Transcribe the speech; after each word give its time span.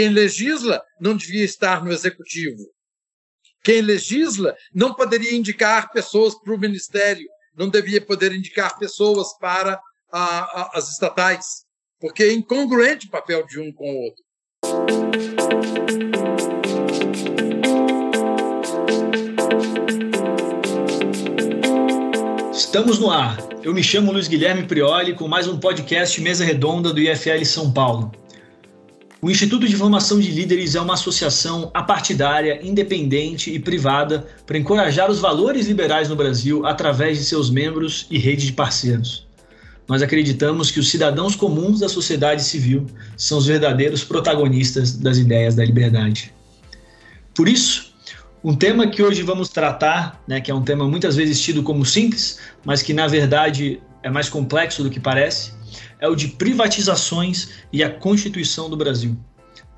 Quem 0.00 0.08
legisla 0.08 0.82
não 0.98 1.14
devia 1.14 1.44
estar 1.44 1.84
no 1.84 1.92
executivo. 1.92 2.62
Quem 3.62 3.82
legisla 3.82 4.56
não 4.74 4.94
poderia 4.94 5.36
indicar 5.36 5.92
pessoas 5.92 6.34
para 6.40 6.54
o 6.54 6.58
ministério, 6.58 7.28
não 7.54 7.68
devia 7.68 8.00
poder 8.00 8.32
indicar 8.32 8.78
pessoas 8.78 9.36
para 9.38 9.78
a, 10.10 10.18
a, 10.18 10.70
as 10.78 10.90
estatais, 10.90 11.66
porque 12.00 12.22
é 12.22 12.32
incongruente 12.32 13.08
o 13.08 13.10
papel 13.10 13.44
de 13.44 13.60
um 13.60 13.70
com 13.74 13.92
o 13.92 14.04
outro. 14.04 14.24
Estamos 22.54 22.98
no 22.98 23.10
ar. 23.10 23.36
Eu 23.62 23.74
me 23.74 23.84
chamo 23.84 24.12
Luiz 24.12 24.28
Guilherme 24.28 24.66
Prioli 24.66 25.14
com 25.14 25.28
mais 25.28 25.46
um 25.46 25.60
podcast 25.60 26.18
Mesa 26.22 26.42
Redonda 26.42 26.90
do 26.90 27.00
IFL 27.00 27.44
São 27.44 27.70
Paulo. 27.70 28.19
O 29.22 29.30
Instituto 29.30 29.68
de 29.68 29.76
Formação 29.76 30.18
de 30.18 30.30
Líderes 30.30 30.74
é 30.74 30.80
uma 30.80 30.94
associação 30.94 31.70
apartidária, 31.74 32.58
independente 32.62 33.52
e 33.52 33.58
privada 33.58 34.26
para 34.46 34.56
encorajar 34.56 35.10
os 35.10 35.18
valores 35.18 35.66
liberais 35.66 36.08
no 36.08 36.16
Brasil 36.16 36.64
através 36.64 37.18
de 37.18 37.24
seus 37.24 37.50
membros 37.50 38.06
e 38.10 38.18
rede 38.18 38.46
de 38.46 38.52
parceiros. 38.54 39.26
Nós 39.86 40.00
acreditamos 40.00 40.70
que 40.70 40.80
os 40.80 40.88
cidadãos 40.88 41.36
comuns 41.36 41.80
da 41.80 41.88
sociedade 41.88 42.42
civil 42.42 42.86
são 43.14 43.36
os 43.36 43.44
verdadeiros 43.44 44.02
protagonistas 44.02 44.96
das 44.96 45.18
ideias 45.18 45.54
da 45.54 45.66
liberdade. 45.66 46.32
Por 47.34 47.46
isso, 47.46 47.92
um 48.42 48.56
tema 48.56 48.86
que 48.86 49.02
hoje 49.02 49.22
vamos 49.22 49.50
tratar, 49.50 50.22
né, 50.26 50.40
que 50.40 50.50
é 50.50 50.54
um 50.54 50.62
tema 50.62 50.88
muitas 50.88 51.14
vezes 51.14 51.38
tido 51.38 51.62
como 51.62 51.84
simples, 51.84 52.38
mas 52.64 52.80
que 52.80 52.94
na 52.94 53.06
verdade 53.06 53.82
é 54.02 54.08
mais 54.08 54.30
complexo 54.30 54.82
do 54.82 54.88
que 54.88 54.98
parece, 54.98 55.52
é 55.98 56.08
o 56.08 56.14
de 56.14 56.28
privatizações 56.28 57.50
e 57.72 57.82
a 57.82 57.90
Constituição 57.90 58.68
do 58.68 58.76
Brasil. 58.76 59.16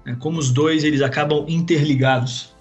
É, 0.04 0.14
como 0.14 0.38
os 0.38 0.50
dois 0.50 0.84
eles 0.84 1.00
acabam 1.00 1.44
interligados. 1.48 2.52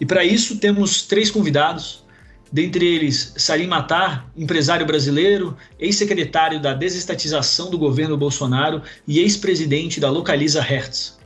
E 0.00 0.06
para 0.06 0.24
isso 0.24 0.56
temos 0.58 1.02
três 1.02 1.30
convidados, 1.30 2.04
dentre 2.50 2.86
eles 2.86 3.34
Salim 3.36 3.66
Matar, 3.66 4.30
empresário 4.36 4.86
brasileiro, 4.86 5.56
ex-secretário 5.78 6.60
da 6.60 6.72
desestatização 6.72 7.70
do 7.70 7.76
governo 7.76 8.16
Bolsonaro 8.16 8.82
e 9.06 9.18
ex-presidente 9.18 10.00
da 10.00 10.10
Localiza 10.10 10.62
Hertz. 10.62 11.17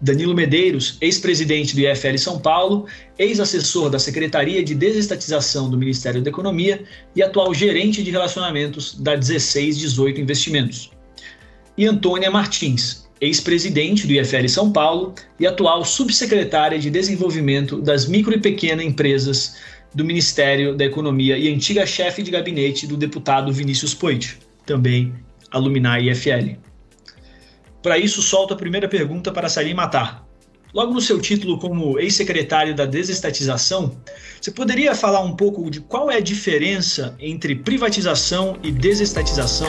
Danilo 0.00 0.34
Medeiros, 0.34 0.96
ex-presidente 1.00 1.74
do 1.74 1.80
IFL 1.80 2.16
São 2.18 2.38
Paulo, 2.38 2.86
ex-assessor 3.18 3.90
da 3.90 3.98
Secretaria 3.98 4.62
de 4.62 4.74
Desestatização 4.74 5.68
do 5.68 5.76
Ministério 5.76 6.22
da 6.22 6.30
Economia 6.30 6.84
e 7.16 7.22
atual 7.22 7.52
gerente 7.52 8.02
de 8.02 8.10
relacionamentos 8.10 8.94
da 8.94 9.12
1618 9.12 10.20
Investimentos 10.20 10.90
e 11.76 11.86
Antônia 11.86 12.30
Martins, 12.30 13.08
ex-presidente 13.20 14.06
do 14.06 14.12
IFL 14.12 14.48
São 14.48 14.72
Paulo 14.72 15.14
e 15.38 15.46
atual 15.46 15.84
subsecretária 15.84 16.78
de 16.78 16.90
Desenvolvimento 16.90 17.80
das 17.80 18.06
Micro 18.06 18.34
e 18.34 18.40
Pequenas 18.40 18.84
Empresas 18.84 19.56
do 19.94 20.04
Ministério 20.04 20.76
da 20.76 20.84
Economia 20.84 21.38
e 21.38 21.52
antiga 21.52 21.86
chefe 21.86 22.22
de 22.22 22.30
gabinete 22.30 22.86
do 22.86 22.96
deputado 22.96 23.52
Vinícius 23.52 23.94
Poit, 23.94 24.38
também 24.66 25.14
alumni 25.50 26.10
IFL. 26.10 26.67
Para 27.88 27.96
isso, 27.96 28.20
solto 28.20 28.52
a 28.52 28.56
primeira 28.58 28.86
pergunta 28.86 29.32
para 29.32 29.48
Salim 29.48 29.72
Matar. 29.72 30.22
Logo 30.74 30.92
no 30.92 31.00
seu 31.00 31.18
título 31.18 31.58
como 31.58 31.98
ex-secretário 31.98 32.76
da 32.76 32.84
desestatização, 32.84 33.96
você 34.38 34.50
poderia 34.50 34.94
falar 34.94 35.20
um 35.20 35.34
pouco 35.34 35.70
de 35.70 35.80
qual 35.80 36.10
é 36.10 36.16
a 36.16 36.20
diferença 36.20 37.16
entre 37.18 37.54
privatização 37.54 38.58
e 38.62 38.70
desestatização? 38.70 39.68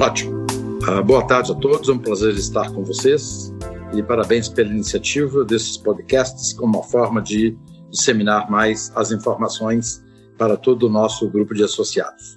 Ótimo. 0.00 0.46
Uh, 0.88 1.02
boa 1.02 1.26
tarde 1.26 1.50
a 1.50 1.54
todos, 1.56 1.88
é 1.88 1.92
um 1.92 1.98
prazer 1.98 2.32
estar 2.34 2.70
com 2.70 2.84
vocês 2.84 3.52
e 3.92 4.00
parabéns 4.00 4.48
pela 4.48 4.70
iniciativa 4.70 5.44
desses 5.44 5.76
podcasts 5.76 6.52
como 6.52 6.78
uma 6.78 6.86
forma 6.86 7.20
de 7.20 7.58
disseminar 7.90 8.48
mais 8.48 8.92
as 8.94 9.10
informações 9.10 10.00
para 10.38 10.56
todo 10.56 10.84
o 10.84 10.88
nosso 10.88 11.28
grupo 11.28 11.52
de 11.52 11.64
associados. 11.64 12.36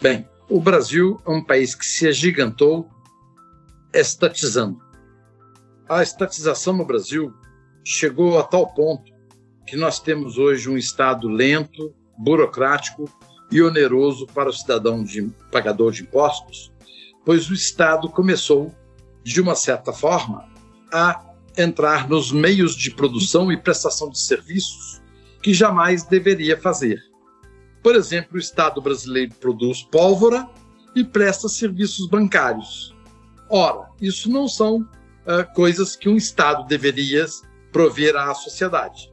Bem, 0.00 0.24
o 0.52 0.60
Brasil 0.60 1.18
é 1.26 1.30
um 1.30 1.42
país 1.42 1.74
que 1.74 1.86
se 1.86 2.06
agigantou 2.06 2.86
estatizando. 3.90 4.78
A 5.88 6.02
estatização 6.02 6.76
no 6.76 6.84
Brasil 6.84 7.32
chegou 7.82 8.38
a 8.38 8.42
tal 8.42 8.66
ponto 8.74 9.10
que 9.66 9.76
nós 9.76 9.98
temos 9.98 10.36
hoje 10.36 10.68
um 10.68 10.76
Estado 10.76 11.26
lento, 11.26 11.94
burocrático 12.18 13.10
e 13.50 13.62
oneroso 13.62 14.26
para 14.26 14.50
o 14.50 14.52
cidadão 14.52 15.02
de, 15.02 15.22
pagador 15.50 15.90
de 15.90 16.02
impostos, 16.02 16.70
pois 17.24 17.48
o 17.48 17.54
Estado 17.54 18.10
começou, 18.10 18.74
de 19.24 19.40
uma 19.40 19.54
certa 19.54 19.90
forma, 19.90 20.46
a 20.92 21.24
entrar 21.56 22.10
nos 22.10 22.30
meios 22.30 22.76
de 22.76 22.90
produção 22.90 23.50
e 23.50 23.56
prestação 23.56 24.10
de 24.10 24.18
serviços 24.18 25.00
que 25.42 25.54
jamais 25.54 26.04
deveria 26.04 26.60
fazer. 26.60 27.02
Por 27.82 27.96
exemplo, 27.96 28.36
o 28.36 28.38
Estado 28.38 28.80
brasileiro 28.80 29.34
produz 29.40 29.82
pólvora 29.82 30.48
e 30.94 31.02
presta 31.02 31.48
serviços 31.48 32.08
bancários. 32.08 32.94
Ora, 33.48 33.88
isso 34.00 34.30
não 34.30 34.46
são 34.46 34.80
uh, 34.80 35.54
coisas 35.54 35.96
que 35.96 36.08
um 36.08 36.16
Estado 36.16 36.66
deveria 36.66 37.26
prover 37.72 38.16
à 38.16 38.32
sociedade. 38.34 39.10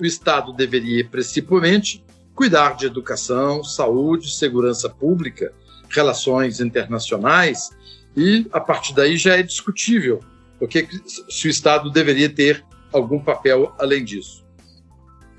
O 0.00 0.04
Estado 0.04 0.52
deveria, 0.52 1.06
principalmente, 1.06 2.04
cuidar 2.34 2.76
de 2.76 2.86
educação, 2.86 3.62
saúde, 3.62 4.34
segurança 4.34 4.88
pública, 4.88 5.52
relações 5.90 6.60
internacionais, 6.60 7.70
e 8.16 8.46
a 8.52 8.60
partir 8.60 8.94
daí 8.94 9.16
já 9.16 9.36
é 9.36 9.42
discutível 9.42 10.20
porque 10.60 10.86
se 11.28 11.48
o 11.48 11.50
Estado 11.50 11.90
deveria 11.90 12.28
ter 12.28 12.62
algum 12.92 13.18
papel 13.18 13.74
além 13.78 14.04
disso. 14.04 14.44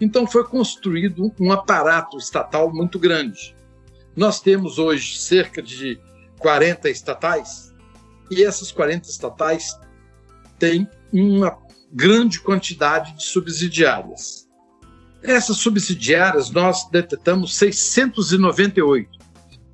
Então 0.01 0.25
foi 0.25 0.43
construído 0.43 1.31
um 1.39 1.51
aparato 1.51 2.17
estatal 2.17 2.73
muito 2.73 2.97
grande. 2.97 3.55
Nós 4.15 4.41
temos 4.41 4.79
hoje 4.79 5.19
cerca 5.19 5.61
de 5.61 5.99
40 6.39 6.89
estatais, 6.89 7.71
e 8.31 8.43
essas 8.43 8.71
40 8.71 9.07
estatais 9.07 9.79
têm 10.57 10.89
uma 11.13 11.57
grande 11.93 12.39
quantidade 12.39 13.15
de 13.15 13.23
subsidiárias. 13.23 14.49
Essas 15.21 15.57
subsidiárias 15.57 16.49
nós 16.49 16.89
detectamos 16.89 17.55
698 17.55 19.19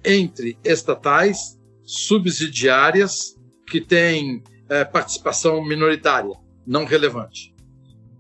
entre 0.04 0.58
estatais, 0.64 1.58
subsidiárias 1.84 3.38
que 3.66 3.80
têm 3.80 4.44
é, 4.68 4.84
participação 4.84 5.64
minoritária, 5.64 6.34
não 6.66 6.84
relevante. 6.84 7.56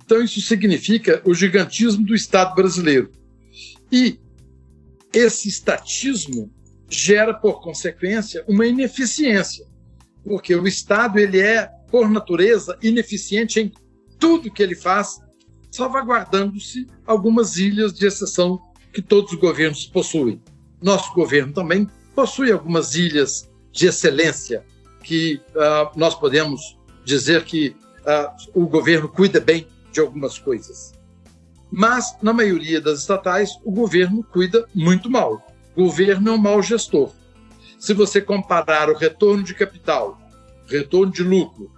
Então 0.07 0.23
isso 0.23 0.39
significa 0.39 1.21
o 1.25 1.33
gigantismo 1.33 2.05
do 2.05 2.15
Estado 2.15 2.55
brasileiro. 2.55 3.11
E 3.91 4.17
esse 5.11 5.49
estatismo 5.49 6.49
gera, 6.89 7.33
por 7.33 7.61
consequência, 7.61 8.41
uma 8.47 8.65
ineficiência, 8.65 9.65
porque 10.23 10.55
o 10.55 10.65
Estado 10.65 11.19
ele 11.19 11.41
é, 11.41 11.69
por 11.91 12.09
natureza, 12.09 12.77
ineficiente 12.81 13.59
em 13.59 13.69
tudo 14.17 14.49
que 14.49 14.63
ele 14.63 14.75
faz 14.75 15.19
salvaguardando-se 15.69 16.87
algumas 17.05 17.57
ilhas 17.57 17.93
de 17.93 18.07
exceção 18.07 18.61
que 18.93 19.01
todos 19.01 19.33
os 19.33 19.37
governos 19.37 19.87
possuem. 19.87 20.41
Nosso 20.81 21.13
governo 21.13 21.51
também 21.51 21.85
possui 22.15 22.49
algumas 22.49 22.95
ilhas 22.95 23.49
de 23.73 23.87
excelência 23.87 24.63
que 25.03 25.41
uh, 25.49 25.99
nós 25.99 26.15
podemos 26.15 26.79
dizer 27.03 27.43
que 27.43 27.75
uh, 28.03 28.61
o 28.63 28.67
governo 28.67 29.09
cuida 29.09 29.41
bem 29.41 29.67
de 29.97 30.01
algumas 30.01 30.37
coisas. 30.37 30.93
Mas, 31.71 32.15
na 32.21 32.31
maioria 32.31 32.79
das 32.79 32.99
estatais, 32.99 33.57
o 33.65 33.71
governo 33.71 34.23
cuida 34.23 34.67
muito 34.73 35.09
mal. 35.09 35.41
O 35.75 35.85
governo 35.85 36.29
é 36.29 36.33
um 36.33 36.37
mau 36.37 36.61
gestor. 36.61 37.11
Se 37.79 37.93
você 37.93 38.21
comparar 38.21 38.89
o 38.89 38.95
retorno 38.95 39.43
de 39.43 39.55
capital, 39.55 40.19
retorno 40.67 41.11
de 41.11 41.23
lucro 41.23 41.71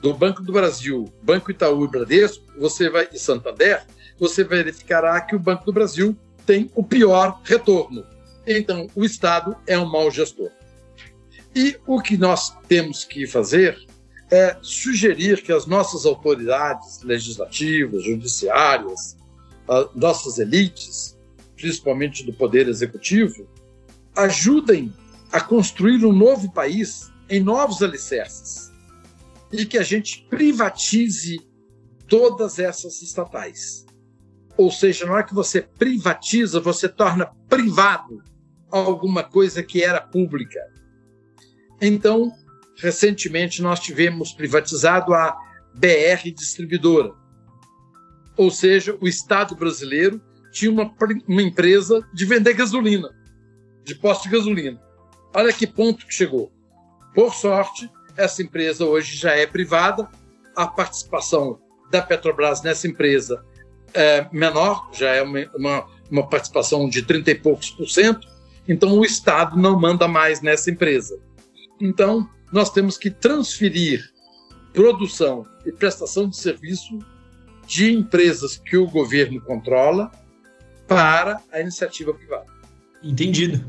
do 0.00 0.14
Banco 0.14 0.42
do 0.42 0.52
Brasil, 0.52 1.12
Banco 1.22 1.50
Itaú 1.50 1.84
e 1.84 1.88
Bradesco, 1.88 2.42
você 2.58 2.88
vai 2.88 3.08
e 3.12 3.18
Santander, 3.18 3.84
você 4.18 4.42
verificará 4.42 5.20
que 5.20 5.36
o 5.36 5.38
Banco 5.38 5.66
do 5.66 5.72
Brasil 5.72 6.16
tem 6.46 6.70
o 6.74 6.82
pior 6.82 7.40
retorno. 7.44 8.06
Então, 8.46 8.86
o 8.94 9.04
Estado 9.04 9.54
é 9.66 9.78
um 9.78 9.84
mau 9.84 10.10
gestor. 10.10 10.50
E 11.54 11.76
o 11.86 12.00
que 12.00 12.16
nós 12.16 12.56
temos 12.66 13.04
que 13.04 13.26
fazer 13.26 13.78
é 14.30 14.56
sugerir 14.62 15.42
que 15.42 15.52
as 15.52 15.66
nossas 15.66 16.06
autoridades 16.06 17.02
legislativas, 17.02 18.04
judiciárias, 18.04 19.16
nossas 19.94 20.38
elites, 20.38 21.18
principalmente 21.56 22.24
do 22.24 22.32
poder 22.32 22.68
executivo, 22.68 23.48
ajudem 24.16 24.92
a 25.32 25.40
construir 25.40 26.04
um 26.04 26.12
novo 26.12 26.52
país 26.52 27.10
em 27.28 27.40
novos 27.40 27.82
alicerces 27.82 28.70
e 29.52 29.64
que 29.64 29.78
a 29.78 29.82
gente 29.82 30.26
privatize 30.28 31.40
todas 32.08 32.58
essas 32.58 33.02
estatais. 33.02 33.86
Ou 34.56 34.70
seja, 34.70 35.06
na 35.06 35.12
hora 35.12 35.22
que 35.22 35.34
você 35.34 35.62
privatiza, 35.62 36.60
você 36.60 36.88
torna 36.88 37.26
privado 37.48 38.22
alguma 38.70 39.22
coisa 39.22 39.62
que 39.62 39.82
era 39.82 40.00
pública. 40.00 40.60
Então, 41.80 42.32
recentemente 42.80 43.62
nós 43.62 43.80
tivemos 43.80 44.32
privatizado 44.32 45.12
a 45.14 45.36
BR 45.74 46.30
Distribuidora. 46.34 47.12
Ou 48.36 48.50
seja, 48.50 48.96
o 49.00 49.06
Estado 49.06 49.54
brasileiro 49.54 50.20
tinha 50.50 50.70
uma, 50.70 50.92
uma 51.28 51.42
empresa 51.42 52.06
de 52.12 52.24
vender 52.24 52.54
gasolina, 52.54 53.10
de 53.84 53.94
posto 53.94 54.24
de 54.24 54.36
gasolina. 54.36 54.80
Olha 55.34 55.52
que 55.52 55.66
ponto 55.66 56.06
que 56.06 56.14
chegou. 56.14 56.50
Por 57.14 57.34
sorte, 57.34 57.90
essa 58.16 58.42
empresa 58.42 58.84
hoje 58.84 59.16
já 59.16 59.32
é 59.32 59.46
privada, 59.46 60.08
a 60.56 60.66
participação 60.66 61.60
da 61.90 62.02
Petrobras 62.02 62.62
nessa 62.62 62.88
empresa 62.88 63.44
é 63.92 64.26
menor, 64.32 64.88
já 64.92 65.10
é 65.10 65.22
uma, 65.22 65.50
uma, 65.54 65.86
uma 66.10 66.28
participação 66.28 66.88
de 66.88 67.02
30 67.02 67.30
e 67.30 67.34
poucos 67.34 67.70
por 67.70 67.88
cento, 67.88 68.26
então 68.68 68.98
o 68.98 69.04
Estado 69.04 69.56
não 69.56 69.78
manda 69.78 70.06
mais 70.06 70.40
nessa 70.40 70.70
empresa. 70.70 71.18
Então, 71.80 72.28
nós 72.52 72.70
temos 72.70 72.96
que 72.96 73.10
transferir 73.10 74.10
produção 74.72 75.46
e 75.64 75.72
prestação 75.72 76.28
de 76.28 76.36
serviço 76.36 76.98
de 77.66 77.92
empresas 77.92 78.56
que 78.56 78.76
o 78.76 78.86
governo 78.86 79.40
controla 79.40 80.10
para 80.88 81.40
a 81.52 81.60
iniciativa 81.60 82.12
privada. 82.12 82.46
Entendido. 83.02 83.64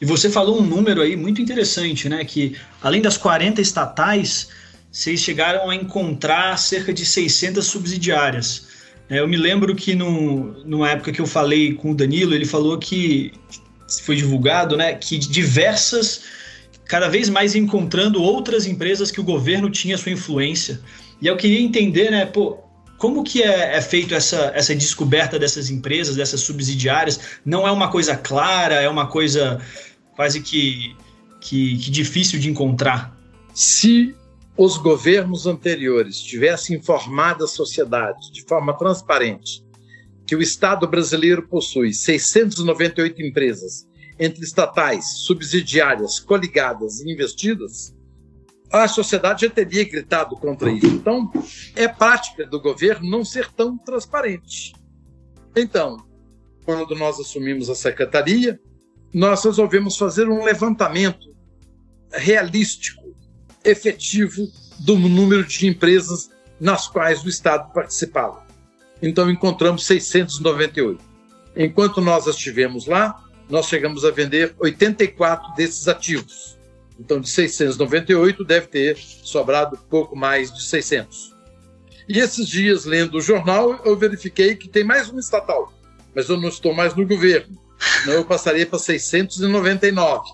E 0.00 0.04
você 0.04 0.30
falou 0.30 0.60
um 0.60 0.64
número 0.64 1.00
aí 1.00 1.16
muito 1.16 1.40
interessante, 1.40 2.08
né? 2.08 2.24
Que 2.24 2.56
além 2.82 3.02
das 3.02 3.16
40 3.16 3.60
estatais, 3.60 4.48
vocês 4.92 5.20
chegaram 5.20 5.68
a 5.68 5.74
encontrar 5.74 6.56
cerca 6.58 6.92
de 6.92 7.04
600 7.04 7.66
subsidiárias. 7.66 8.68
É, 9.08 9.20
eu 9.20 9.26
me 9.26 9.36
lembro 9.36 9.74
que 9.74 9.94
no, 9.94 10.64
numa 10.64 10.90
época 10.90 11.12
que 11.12 11.20
eu 11.20 11.26
falei 11.26 11.74
com 11.74 11.92
o 11.92 11.94
Danilo, 11.94 12.34
ele 12.34 12.44
falou 12.44 12.78
que 12.78 13.32
foi 14.02 14.16
divulgado, 14.16 14.76
né? 14.76 14.94
Que 14.94 15.18
diversas, 15.18 16.22
cada 16.86 17.08
vez 17.08 17.28
mais 17.28 17.54
encontrando 17.54 18.22
outras 18.22 18.66
empresas 18.66 19.10
que 19.10 19.20
o 19.20 19.24
governo 19.24 19.68
tinha 19.70 19.98
sua 19.98 20.12
influência. 20.12 20.80
E 21.20 21.26
eu 21.26 21.36
queria 21.36 21.60
entender, 21.60 22.10
né? 22.10 22.26
Pô, 22.26 22.58
como 22.98 23.24
que 23.24 23.42
é, 23.42 23.76
é 23.76 23.82
feito 23.82 24.14
essa, 24.14 24.52
essa 24.54 24.74
descoberta 24.74 25.38
dessas 25.38 25.70
empresas, 25.70 26.16
dessas 26.16 26.40
subsidiárias? 26.40 27.20
Não 27.44 27.66
é 27.66 27.70
uma 27.70 27.90
coisa 27.90 28.16
clara, 28.16 28.76
é 28.76 28.88
uma 28.88 29.06
coisa 29.06 29.60
quase 30.14 30.40
que, 30.40 30.96
que, 31.40 31.76
que 31.76 31.90
difícil 31.90 32.38
de 32.38 32.48
encontrar? 32.48 33.16
Se 33.52 34.14
os 34.56 34.78
governos 34.78 35.46
anteriores 35.46 36.18
tivessem 36.20 36.76
informado 36.76 37.44
a 37.44 37.48
sociedade 37.48 38.32
de 38.32 38.42
forma 38.42 38.72
transparente 38.72 39.62
que 40.26 40.34
o 40.34 40.42
Estado 40.42 40.88
brasileiro 40.88 41.46
possui 41.46 41.92
698 41.92 43.22
empresas, 43.22 43.86
entre 44.18 44.44
estatais, 44.44 45.18
subsidiárias, 45.18 46.18
coligadas 46.18 47.00
e 47.00 47.12
investidas, 47.12 47.94
a 48.72 48.88
sociedade 48.88 49.46
já 49.46 49.50
teria 49.50 49.88
gritado 49.88 50.36
contra 50.36 50.70
isso. 50.70 50.86
Então, 50.86 51.30
é 51.74 51.86
prática 51.86 52.46
do 52.46 52.60
governo 52.60 53.08
não 53.08 53.24
ser 53.24 53.50
tão 53.52 53.76
transparente. 53.78 54.74
Então, 55.54 56.04
quando 56.64 56.94
nós 56.96 57.20
assumimos 57.20 57.70
a 57.70 57.74
secretaria, 57.74 58.58
nós 59.12 59.44
resolvemos 59.44 59.96
fazer 59.96 60.28
um 60.28 60.44
levantamento 60.44 61.34
realístico, 62.12 63.14
efetivo, 63.64 64.48
do 64.80 64.96
número 64.96 65.44
de 65.44 65.66
empresas 65.66 66.30
nas 66.60 66.86
quais 66.86 67.24
o 67.24 67.28
Estado 67.28 67.72
participava. 67.72 68.44
Então, 69.00 69.30
encontramos 69.30 69.86
698. 69.86 71.02
Enquanto 71.56 72.00
nós 72.00 72.26
estivemos 72.26 72.86
lá, 72.86 73.22
nós 73.48 73.66
chegamos 73.66 74.04
a 74.04 74.10
vender 74.10 74.54
84 74.58 75.54
desses 75.54 75.86
ativos. 75.88 76.56
Então, 76.98 77.20
de 77.20 77.28
698, 77.28 78.44
deve 78.44 78.66
ter 78.68 78.96
sobrado 78.96 79.78
pouco 79.88 80.16
mais 80.16 80.52
de 80.52 80.62
600. 80.62 81.34
E 82.08 82.18
esses 82.18 82.48
dias, 82.48 82.84
lendo 82.84 83.18
o 83.18 83.20
jornal, 83.20 83.80
eu 83.84 83.96
verifiquei 83.96 84.54
que 84.54 84.68
tem 84.68 84.84
mais 84.84 85.08
uma 85.08 85.20
estatal, 85.20 85.72
mas 86.14 86.28
eu 86.28 86.40
não 86.40 86.48
estou 86.48 86.72
mais 86.72 86.94
no 86.94 87.06
governo. 87.06 87.58
Senão 88.02 88.14
eu 88.14 88.24
passaria 88.24 88.66
para 88.66 88.78
699. 88.78 90.30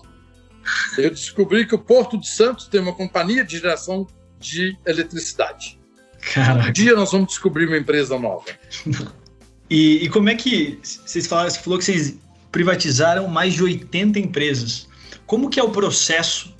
Eu 0.97 1.09
descobri 1.09 1.67
que 1.67 1.75
o 1.75 1.79
Porto 1.79 2.17
de 2.17 2.27
Santos 2.27 2.67
tem 2.67 2.79
uma 2.79 2.93
companhia 2.93 3.43
de 3.43 3.57
geração 3.57 4.07
de 4.39 4.77
eletricidade. 4.85 5.79
Caraca. 6.33 6.69
Um 6.69 6.71
dia 6.71 6.95
nós 6.95 7.11
vamos 7.11 7.27
descobrir 7.29 7.67
uma 7.67 7.77
empresa 7.77 8.17
nova. 8.17 8.45
E, 9.69 10.03
e 10.03 10.09
como 10.09 10.29
é 10.29 10.35
que 10.35 10.77
vocês 10.83 11.25
falaram, 11.25 11.49
você 11.49 11.59
falou 11.59 11.79
que 11.79 11.85
vocês 11.85 12.19
privatizaram 12.53 13.27
mais 13.27 13.55
de 13.55 13.63
80 13.63 14.19
empresas. 14.19 14.87
Como 15.25 15.49
que 15.49 15.59
é 15.59 15.63
o 15.63 15.71
processo 15.71 16.55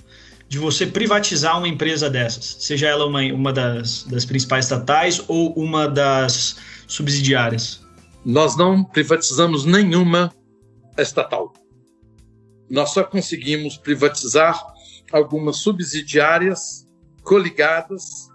de 0.48 0.58
você 0.58 0.86
privatizar 0.86 1.56
uma 1.56 1.68
empresa 1.68 2.10
dessas, 2.10 2.56
seja 2.58 2.88
ela 2.88 3.06
uma, 3.06 3.22
uma 3.32 3.52
das, 3.52 4.02
das 4.02 4.24
principais 4.24 4.64
estatais 4.66 5.22
ou 5.28 5.54
uma 5.54 5.88
das 5.88 6.56
subsidiárias? 6.88 7.80
Nós 8.24 8.56
não 8.56 8.82
privatizamos 8.84 9.64
nenhuma 9.64 10.34
estatal. 10.98 11.52
Nós 12.68 12.90
só 12.90 13.04
conseguimos 13.04 13.76
privatizar 13.76 14.60
algumas 15.12 15.58
subsidiárias, 15.58 16.88
coligadas 17.22 18.28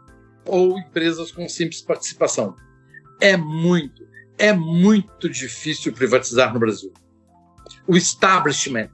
ou 0.46 0.80
empresas 0.80 1.30
com 1.32 1.50
simples 1.50 1.82
participação. 1.82 2.56
É 3.20 3.36
muito, 3.36 4.08
é 4.38 4.54
muito 4.54 5.30
difícil 5.30 5.92
privatizar 5.92 6.54
no 6.54 6.60
Brasil. 6.60 6.94
O 7.88 7.96
establishment 7.96 8.94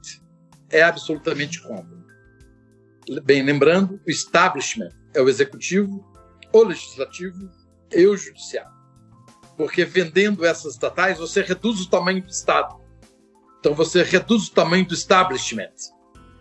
é 0.70 0.82
absolutamente 0.82 1.62
contra 1.62 1.96
bem 3.22 3.42
lembrando, 3.42 4.00
o 4.06 4.10
establishment 4.10 4.90
é 5.14 5.20
o 5.20 5.28
executivo, 5.28 6.04
o 6.52 6.62
legislativo 6.64 7.48
e 7.92 8.06
o 8.06 8.16
judiciário. 8.16 8.74
Porque 9.56 9.84
vendendo 9.84 10.44
essas 10.44 10.74
estatais, 10.74 11.18
você 11.18 11.40
reduz 11.40 11.80
o 11.80 11.88
tamanho 11.88 12.22
do 12.22 12.28
Estado. 12.28 12.76
Então 13.60 13.74
você 13.74 14.02
reduz 14.02 14.48
o 14.48 14.52
tamanho 14.52 14.86
do 14.86 14.94
establishment. 14.94 15.72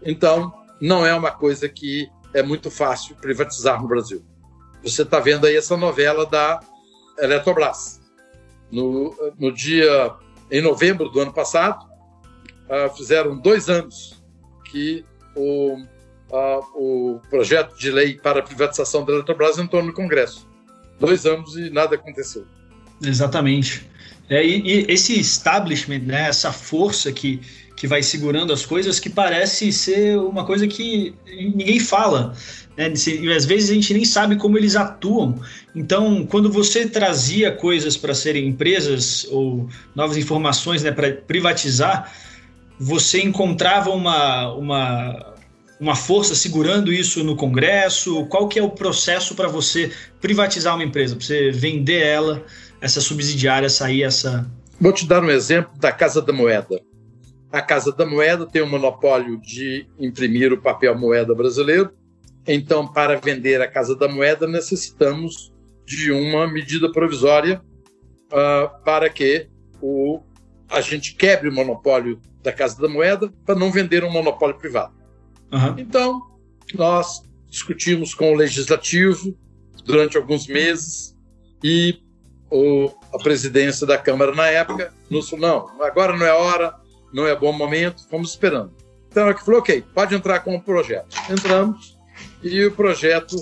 Então, 0.01 0.53
não 0.81 1.05
é 1.05 1.13
uma 1.15 1.31
coisa 1.31 1.69
que 1.69 2.09
é 2.33 2.43
muito 2.43 2.69
fácil 2.69 3.15
privatizar 3.15 3.81
no 3.81 3.87
Brasil. 3.87 4.25
Você 4.83 5.03
está 5.03 5.19
vendo 5.19 5.45
aí 5.45 5.55
essa 5.55 5.77
novela 5.77 6.25
da 6.25 6.59
Eletrobras. 7.17 8.01
No, 8.71 9.15
no 9.39 9.53
dia, 9.53 10.13
em 10.51 10.61
novembro 10.61 11.09
do 11.09 11.19
ano 11.21 11.31
passado, 11.31 11.84
uh, 12.69 12.95
fizeram 12.95 13.37
dois 13.37 13.69
anos 13.69 14.21
que 14.71 15.05
o 15.35 15.77
o 16.75 17.19
projeto 17.29 17.77
de 17.77 17.91
lei 17.91 18.15
para 18.15 18.39
a 18.39 18.43
privatização 18.43 19.05
da 19.05 19.13
Eletrobras 19.13 19.57
entrou 19.57 19.83
no 19.83 19.93
Congresso. 19.93 20.47
Dois 20.99 21.25
anos 21.25 21.55
e 21.55 21.69
nada 21.69 21.95
aconteceu. 21.95 22.45
Exatamente. 23.01 23.87
É, 24.29 24.43
e, 24.43 24.61
e, 24.61 24.85
esse 24.91 25.19
establishment, 25.19 25.99
né, 25.99 26.27
essa 26.27 26.51
força 26.51 27.11
que, 27.11 27.39
que 27.75 27.85
vai 27.85 28.01
segurando 28.01 28.51
as 28.51 28.65
coisas, 28.65 28.99
que 28.99 29.09
parece 29.09 29.71
ser 29.71 30.17
uma 30.17 30.45
coisa 30.45 30.67
que 30.67 31.13
ninguém 31.27 31.79
fala. 31.79 32.33
Né? 32.75 32.91
E 33.07 33.31
às 33.31 33.45
vezes 33.45 33.69
a 33.69 33.73
gente 33.73 33.93
nem 33.93 34.05
sabe 34.05 34.35
como 34.35 34.57
eles 34.57 34.75
atuam. 34.75 35.39
Então, 35.75 36.25
quando 36.25 36.51
você 36.51 36.87
trazia 36.87 37.51
coisas 37.51 37.95
para 37.95 38.15
serem 38.15 38.47
empresas 38.47 39.27
ou 39.29 39.69
novas 39.93 40.17
informações 40.17 40.81
né, 40.81 40.91
para 40.91 41.11
privatizar, 41.13 42.11
você 42.79 43.21
encontrava 43.21 43.89
uma, 43.89 44.53
uma, 44.53 45.33
uma 45.79 45.95
força 45.95 46.35
segurando 46.35 46.91
isso 46.91 47.23
no 47.23 47.35
Congresso? 47.35 48.25
Qual 48.27 48.47
que 48.47 48.59
é 48.59 48.63
o 48.63 48.69
processo 48.69 49.35
para 49.35 49.47
você 49.47 49.91
privatizar 50.21 50.75
uma 50.75 50.83
empresa, 50.83 51.15
para 51.15 51.25
você 51.25 51.51
vender 51.51 52.01
ela, 52.01 52.43
essa 52.81 53.01
subsidiária, 53.01 53.69
sair 53.69 54.03
essa... 54.03 54.49
Vou 54.79 54.91
te 54.91 55.05
dar 55.07 55.23
um 55.23 55.29
exemplo 55.29 55.71
da 55.79 55.91
Casa 55.91 56.21
da 56.21 56.33
Moeda. 56.33 56.81
A 57.51 57.61
Casa 57.61 57.91
da 57.91 58.05
Moeda 58.05 58.45
tem 58.45 58.61
o 58.61 58.67
monopólio 58.67 59.39
de 59.39 59.87
imprimir 59.97 60.51
o 60.51 60.61
papel 60.61 60.97
moeda 60.97 61.33
brasileiro. 61.33 61.91
Então, 62.45 62.85
para 62.85 63.15
vender 63.15 63.61
a 63.61 63.67
Casa 63.67 63.95
da 63.95 64.07
Moeda, 64.07 64.45
necessitamos 64.45 65.53
de 65.85 66.11
uma 66.11 66.51
medida 66.51 66.91
provisória 66.91 67.61
uh, 68.25 68.83
para 68.83 69.09
que 69.09 69.47
o, 69.81 70.19
a 70.69 70.81
gente 70.81 71.15
quebre 71.15 71.49
o 71.49 71.53
monopólio 71.53 72.19
da 72.41 72.51
Casa 72.51 72.81
da 72.81 72.87
Moeda 72.87 73.31
para 73.45 73.55
não 73.55 73.71
vender 73.71 74.03
um 74.03 74.11
monopólio 74.11 74.57
privado. 74.57 74.93
Uhum. 75.51 75.75
Então, 75.77 76.21
nós 76.73 77.23
discutimos 77.47 78.13
com 78.13 78.33
o 78.33 78.35
legislativo 78.35 79.37
durante 79.83 80.17
alguns 80.17 80.47
meses 80.47 81.15
e 81.63 81.99
o, 82.49 82.91
a 83.13 83.17
presidência 83.17 83.85
da 83.87 83.97
Câmara 83.97 84.33
na 84.33 84.47
época 84.47 84.93
nos 85.09 85.29
falou: 85.29 85.47
não, 85.47 85.83
agora 85.83 86.15
não 86.15 86.25
é 86.25 86.33
hora, 86.33 86.75
não 87.13 87.27
é 87.27 87.35
bom 87.35 87.51
momento, 87.51 88.03
vamos 88.09 88.31
esperando. 88.31 88.73
Então, 89.09 89.27
aqui 89.27 89.43
falou: 89.43 89.59
ok, 89.59 89.83
pode 89.93 90.13
entrar 90.13 90.39
com 90.41 90.55
o 90.55 90.61
projeto. 90.61 91.15
Entramos 91.29 91.97
e 92.43 92.63
o 92.65 92.71
projeto, 92.71 93.35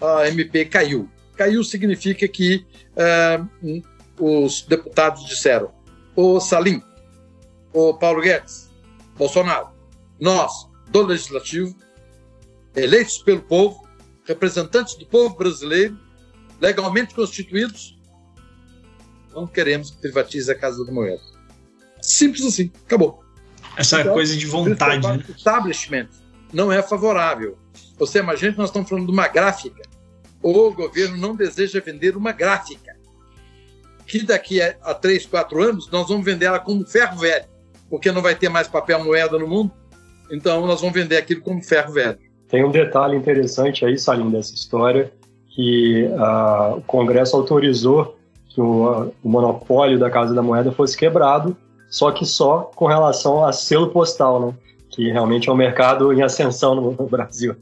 a 0.00 0.28
MP 0.28 0.64
caiu. 0.64 1.08
Caiu 1.36 1.62
significa 1.62 2.26
que 2.26 2.66
é, 2.96 3.40
os 4.18 4.62
deputados 4.62 5.24
disseram: 5.26 5.70
o 6.20 6.40
Salim, 6.40 6.82
o 7.72 7.94
Paulo 7.94 8.20
Guedes, 8.20 8.68
Bolsonaro, 9.16 9.68
nós 10.18 10.68
do 10.88 11.02
Legislativo, 11.02 11.76
eleitos 12.74 13.18
pelo 13.18 13.40
povo, 13.40 13.86
representantes 14.24 14.96
do 14.96 15.06
povo 15.06 15.36
brasileiro, 15.36 15.96
legalmente 16.60 17.14
constituídos, 17.14 17.96
não 19.32 19.46
queremos 19.46 19.92
que 19.92 19.98
privatize 19.98 20.50
a 20.50 20.56
Casa 20.56 20.84
da 20.84 20.90
Moeda. 20.90 21.22
Simples 22.02 22.44
assim, 22.44 22.72
acabou. 22.84 23.22
Essa 23.76 24.00
então, 24.00 24.14
coisa 24.14 24.36
de 24.36 24.44
vontade. 24.44 25.06
Né? 25.06 25.24
O 25.28 25.30
establishment 25.30 26.08
não 26.52 26.72
é 26.72 26.82
favorável. 26.82 27.56
Você 27.96 28.18
imagina 28.18 28.50
que 28.50 28.58
nós 28.58 28.70
estamos 28.70 28.88
falando 28.88 29.06
de 29.06 29.12
uma 29.12 29.28
gráfica. 29.28 29.82
O 30.42 30.72
governo 30.72 31.16
não 31.16 31.36
deseja 31.36 31.78
vender 31.78 32.16
uma 32.16 32.32
gráfica. 32.32 32.87
Que 34.08 34.24
daqui 34.24 34.60
a 34.60 34.94
três, 34.94 35.26
quatro 35.26 35.62
anos 35.62 35.90
nós 35.90 36.08
vamos 36.08 36.24
vender 36.24 36.46
ela 36.46 36.58
como 36.58 36.84
ferro 36.86 37.18
velho, 37.18 37.44
porque 37.90 38.10
não 38.10 38.22
vai 38.22 38.34
ter 38.34 38.48
mais 38.48 38.66
papel 38.66 39.04
moeda 39.04 39.38
no 39.38 39.46
mundo. 39.46 39.70
Então 40.30 40.66
nós 40.66 40.80
vamos 40.80 40.94
vender 40.94 41.18
aquilo 41.18 41.42
como 41.42 41.62
ferro 41.62 41.92
velho. 41.92 42.18
Tem 42.48 42.64
um 42.64 42.70
detalhe 42.70 43.16
interessante 43.16 43.84
aí, 43.84 43.98
Salim, 43.98 44.30
dessa 44.30 44.54
história, 44.54 45.12
que 45.54 46.04
uh, 46.04 46.78
o 46.78 46.82
Congresso 46.82 47.36
autorizou 47.36 48.16
que 48.48 48.60
o, 48.60 49.12
o 49.22 49.28
monopólio 49.28 49.98
da 49.98 50.10
Casa 50.10 50.34
da 50.34 50.42
Moeda 50.42 50.72
fosse 50.72 50.96
quebrado, 50.96 51.54
só 51.90 52.10
que 52.10 52.24
só 52.24 52.70
com 52.74 52.86
relação 52.86 53.44
a 53.44 53.52
selo 53.52 53.88
postal, 53.90 54.46
né? 54.46 54.54
que 54.90 55.10
realmente 55.10 55.48
é 55.48 55.52
um 55.52 55.56
mercado 55.56 56.12
em 56.12 56.22
ascensão 56.22 56.74
no, 56.74 56.92
no 56.92 57.06
Brasil. 57.06 57.54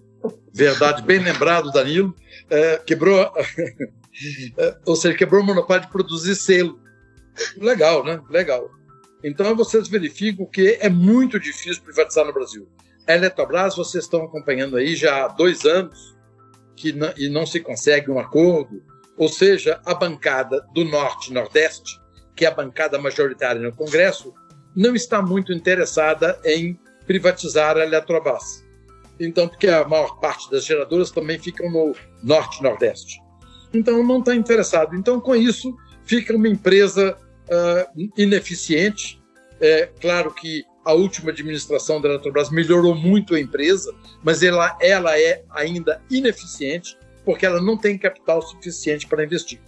Verdade, 0.53 1.03
bem 1.03 1.19
lembrado, 1.19 1.71
Danilo. 1.71 2.15
É, 2.49 2.79
quebrou, 2.79 3.31
ou 4.85 4.97
seja, 4.97 5.17
quebrou 5.17 5.43
o 5.43 5.45
monopólio 5.45 5.85
de 5.85 5.93
produzir 5.93 6.35
selo. 6.35 6.81
Legal, 7.57 8.05
né? 8.05 8.21
Legal. 8.31 8.71
Então 9.23 9.55
vocês 9.57 9.89
verificam 9.89 10.47
que 10.47 10.79
é 10.81 10.89
muito 10.89 11.39
difícil 11.39 11.83
privatizar 11.83 12.25
no 12.25 12.33
Brasil. 12.33 12.69
A 13.07 13.15
Eletrobras, 13.15 13.77
vocês 13.77 14.05
estão 14.05 14.25
acompanhando 14.25 14.77
aí 14.77 14.97
já 14.97 15.25
há 15.25 15.29
dois 15.29 15.65
anos 15.65 16.17
que 16.75 16.93
não, 16.93 17.13
e 17.17 17.29
não 17.29 17.47
se 17.47 17.61
consegue 17.61 18.11
um 18.11 18.19
acordo. 18.19 18.83
Ou 19.17 19.29
seja, 19.29 19.81
a 19.85 19.95
bancada 19.95 20.65
do 20.75 20.85
Norte 20.85 21.33
Nordeste, 21.33 21.99
que 22.35 22.45
é 22.45 22.49
a 22.49 22.55
bancada 22.55 22.99
majoritária 22.99 23.61
no 23.61 23.75
Congresso, 23.75 24.35
não 24.75 24.95
está 24.95 25.23
muito 25.23 25.53
interessada 25.53 26.39
em 26.45 26.79
privatizar 27.07 27.77
a 27.77 27.85
Eletrobras. 27.85 28.65
Então, 29.19 29.49
porque 29.49 29.69
a 29.69 29.89
maior 29.89 30.21
parte 30.21 30.51
das 30.51 30.67
geradoras 30.67 31.11
também 31.11 31.39
ficam 31.39 31.71
no 31.71 31.95
Norte 32.23 32.63
Nordeste. 32.63 33.19
Então, 33.77 34.03
não 34.05 34.19
está 34.21 34.35
interessado. 34.35 34.97
Então, 34.97 35.21
com 35.21 35.35
isso, 35.35 35.77
fica 36.05 36.35
uma 36.35 36.49
empresa 36.49 37.17
uh, 37.47 38.11
ineficiente. 38.17 39.21
É 39.61 39.89
claro 40.01 40.33
que 40.33 40.65
a 40.85 40.93
última 40.93 41.31
administração 41.31 42.01
da 42.01 42.09
Eletrobras 42.09 42.51
melhorou 42.51 42.95
muito 42.95 43.35
a 43.35 43.41
empresa, 43.41 43.93
mas 44.23 44.43
ela, 44.43 44.77
ela 44.81 45.19
é 45.19 45.43
ainda 45.51 46.01
ineficiente 46.09 46.97
porque 47.25 47.45
ela 47.45 47.61
não 47.61 47.77
tem 47.77 47.99
capital 47.99 48.41
suficiente 48.41 49.07
para 49.09 49.25
investir. 49.25 49.61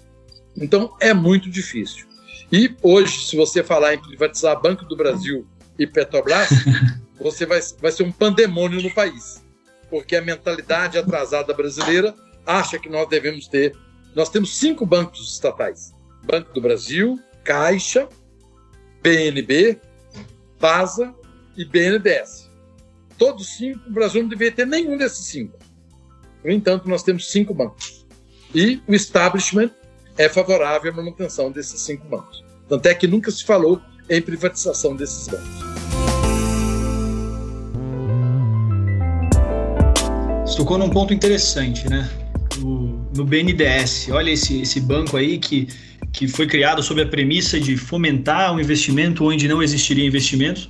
Então 0.57 0.95
é 1.01 1.13
muito 1.13 1.51
difícil. 1.51 2.07
E 2.53 2.75
hoje, 2.83 3.27
se 3.27 3.37
você 3.37 3.65
falar 3.65 3.95
em 3.95 3.99
privatizar 3.99 4.61
Banco 4.63 4.85
do 4.85 4.97
Brasil 4.97 5.45
e 5.77 5.87
Petrobras, 5.87 6.49
você 7.21 7.45
vai, 7.45 7.61
vai 7.81 7.91
ser 7.91 8.05
um 8.05 8.13
pandemônio 8.13 8.81
no 8.81 8.95
país, 8.95 9.45
porque 9.91 10.15
a 10.15 10.23
mentalidade 10.23 10.97
atrasada 10.97 11.53
brasileira 11.53 12.15
acha 12.47 12.79
que 12.79 12.89
nós 12.89 13.09
devemos 13.09 13.49
ter. 13.49 13.77
Nós 14.15 14.29
temos 14.29 14.57
cinco 14.57 14.85
bancos 14.87 15.33
estatais: 15.33 15.95
Banco 16.25 16.53
do 16.53 16.61
Brasil, 16.61 17.19
Caixa, 17.45 18.09
BNB, 19.03 19.81
PASA 20.59 21.15
e 21.57 21.65
BNDES. 21.65 22.49
Todos 23.17 23.57
cinco, 23.57 23.89
o 23.89 23.93
Brasil 23.93 24.23
não 24.23 24.29
deveria 24.29 24.55
ter 24.55 24.67
nenhum 24.67 24.97
desses 24.97 25.27
cinco. 25.27 25.59
No 26.45 26.51
entanto, 26.51 26.89
nós 26.89 27.03
temos 27.03 27.31
cinco 27.31 27.53
bancos. 27.53 28.07
E 28.55 28.81
o 28.87 28.95
establishment 28.95 29.71
é 30.17 30.29
favorável 30.29 30.93
à 30.93 30.97
manutenção 30.97 31.51
desses 31.51 31.81
cinco 31.81 32.07
bancos. 32.09 32.45
Tanto 32.69 32.87
é 32.87 32.95
que 32.95 33.07
nunca 33.07 33.31
se 33.31 33.45
falou 33.45 33.81
em 34.09 34.23
privatização 34.23 34.95
desses 34.95 35.27
bancos. 35.29 35.69
Você 40.47 40.57
tocou 40.57 40.79
num 40.79 40.91
ponto 40.91 41.13
interessante, 41.13 41.89
né? 41.89 42.09
No, 42.59 42.88
no 43.19 43.25
BNDES. 43.25 44.09
Olha 44.11 44.31
esse, 44.31 44.63
esse 44.63 44.81
banco 44.81 45.17
aí 45.17 45.39
que, 45.39 45.69
que 46.13 46.27
foi 46.27 46.47
criado 46.47 46.83
sob 46.83 47.03
a 47.03 47.07
premissa 47.07 47.61
de 47.61 47.77
fomentar 47.77 48.55
um 48.55 48.61
investimento 48.61 49.25
onde 49.25 49.47
não 49.47 49.63
existiria 49.63 50.07
investimentos 50.07 50.69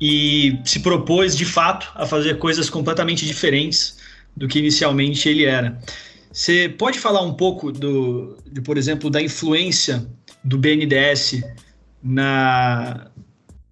e 0.00 0.58
se 0.64 0.80
propôs, 0.80 1.36
de 1.36 1.44
fato, 1.44 1.92
a 1.94 2.06
fazer 2.06 2.38
coisas 2.38 2.70
completamente 2.70 3.26
diferentes 3.26 3.98
do 4.36 4.48
que 4.48 4.58
inicialmente 4.58 5.28
ele 5.28 5.44
era. 5.44 5.78
Você 6.32 6.68
pode 6.68 6.98
falar 6.98 7.20
um 7.20 7.34
pouco 7.34 7.70
do, 7.70 8.38
de, 8.50 8.62
por 8.62 8.78
exemplo, 8.78 9.10
da 9.10 9.20
influência 9.20 10.06
do 10.42 10.56
BNDES 10.56 11.42
na, 12.02 13.10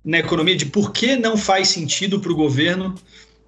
na 0.04 0.18
economia, 0.18 0.54
de 0.54 0.66
por 0.66 0.92
que 0.92 1.16
não 1.16 1.36
faz 1.36 1.68
sentido 1.68 2.20
para 2.20 2.30
o 2.30 2.36
governo, 2.36 2.94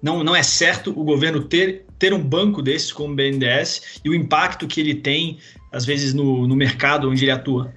não, 0.01 0.23
não 0.23 0.35
é 0.35 0.43
certo 0.43 0.89
o 0.99 1.03
governo 1.03 1.43
ter, 1.43 1.85
ter 2.03 2.13
um 2.13 2.21
banco 2.21 2.61
desses 2.61 2.91
como 2.91 3.13
o 3.13 3.15
BNDES 3.15 4.01
e 4.03 4.09
o 4.09 4.13
impacto 4.13 4.67
que 4.67 4.81
ele 4.81 4.93
tem, 4.93 5.39
às 5.71 5.85
vezes, 5.85 6.13
no, 6.13 6.45
no 6.45 6.53
mercado 6.53 7.09
onde 7.09 7.23
ele 7.23 7.31
atua? 7.31 7.73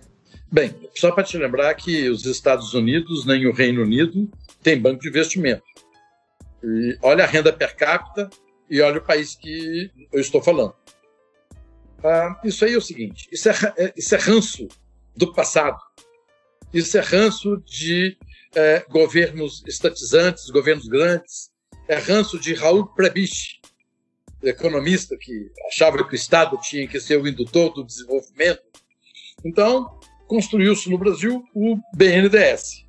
Bem, 0.51 0.75
só 0.97 1.13
para 1.13 1.23
te 1.23 1.39
lembrar 1.39 1.73
que 1.75 2.09
os 2.09 2.27
Estados 2.27 2.75
Unidos 2.75 3.25
nem 3.25 3.47
o 3.47 3.53
Reino 3.53 3.85
Unido 3.85 4.29
têm 4.65 4.81
banco 4.81 5.01
de 5.01 5.09
investimento. 5.09 5.63
E 6.61 6.99
olha 7.03 7.23
a 7.23 7.27
renda 7.29 7.53
per 7.53 7.77
capita 7.77 8.29
e 8.69 8.81
olha 8.81 8.99
o 8.99 9.05
país 9.05 9.37
que 9.37 9.93
eu 10.13 10.21
estou 10.21 10.43
falando. 10.43 10.75
Ah, 12.03 12.41
isso 12.45 12.65
aí 12.65 12.75
é 12.75 12.79
o 12.79 12.83
seguinte: 12.83 13.29
isso 13.31 13.49
é, 13.49 13.93
isso 13.97 14.13
é 14.13 14.19
ranço 14.19 14.67
do 15.17 15.33
passado, 15.33 15.79
isso 16.75 16.99
é 16.99 17.01
ranço 17.01 17.63
de 17.65 18.19
é, 18.57 18.85
governos 18.91 19.63
estatizantes, 19.69 20.51
governos 20.51 20.89
grandes, 20.89 21.49
é 21.87 21.97
ranço 21.97 22.41
de 22.41 22.55
Raul 22.55 22.87
Prebisch, 22.87 23.61
economista 24.43 25.17
que 25.17 25.51
achava 25.69 26.05
que 26.07 26.13
o 26.13 26.17
Estado 26.17 26.59
tinha 26.61 26.87
que 26.87 27.01
ser 27.01 27.21
o 27.21 27.27
indutor 27.27 27.73
do 27.73 27.85
desenvolvimento. 27.85 28.63
Então, 29.45 29.99
construiu-se 30.27 30.91
no 30.91 30.99
Brasil 30.99 31.45
o 31.55 31.77
BNDES. 31.95 32.85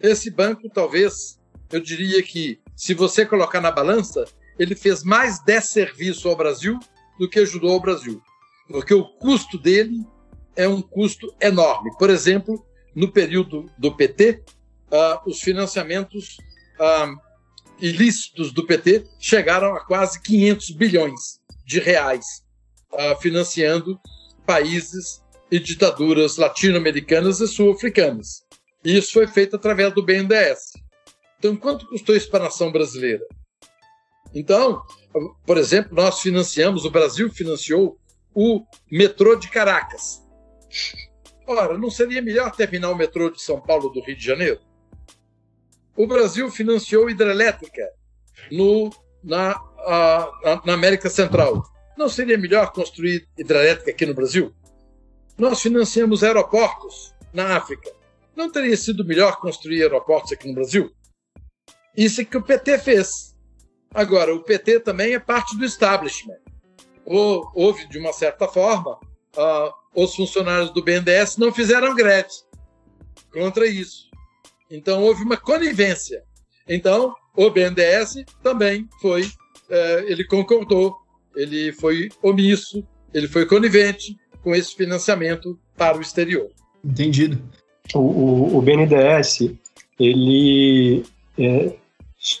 Esse 0.00 0.30
banco, 0.30 0.68
talvez, 0.68 1.40
eu 1.72 1.80
diria 1.80 2.22
que, 2.22 2.60
se 2.76 2.94
você 2.94 3.24
colocar 3.24 3.60
na 3.60 3.70
balança, 3.70 4.24
ele 4.58 4.74
fez 4.74 5.02
mais 5.02 5.38
desserviço 5.40 6.28
ao 6.28 6.36
Brasil 6.36 6.78
do 7.18 7.28
que 7.28 7.40
ajudou 7.40 7.72
ao 7.72 7.80
Brasil. 7.80 8.20
Porque 8.68 8.94
o 8.94 9.04
custo 9.04 9.58
dele 9.58 10.04
é 10.56 10.68
um 10.68 10.80
custo 10.80 11.34
enorme. 11.40 11.90
Por 11.98 12.10
exemplo, 12.10 12.64
no 12.94 13.10
período 13.10 13.70
do 13.76 13.94
PT, 13.94 14.42
uh, 14.90 14.96
ah, 14.96 15.22
os 15.26 15.40
financiamentos 15.40 16.36
uh, 16.78 17.23
ilícitos 17.84 18.50
do 18.50 18.66
PT 18.66 19.04
chegaram 19.18 19.74
a 19.74 19.84
quase 19.84 20.18
500 20.22 20.70
bilhões 20.70 21.38
de 21.66 21.78
reais, 21.78 22.24
uh, 22.90 23.14
financiando 23.20 24.00
países 24.46 25.22
e 25.50 25.58
ditaduras 25.58 26.38
latino-americanas 26.38 27.40
e 27.40 27.46
sul-africanas. 27.46 28.42
E 28.82 28.96
isso 28.96 29.12
foi 29.12 29.26
feito 29.26 29.56
através 29.56 29.92
do 29.94 30.02
BNDES. 30.02 30.72
Então, 31.38 31.54
quanto 31.56 31.86
custou 31.86 32.16
isso 32.16 32.30
para 32.30 32.40
a 32.40 32.44
nação 32.44 32.72
brasileira? 32.72 33.24
Então, 34.34 34.82
por 35.46 35.58
exemplo, 35.58 35.94
nós 35.94 36.20
financiamos, 36.20 36.86
o 36.86 36.90
Brasil 36.90 37.30
financiou 37.30 37.98
o 38.34 38.64
metrô 38.90 39.36
de 39.36 39.48
Caracas. 39.50 40.22
Ora, 41.46 41.76
não 41.76 41.90
seria 41.90 42.22
melhor 42.22 42.50
terminar 42.50 42.90
o 42.90 42.96
metrô 42.96 43.28
de 43.28 43.42
São 43.42 43.60
Paulo 43.60 43.90
do 43.90 44.00
Rio 44.00 44.16
de 44.16 44.24
Janeiro? 44.24 44.60
O 45.96 46.06
Brasil 46.06 46.50
financiou 46.50 47.08
hidrelétrica 47.08 47.88
no, 48.50 48.90
na, 49.22 49.52
a, 49.52 50.62
na 50.64 50.74
América 50.74 51.08
Central. 51.08 51.62
Não 51.96 52.08
seria 52.08 52.36
melhor 52.36 52.72
construir 52.72 53.28
hidrelétrica 53.38 53.90
aqui 53.90 54.04
no 54.04 54.14
Brasil? 54.14 54.52
Nós 55.38 55.60
financiamos 55.60 56.24
aeroportos 56.24 57.14
na 57.32 57.56
África. 57.56 57.90
Não 58.34 58.50
teria 58.50 58.76
sido 58.76 59.04
melhor 59.04 59.38
construir 59.38 59.82
aeroportos 59.82 60.32
aqui 60.32 60.48
no 60.48 60.54
Brasil? 60.54 60.90
Isso 61.96 62.20
é 62.20 62.24
que 62.24 62.36
o 62.36 62.42
PT 62.42 62.78
fez. 62.78 63.36
Agora, 63.92 64.34
o 64.34 64.42
PT 64.42 64.80
também 64.80 65.14
é 65.14 65.20
parte 65.20 65.56
do 65.56 65.64
establishment. 65.64 66.38
Ou, 67.04 67.48
houve, 67.54 67.86
de 67.88 67.98
uma 67.98 68.12
certa 68.12 68.48
forma, 68.48 68.98
uh, 69.36 69.72
os 69.94 70.16
funcionários 70.16 70.70
do 70.70 70.82
BNDES 70.82 71.36
não 71.36 71.52
fizeram 71.52 71.94
greve 71.94 72.28
contra 73.32 73.66
isso. 73.66 74.08
Então, 74.74 75.02
houve 75.02 75.22
uma 75.22 75.36
conivência. 75.36 76.22
Então, 76.68 77.14
o 77.36 77.50
BNDES 77.50 78.24
também 78.42 78.88
foi, 79.00 79.22
uh, 79.22 80.00
ele 80.06 80.24
concordou, 80.24 80.94
ele 81.36 81.72
foi 81.72 82.08
omisso, 82.22 82.84
ele 83.12 83.28
foi 83.28 83.46
conivente 83.46 84.16
com 84.42 84.54
esse 84.54 84.74
financiamento 84.74 85.58
para 85.76 85.96
o 85.96 86.00
exterior. 86.00 86.48
Entendido. 86.84 87.40
O, 87.94 87.98
o, 87.98 88.58
o 88.58 88.62
BNDES, 88.62 89.52
ele 89.98 91.04
é, 91.38 91.74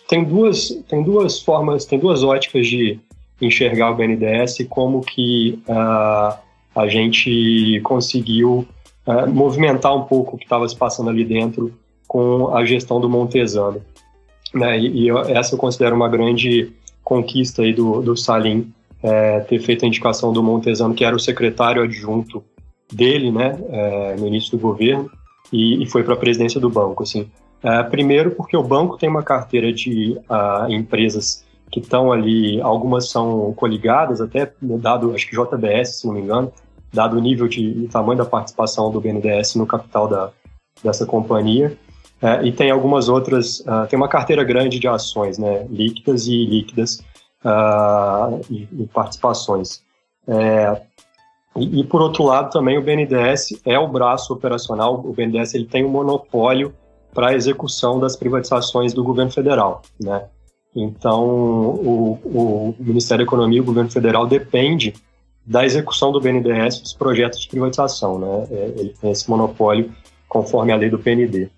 tem 0.08 0.24
duas, 0.24 0.68
tem 0.88 1.02
duas 1.02 1.40
formas, 1.40 1.84
tem 1.84 1.98
duas 1.98 2.22
óticas 2.22 2.66
de, 2.66 2.98
enxergar 3.40 3.90
o 3.90 3.94
BNDES 3.94 4.58
como 4.68 5.00
que 5.00 5.62
uh, 5.68 6.38
a 6.74 6.88
gente 6.88 7.80
conseguiu 7.82 8.66
uh, 9.06 9.28
movimentar 9.28 9.94
um 9.94 10.04
pouco 10.04 10.36
o 10.36 10.38
que 10.38 10.44
estava 10.44 10.68
se 10.68 10.76
passando 10.76 11.10
ali 11.10 11.24
dentro 11.24 11.74
com 12.06 12.54
a 12.54 12.64
gestão 12.64 13.00
do 13.00 13.08
Montesano. 13.08 13.80
Né? 14.52 14.78
E, 14.78 15.06
e 15.06 15.10
essa 15.10 15.54
eu 15.54 15.58
considero 15.58 15.96
uma 15.96 16.08
grande 16.08 16.72
conquista 17.02 17.62
aí 17.62 17.72
do, 17.72 18.00
do 18.00 18.16
Salim, 18.16 18.72
é, 19.02 19.40
ter 19.40 19.58
feito 19.58 19.84
a 19.84 19.88
indicação 19.88 20.32
do 20.32 20.42
Montesano, 20.42 20.94
que 20.94 21.04
era 21.04 21.14
o 21.14 21.20
secretário 21.20 21.82
adjunto 21.82 22.42
dele, 22.90 23.30
né, 23.30 23.58
é, 23.68 24.16
no 24.16 24.26
início 24.26 24.52
do 24.52 24.58
governo, 24.58 25.10
e, 25.52 25.82
e 25.82 25.86
foi 25.86 26.02
para 26.02 26.14
a 26.14 26.16
presidência 26.16 26.58
do 26.58 26.70
banco. 26.70 27.02
Assim. 27.02 27.28
É, 27.62 27.82
primeiro, 27.82 28.30
porque 28.30 28.56
o 28.56 28.62
banco 28.62 28.96
tem 28.96 29.08
uma 29.08 29.22
carteira 29.22 29.72
de 29.72 30.18
uh, 30.28 30.70
empresas 30.70 31.44
que 31.70 31.80
estão 31.80 32.12
ali, 32.12 32.60
algumas 32.60 33.10
são 33.10 33.52
coligadas, 33.54 34.20
até 34.20 34.52
dado, 34.60 35.14
acho 35.14 35.28
que 35.28 35.36
JBS, 35.36 36.00
se 36.00 36.06
não 36.06 36.14
me 36.14 36.20
engano, 36.20 36.52
dado 36.92 37.16
o 37.16 37.20
nível 37.20 37.48
de, 37.48 37.74
de 37.74 37.88
tamanho 37.88 38.18
da 38.18 38.24
participação 38.24 38.90
do 38.90 39.00
BNDES 39.00 39.56
no 39.56 39.66
capital 39.66 40.06
da, 40.06 40.30
dessa 40.82 41.04
companhia. 41.04 41.76
É, 42.24 42.42
e 42.46 42.50
tem 42.50 42.70
algumas 42.70 43.10
outras, 43.10 43.60
uh, 43.60 43.86
tem 43.86 43.98
uma 43.98 44.08
carteira 44.08 44.42
grande 44.42 44.78
de 44.78 44.88
ações, 44.88 45.36
né, 45.36 45.66
líquidas 45.68 46.26
e 46.26 46.46
líquidas 46.46 47.04
uh, 47.44 48.40
e, 48.50 48.66
e, 48.72 48.86
participações. 48.86 49.82
É, 50.26 50.80
e, 51.54 51.80
e, 51.80 51.84
por 51.84 52.00
outro 52.00 52.24
lado 52.24 52.50
também 52.50 52.78
o 52.78 52.82
BNDES 52.82 53.60
é 53.66 53.78
o 53.78 53.86
braço 53.86 54.32
operacional, 54.32 55.02
o 55.04 55.12
BNDES 55.12 55.52
ele 55.52 55.66
tem 55.66 55.84
um 55.84 55.90
monopólio 55.90 56.74
para 57.12 57.28
a 57.28 57.34
execução 57.34 58.00
das 58.00 58.16
privatizações 58.16 58.94
do 58.94 59.04
governo 59.04 59.30
federal, 59.30 59.82
né. 60.00 60.24
Então, 60.74 61.22
o, 61.22 62.18
o 62.24 62.74
Ministério 62.80 63.24
da 63.24 63.28
Economia 63.28 63.58
e 63.58 63.60
o 63.60 63.64
governo 63.64 63.90
federal 63.90 64.26
depende 64.26 64.94
da 65.46 65.64
execução 65.64 66.10
do 66.10 66.20
BNDES 66.20 66.80
dos 66.80 66.94
projetos 66.94 67.40
de 67.40 67.48
privatização. 67.48 68.18
Né? 68.18 68.48
É, 68.50 68.74
ele 68.78 68.94
tem 69.00 69.12
esse 69.12 69.30
monopólio 69.30 69.92
conforme 70.28 70.72
a 70.72 70.76
lei 70.76 70.90
do 70.90 70.98
PND. 70.98 71.48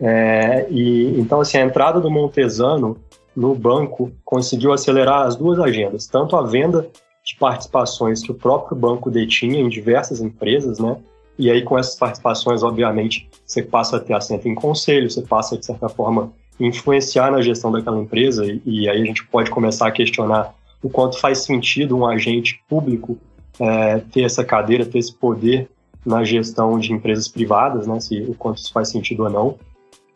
É, 0.00 0.66
e 0.70 1.20
então 1.20 1.40
assim 1.40 1.58
a 1.58 1.62
entrada 1.62 2.00
do 2.00 2.10
Montesano 2.10 2.96
no 3.36 3.54
banco 3.54 4.10
conseguiu 4.24 4.72
acelerar 4.72 5.26
as 5.26 5.36
duas 5.36 5.58
agendas, 5.58 6.06
tanto 6.06 6.36
a 6.36 6.42
venda 6.42 6.88
de 7.24 7.36
participações 7.36 8.22
que 8.22 8.32
o 8.32 8.34
próprio 8.34 8.76
banco 8.76 9.10
detinha 9.10 9.60
em 9.60 9.68
diversas 9.68 10.20
empresas, 10.20 10.78
né? 10.78 10.96
E 11.38 11.50
aí 11.50 11.62
com 11.62 11.78
essas 11.78 11.94
participações, 11.94 12.62
obviamente, 12.62 13.28
você 13.46 13.62
passa 13.62 13.96
a 13.96 14.00
ter 14.00 14.14
assento 14.14 14.48
em 14.48 14.54
conselho, 14.54 15.10
você 15.10 15.22
passa 15.22 15.56
de 15.56 15.64
certa 15.64 15.88
forma 15.88 16.32
influenciar 16.58 17.30
na 17.30 17.40
gestão 17.40 17.70
daquela 17.70 17.98
empresa 17.98 18.44
e, 18.44 18.60
e 18.64 18.88
aí 18.88 19.02
a 19.02 19.04
gente 19.04 19.26
pode 19.26 19.50
começar 19.50 19.86
a 19.86 19.90
questionar 19.90 20.54
o 20.82 20.88
quanto 20.88 21.18
faz 21.18 21.38
sentido 21.38 21.96
um 21.96 22.06
agente 22.06 22.62
público 22.68 23.18
é, 23.58 23.98
ter 24.12 24.22
essa 24.22 24.44
cadeira, 24.44 24.84
ter 24.84 24.98
esse 24.98 25.14
poder 25.14 25.68
na 26.04 26.24
gestão 26.24 26.78
de 26.78 26.92
empresas 26.92 27.28
privadas, 27.28 27.86
né, 27.86 28.00
se, 28.00 28.22
o 28.22 28.34
quanto 28.34 28.58
isso 28.58 28.72
faz 28.72 28.88
sentido 28.88 29.24
ou 29.24 29.30
não. 29.30 29.58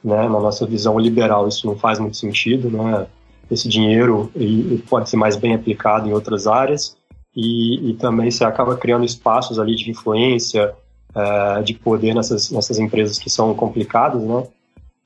Né, 0.05 0.23
na 0.29 0.39
nossa 0.39 0.67
visão 0.67 0.99
liberal, 0.99 1.49
isso 1.49 1.67
não 1.67 1.77
faz 1.77 1.99
muito 1.99 2.19
sentido. 2.19 2.69
Né, 2.71 3.07
esse 3.51 3.69
dinheiro 3.69 4.31
e, 4.35 4.83
pode 4.89 5.09
ser 5.09 5.17
mais 5.17 5.37
bem 5.37 5.55
aplicado 5.55 6.09
em 6.09 6.13
outras 6.13 6.47
áreas 6.47 6.97
e, 7.35 7.91
e 7.91 7.95
também 7.95 8.31
você 8.31 8.45
acaba 8.45 8.77
criando 8.77 9.05
espaços 9.05 9.59
ali 9.59 9.75
de 9.75 9.91
influência, 9.91 10.75
é, 11.15 11.63
de 11.63 11.75
poder 11.75 12.15
nessas, 12.15 12.51
nessas 12.51 12.79
empresas 12.79 13.19
que 13.19 13.29
são 13.29 13.55
complicadas, 13.55 14.23
né? 14.23 14.45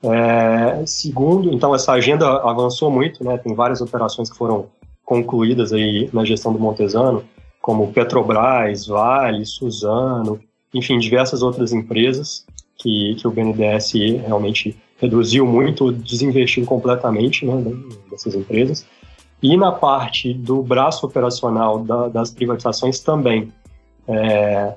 É, 0.01 0.85
segundo, 0.85 1.53
então 1.53 1.75
essa 1.75 1.91
agenda 1.91 2.25
avançou 2.25 2.89
muito, 2.89 3.23
né? 3.23 3.37
Tem 3.37 3.53
várias 3.53 3.81
operações 3.81 4.29
que 4.29 4.37
foram 4.37 4.67
concluídas 5.03 5.73
aí 5.73 6.09
na 6.13 6.23
gestão 6.23 6.53
do 6.53 6.59
Montesano, 6.59 7.23
como 7.61 7.91
Petrobras, 7.91 8.87
Vale, 8.87 9.45
Suzano, 9.45 10.39
enfim, 10.73 10.99
diversas 10.99 11.41
outras 11.41 11.73
empresas 11.73 12.45
que, 12.77 13.15
que 13.15 13.27
o 13.27 13.31
BNDES 13.31 13.91
realmente 14.25 14.77
reduziu 14.99 15.45
muito, 15.45 15.91
desinvestiu 15.91 16.65
completamente 16.65 17.45
né, 17.45 17.53
dessas 18.09 18.35
empresas. 18.35 18.85
E 19.41 19.55
na 19.55 19.71
parte 19.71 20.33
do 20.33 20.61
braço 20.61 21.05
operacional 21.05 21.79
da, 21.79 22.09
das 22.09 22.31
privatizações 22.31 22.99
também. 22.99 23.51
É, 24.07 24.73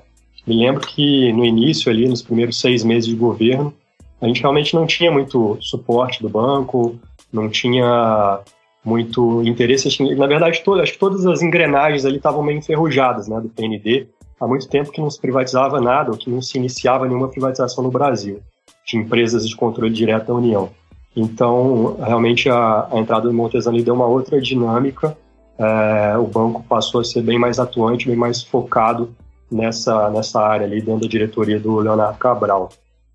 me 0.47 0.57
lembro 0.57 0.81
que 0.81 1.31
no 1.33 1.43
início, 1.43 1.91
ali, 1.91 2.07
nos 2.07 2.21
primeiros 2.21 2.59
seis 2.59 2.83
meses 2.83 3.07
de 3.07 3.15
governo, 3.15 3.73
a 4.21 4.27
gente 4.27 4.41
realmente 4.41 4.73
não 4.73 4.85
tinha 4.85 5.11
muito 5.11 5.57
suporte 5.59 6.21
do 6.21 6.29
banco, 6.29 6.97
não 7.31 7.49
tinha 7.49 8.39
muito 8.83 9.41
interesse. 9.43 9.89
Na 10.15 10.27
verdade, 10.27 10.61
todo, 10.63 10.81
acho 10.81 10.93
que 10.93 10.99
todas 10.99 11.25
as 11.25 11.41
engrenagens 11.41 12.05
ali 12.05 12.17
estavam 12.17 12.43
meio 12.43 12.59
enferrujadas, 12.59 13.27
né, 13.27 13.39
do 13.41 13.49
PND. 13.49 14.07
Há 14.39 14.47
muito 14.47 14.67
tempo 14.67 14.91
que 14.91 15.01
não 15.01 15.09
se 15.09 15.19
privatizava 15.19 15.79
nada, 15.81 16.11
ou 16.11 16.17
que 16.17 16.29
não 16.29 16.41
se 16.41 16.57
iniciava 16.57 17.07
nenhuma 17.07 17.29
privatização 17.29 17.83
no 17.83 17.91
Brasil, 17.91 18.41
de 18.85 18.97
empresas 18.97 19.47
de 19.47 19.55
controle 19.55 19.93
direto 19.93 20.27
da 20.27 20.33
União. 20.33 20.69
Então, 21.15 21.95
realmente, 21.99 22.49
a, 22.49 22.87
a 22.91 22.97
entrada 22.97 23.27
do 23.27 23.33
Montesano 23.33 23.81
deu 23.83 23.93
uma 23.93 24.07
outra 24.07 24.41
dinâmica. 24.41 25.15
É, 25.57 26.17
o 26.17 26.25
banco 26.25 26.63
passou 26.63 27.01
a 27.01 27.03
ser 27.03 27.21
bem 27.21 27.37
mais 27.37 27.59
atuante, 27.59 28.07
bem 28.07 28.15
mais 28.15 28.41
focado 28.41 29.13
nessa, 29.51 30.09
nessa 30.09 30.41
área 30.41 30.65
ali, 30.65 30.81
dentro 30.81 31.01
da 31.01 31.07
diretoria 31.07 31.59
do 31.59 31.79
Leonardo 31.79 32.17
Cabral. 32.17 32.69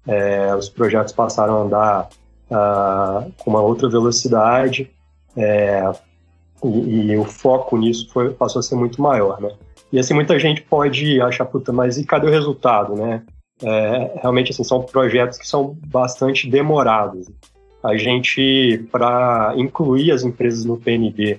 É, 0.06 0.54
os 0.54 0.68
projetos 0.68 1.12
passaram 1.12 1.58
a 1.58 1.60
andar 1.62 2.08
uh, 2.50 3.32
com 3.38 3.50
uma 3.50 3.60
outra 3.60 3.88
velocidade, 3.88 4.90
é, 5.36 5.90
e, 6.64 7.10
e, 7.10 7.16
o 7.16 7.24
foco 7.24 7.76
nisso 7.76 8.08
foi, 8.12 8.30
passou 8.30 8.60
a 8.60 8.62
ser 8.62 8.74
muito 8.74 9.00
maior, 9.00 9.40
né? 9.40 9.50
E 9.92 9.98
assim, 9.98 10.14
muita 10.14 10.38
gente 10.38 10.62
pode 10.62 11.20
achar, 11.20 11.44
puta, 11.44 11.72
mas 11.72 11.96
e 11.98 12.04
cadê 12.04 12.26
o 12.26 12.30
resultado, 12.30 12.94
né? 12.94 13.22
É, 13.62 14.20
realmente, 14.20 14.52
assim, 14.52 14.64
são 14.64 14.82
projetos 14.82 15.38
que 15.38 15.46
são 15.46 15.76
bastante 15.86 16.48
demorados. 16.48 17.28
A 17.82 17.96
gente, 17.96 18.86
para 18.90 19.54
incluir 19.56 20.12
as 20.12 20.22
empresas 20.22 20.64
no 20.64 20.76
PND, 20.76 21.38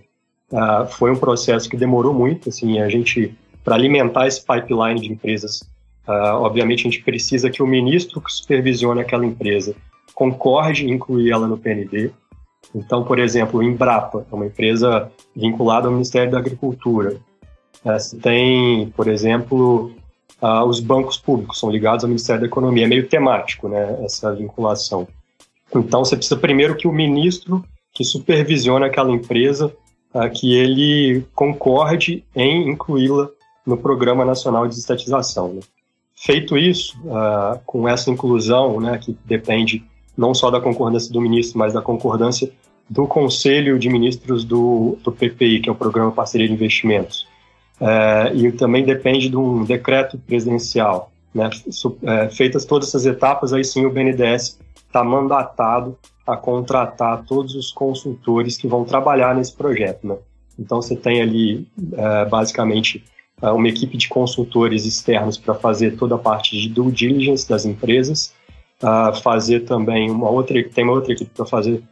uh, 0.52 0.88
foi 0.88 1.12
um 1.12 1.16
processo 1.18 1.70
que 1.70 1.78
demorou 1.78 2.14
muito, 2.14 2.50
assim, 2.50 2.80
a 2.80 2.90
gente, 2.90 3.34
para 3.64 3.76
alimentar 3.76 4.28
esse 4.28 4.42
pipeline 4.46 5.00
de 5.00 5.12
empresas, 5.12 5.62
uh, 6.08 6.36
obviamente 6.36 6.82
a 6.82 6.90
gente 6.90 7.04
precisa 7.04 7.50
que 7.50 7.62
o 7.62 7.68
ministro 7.68 8.22
que 8.22 8.32
supervisione 8.32 9.02
aquela 9.02 9.26
empresa 9.26 9.76
concorde 10.14 10.86
em 10.86 10.92
incluir 10.92 11.32
ela 11.32 11.48
no 11.48 11.58
PND, 11.58 12.12
então, 12.74 13.04
por 13.04 13.20
exemplo, 13.20 13.60
o 13.60 13.64
Embrapa 13.64 14.26
é 14.32 14.36
uma 14.36 14.46
empresa 14.46 15.12
vinculada 15.36 15.88
ao 15.88 15.94
Ministério 15.94 16.32
da 16.32 16.38
Agricultura. 16.38 17.18
Você 17.84 18.18
tem, 18.18 18.90
por 18.96 19.08
exemplo, 19.08 19.92
uh, 20.42 20.64
os 20.66 20.80
bancos 20.80 21.18
públicos 21.18 21.60
são 21.60 21.70
ligados 21.70 22.04
ao 22.04 22.10
Ministério 22.10 22.42
da 22.42 22.48
Economia. 22.48 22.86
É 22.86 22.88
meio 22.88 23.08
temático, 23.08 23.68
né, 23.68 24.00
essa 24.04 24.34
vinculação. 24.34 25.08
Então, 25.76 26.04
você 26.04 26.16
precisa 26.16 26.40
primeiro 26.40 26.76
que 26.76 26.88
o 26.88 26.92
ministro 26.92 27.64
que 27.94 28.04
supervisiona 28.04 28.86
aquela 28.86 29.12
empresa, 29.12 29.74
uh, 30.14 30.30
que 30.30 30.54
ele 30.56 31.26
concorde 31.36 32.24
em 32.36 32.70
incluí-la 32.70 33.30
no 33.66 33.78
Programa 33.78 34.26
Nacional 34.26 34.68
de 34.68 34.76
Estatização. 34.76 35.54
Né? 35.54 35.62
Feito 36.16 36.58
isso, 36.58 36.98
uh, 37.06 37.60
com 37.66 37.88
essa 37.88 38.10
inclusão, 38.10 38.80
né, 38.80 38.98
que 38.98 39.18
depende 39.26 39.84
não 40.18 40.34
só 40.34 40.52
da 40.52 40.60
concordância 40.60 41.12
do 41.14 41.22
ministro, 41.22 41.58
mas 41.58 41.74
da 41.74 41.82
concordância 41.82 42.52
do 42.90 43.08
Conselho 43.08 43.78
de 43.78 43.90
Ministros 43.90 44.44
do, 44.44 44.98
do 45.04 45.12
PPI, 45.12 45.62
que 45.62 45.70
é 45.70 45.72
o 45.72 45.76
Programa 45.76 46.12
Parceria 46.12 46.48
de 46.48 46.54
Investimentos. 46.54 47.29
É, 47.80 48.34
e 48.34 48.52
também 48.52 48.84
depende 48.84 49.30
de 49.30 49.38
um 49.38 49.64
decreto 49.64 50.18
presidencial. 50.18 51.12
Né? 51.34 51.50
É, 52.04 52.30
feitas 52.30 52.66
todas 52.66 52.90
essas 52.90 53.06
etapas, 53.06 53.54
aí 53.54 53.64
sim 53.64 53.86
o 53.86 53.90
BNDES 53.90 54.60
está 54.86 55.04
mandatado 55.04 55.98
a 56.28 56.36
contratar 56.36 57.24
todos 57.26 57.56
os 57.56 57.72
consultores 57.72 58.58
que 58.58 58.68
vão 58.68 58.84
trabalhar 58.84 59.34
nesse 59.34 59.56
projeto. 59.56 60.06
Né? 60.06 60.18
Então 60.58 60.82
você 60.82 60.96
tem 60.96 61.22
ali, 61.22 61.68
é, 61.94 62.26
basicamente, 62.26 63.04
é, 63.42 63.50
uma 63.50 63.70
equipe 63.70 63.98
de 63.98 64.10
consultores 64.10 64.86
externos 64.86 65.38
para 65.38 65.56
fazer 65.56 65.96
toda 65.96 66.16
a 66.16 66.20
parte 66.20 66.60
de 66.60 66.68
due 66.68 66.92
diligence 66.92 67.48
das 67.48 67.66
empresas, 67.66 68.34
fazer 69.22 69.66
também 69.66 70.10
uma 70.10 70.30
outra, 70.30 70.64
tem 70.70 70.86
uma 70.86 70.94
outra 70.94 71.12
equipe 71.12 71.30
para 71.36 71.46
fazer 71.46 71.84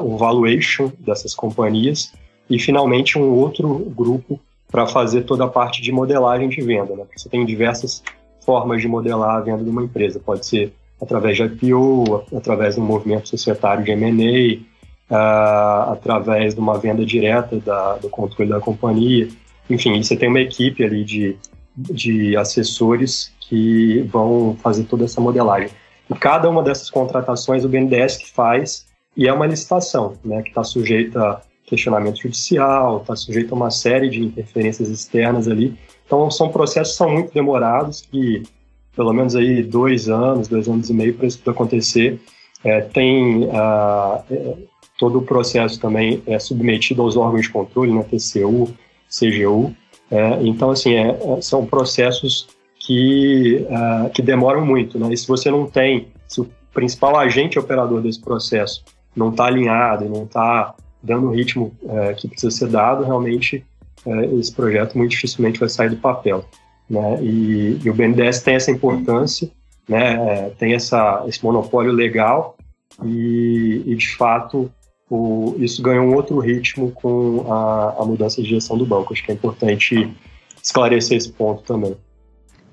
o 0.00 0.16
valuation 0.16 0.88
dessas 1.00 1.34
companhias 1.34 2.12
e 2.48 2.60
finalmente 2.60 3.18
um 3.18 3.32
outro 3.32 3.92
grupo 3.92 4.38
para 4.70 4.86
fazer 4.86 5.22
toda 5.22 5.44
a 5.44 5.48
parte 5.48 5.80
de 5.82 5.90
modelagem 5.90 6.48
de 6.48 6.60
venda. 6.60 6.94
Né? 6.94 7.04
Você 7.16 7.28
tem 7.28 7.44
diversas 7.44 8.02
formas 8.44 8.80
de 8.80 8.88
modelar 8.88 9.36
a 9.36 9.40
venda 9.40 9.64
de 9.64 9.70
uma 9.70 9.82
empresa. 9.82 10.20
Pode 10.20 10.46
ser 10.46 10.72
através 11.00 11.36
de 11.36 11.44
IPO, 11.44 12.24
através 12.36 12.74
de 12.74 12.80
um 12.80 12.84
movimento 12.84 13.28
societário 13.28 13.84
de 13.84 13.92
M&A, 13.92 14.58
uh, 15.14 15.92
através 15.92 16.54
de 16.54 16.60
uma 16.60 16.78
venda 16.78 17.04
direta 17.04 17.56
da, 17.58 17.96
do 17.96 18.08
controle 18.08 18.50
da 18.50 18.60
companhia. 18.60 19.28
Enfim, 19.70 20.02
você 20.02 20.16
tem 20.16 20.28
uma 20.28 20.40
equipe 20.40 20.84
ali 20.84 21.04
de, 21.04 21.36
de 21.76 22.36
assessores 22.36 23.32
que 23.40 24.00
vão 24.10 24.56
fazer 24.62 24.84
toda 24.84 25.04
essa 25.04 25.20
modelagem. 25.20 25.70
E 26.10 26.14
cada 26.14 26.48
uma 26.48 26.62
dessas 26.62 26.90
contratações 26.90 27.64
o 27.64 27.68
BNDES 27.68 28.16
que 28.16 28.30
faz 28.30 28.86
e 29.16 29.26
é 29.26 29.32
uma 29.32 29.46
licitação, 29.46 30.14
né, 30.24 30.42
que 30.42 30.48
está 30.48 30.62
sujeita, 30.62 31.40
questionamento 31.68 32.20
judicial, 32.20 32.98
está 32.98 33.14
sujeito 33.14 33.52
a 33.52 33.56
uma 33.56 33.70
série 33.70 34.08
de 34.08 34.22
interferências 34.22 34.88
externas 34.88 35.46
ali. 35.46 35.76
Então, 36.06 36.30
são 36.30 36.48
processos 36.48 36.92
que 36.92 36.98
são 36.98 37.10
muito 37.10 37.32
demorados, 37.32 38.00
que 38.00 38.42
pelo 38.96 39.12
menos 39.12 39.36
aí 39.36 39.62
dois 39.62 40.08
anos, 40.08 40.48
dois 40.48 40.68
anos 40.68 40.90
e 40.90 40.94
meio 40.94 41.14
para 41.14 41.26
isso 41.26 41.40
acontecer. 41.48 42.20
É, 42.64 42.80
tem 42.80 43.48
ah, 43.52 44.22
é, 44.30 44.54
todo 44.98 45.18
o 45.18 45.22
processo 45.22 45.80
também 45.80 46.20
é 46.26 46.38
submetido 46.38 47.02
aos 47.02 47.16
órgãos 47.16 47.42
de 47.42 47.50
controle, 47.50 47.92
né, 47.92 48.02
TCU, 48.02 48.74
CGU. 49.08 49.74
É, 50.10 50.42
então, 50.42 50.70
assim, 50.70 50.94
é, 50.94 51.10
é, 51.10 51.40
são 51.40 51.64
processos 51.64 52.48
que, 52.78 53.66
uh, 53.68 54.10
que 54.10 54.22
demoram 54.22 54.64
muito. 54.64 54.98
Né? 54.98 55.12
E 55.12 55.16
se 55.16 55.28
você 55.28 55.50
não 55.50 55.66
tem, 55.66 56.08
se 56.26 56.40
o 56.40 56.50
principal 56.72 57.16
agente 57.16 57.58
operador 57.58 58.00
desse 58.00 58.20
processo 58.20 58.82
não 59.14 59.30
está 59.30 59.46
alinhado 59.46 60.08
não 60.08 60.24
está 60.24 60.74
dando 61.02 61.28
o 61.28 61.30
ritmo 61.30 61.76
uh, 61.82 62.14
que 62.16 62.28
precisa 62.28 62.50
ser 62.50 62.68
dado, 62.68 63.04
realmente 63.04 63.64
uh, 64.04 64.38
esse 64.38 64.52
projeto 64.52 64.96
muito 64.96 65.10
dificilmente 65.10 65.60
vai 65.60 65.68
sair 65.68 65.90
do 65.90 65.96
papel. 65.96 66.44
Né? 66.88 67.22
E, 67.22 67.80
e 67.84 67.90
o 67.90 67.94
BNDES 67.94 68.42
tem 68.42 68.54
essa 68.54 68.70
importância, 68.70 69.50
né? 69.88 70.50
tem 70.58 70.74
essa, 70.74 71.24
esse 71.26 71.42
monopólio 71.44 71.92
legal 71.92 72.56
e, 73.04 73.82
e 73.86 73.94
de 73.94 74.16
fato, 74.16 74.70
o, 75.10 75.54
isso 75.58 75.82
ganhou 75.82 76.06
um 76.06 76.14
outro 76.14 76.38
ritmo 76.38 76.90
com 76.92 77.50
a, 77.50 77.96
a 78.00 78.04
mudança 78.04 78.42
de 78.42 78.48
gestão 78.48 78.76
do 78.76 78.86
banco. 78.86 79.12
Acho 79.12 79.24
que 79.24 79.30
é 79.30 79.34
importante 79.34 80.12
esclarecer 80.62 81.16
esse 81.16 81.30
ponto 81.32 81.62
também. 81.62 81.96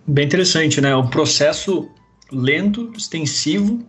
Bem 0.08 0.26
interessante, 0.26 0.80
né? 0.82 0.92
É 0.92 0.96
um 0.96 1.08
processo 1.08 1.90
lento, 2.32 2.92
extensivo, 2.96 3.84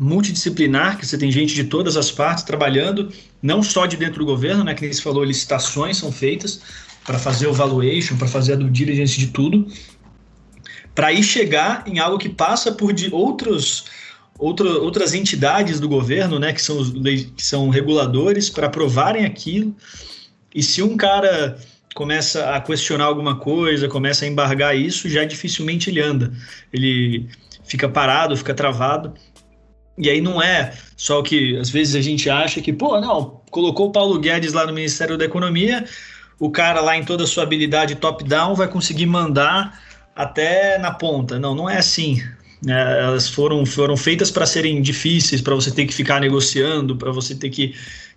multidisciplinar, 0.00 0.98
que 0.98 1.06
você 1.06 1.18
tem 1.18 1.30
gente 1.30 1.54
de 1.54 1.64
todas 1.64 1.94
as 1.94 2.10
partes 2.10 2.42
trabalhando, 2.42 3.12
não 3.42 3.62
só 3.62 3.84
de 3.84 3.98
dentro 3.98 4.20
do 4.20 4.24
governo, 4.24 4.64
né? 4.64 4.74
Que 4.74 4.90
você 4.90 5.02
falou, 5.02 5.22
licitações 5.22 5.98
são 5.98 6.10
feitas 6.10 6.62
para 7.04 7.18
fazer 7.18 7.46
o 7.46 7.52
valuation, 7.52 8.16
para 8.16 8.26
fazer 8.26 8.54
a 8.54 8.56
due 8.56 8.70
diligence 8.70 9.18
de 9.18 9.26
tudo, 9.26 9.68
para 10.94 11.08
aí 11.08 11.22
chegar 11.22 11.84
em 11.86 11.98
algo 11.98 12.18
que 12.18 12.30
passa 12.30 12.72
por 12.72 12.92
de 12.94 13.12
outros 13.12 13.84
outro, 14.38 14.82
outras 14.82 15.12
entidades 15.12 15.78
do 15.78 15.88
governo, 15.88 16.38
né, 16.38 16.52
que 16.52 16.62
são, 16.62 16.78
os, 16.78 16.90
que 16.90 17.42
são 17.42 17.68
reguladores, 17.68 18.48
para 18.48 18.66
aprovarem 18.66 19.26
aquilo. 19.26 19.76
E 20.54 20.62
se 20.62 20.82
um 20.82 20.96
cara 20.96 21.58
começa 21.94 22.50
a 22.50 22.60
questionar 22.60 23.04
alguma 23.04 23.36
coisa, 23.36 23.86
começa 23.86 24.24
a 24.24 24.28
embargar 24.28 24.74
isso, 24.74 25.08
já 25.10 25.24
dificilmente 25.24 25.90
ele 25.90 26.00
anda. 26.00 26.32
Ele 26.72 27.28
fica 27.64 27.88
parado, 27.88 28.36
fica 28.36 28.54
travado. 28.54 29.12
E 30.00 30.08
aí 30.08 30.20
não 30.20 30.42
é 30.42 30.72
só 30.96 31.20
o 31.20 31.22
que 31.22 31.56
às 31.58 31.70
vezes 31.70 31.94
a 31.94 32.00
gente 32.00 32.28
acha 32.30 32.60
que, 32.60 32.72
pô, 32.72 33.00
não, 33.00 33.42
colocou 33.50 33.88
o 33.88 33.92
Paulo 33.92 34.18
Guedes 34.18 34.52
lá 34.52 34.66
no 34.66 34.72
Ministério 34.72 35.18
da 35.18 35.24
Economia, 35.24 35.84
o 36.38 36.50
cara 36.50 36.80
lá 36.80 36.96
em 36.96 37.04
toda 37.04 37.24
a 37.24 37.26
sua 37.26 37.42
habilidade 37.42 37.96
top-down 37.96 38.54
vai 38.54 38.66
conseguir 38.66 39.06
mandar 39.06 39.78
até 40.16 40.78
na 40.78 40.90
ponta. 40.90 41.38
Não, 41.38 41.54
não 41.54 41.68
é 41.68 41.76
assim. 41.76 42.22
É, 42.66 43.04
elas 43.04 43.28
foram, 43.28 43.64
foram 43.64 43.96
feitas 43.96 44.30
para 44.30 44.46
serem 44.46 44.80
difíceis, 44.82 45.40
para 45.40 45.54
você 45.54 45.70
ter 45.70 45.86
que 45.86 45.94
ficar 45.94 46.20
negociando, 46.20 46.96
para 46.96 47.10
você 47.10 47.34
ter 47.34 47.50
que, 47.50 47.74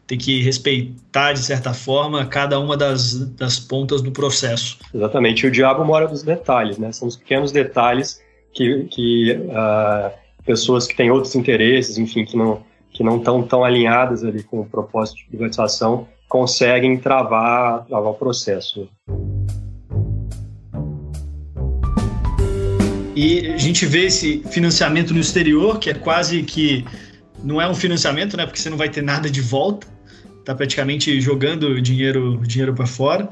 ter 0.08 0.17
que 0.17 0.41
respeitar, 0.41 1.34
de 1.34 1.39
certa 1.39 1.74
forma, 1.74 2.26
cada 2.26 2.60
uma 2.60 2.76
das, 2.76 3.13
das 3.36 3.60
pontas 3.60 4.02
do 4.02 4.12
processo. 4.12 4.78
Exatamente. 4.93 5.48
O 5.48 5.52
diabo 5.52 5.84
mora 5.86 6.08
nos 6.08 6.24
detalhes, 6.24 6.78
né? 6.78 6.91
São 6.91 7.08
os 7.08 7.15
pequenos 7.15 7.52
detalhes 7.52 8.22
que, 8.54 8.86
que 8.91 9.32
uh, 9.32 10.23
pessoas 10.46 10.88
que 10.88 10.96
têm 10.96 11.12
outros 11.12 11.36
interesses, 11.36 11.98
enfim, 11.98 12.26
que 12.26 12.38
não 12.38 12.62
que 12.94 13.04
não 13.04 13.18
estão 13.18 13.42
tão 13.42 13.64
alinhadas 13.64 14.24
ali 14.24 14.44
com 14.44 14.60
o 14.62 14.66
propósito 14.66 15.18
de 15.18 15.26
privatização, 15.26 16.08
conseguem 16.30 16.96
travar, 16.96 17.86
travar 17.86 18.12
o 18.12 18.14
processo. 18.14 18.88
E 23.16 23.48
a 23.48 23.58
gente 23.58 23.86
vê 23.86 24.06
esse 24.06 24.44
financiamento 24.52 25.14
no 25.14 25.20
exterior, 25.20 25.80
que 25.80 25.90
é 25.90 25.94
quase 25.96 26.44
que 26.44 26.86
não 27.44 27.62
é 27.62 27.68
um 27.68 27.76
financiamento, 27.76 28.38
né? 28.38 28.46
Porque 28.46 28.60
você 28.60 28.70
não 28.70 28.78
vai 28.78 28.90
ter 28.90 29.02
nada 29.02 29.30
de 29.30 29.42
volta, 29.42 29.88
tá 30.46 30.54
praticamente 30.54 31.20
jogando 31.20 31.82
dinheiro, 31.82 32.40
dinheiro 32.46 32.74
para 32.74 32.86
fora. 32.86 33.30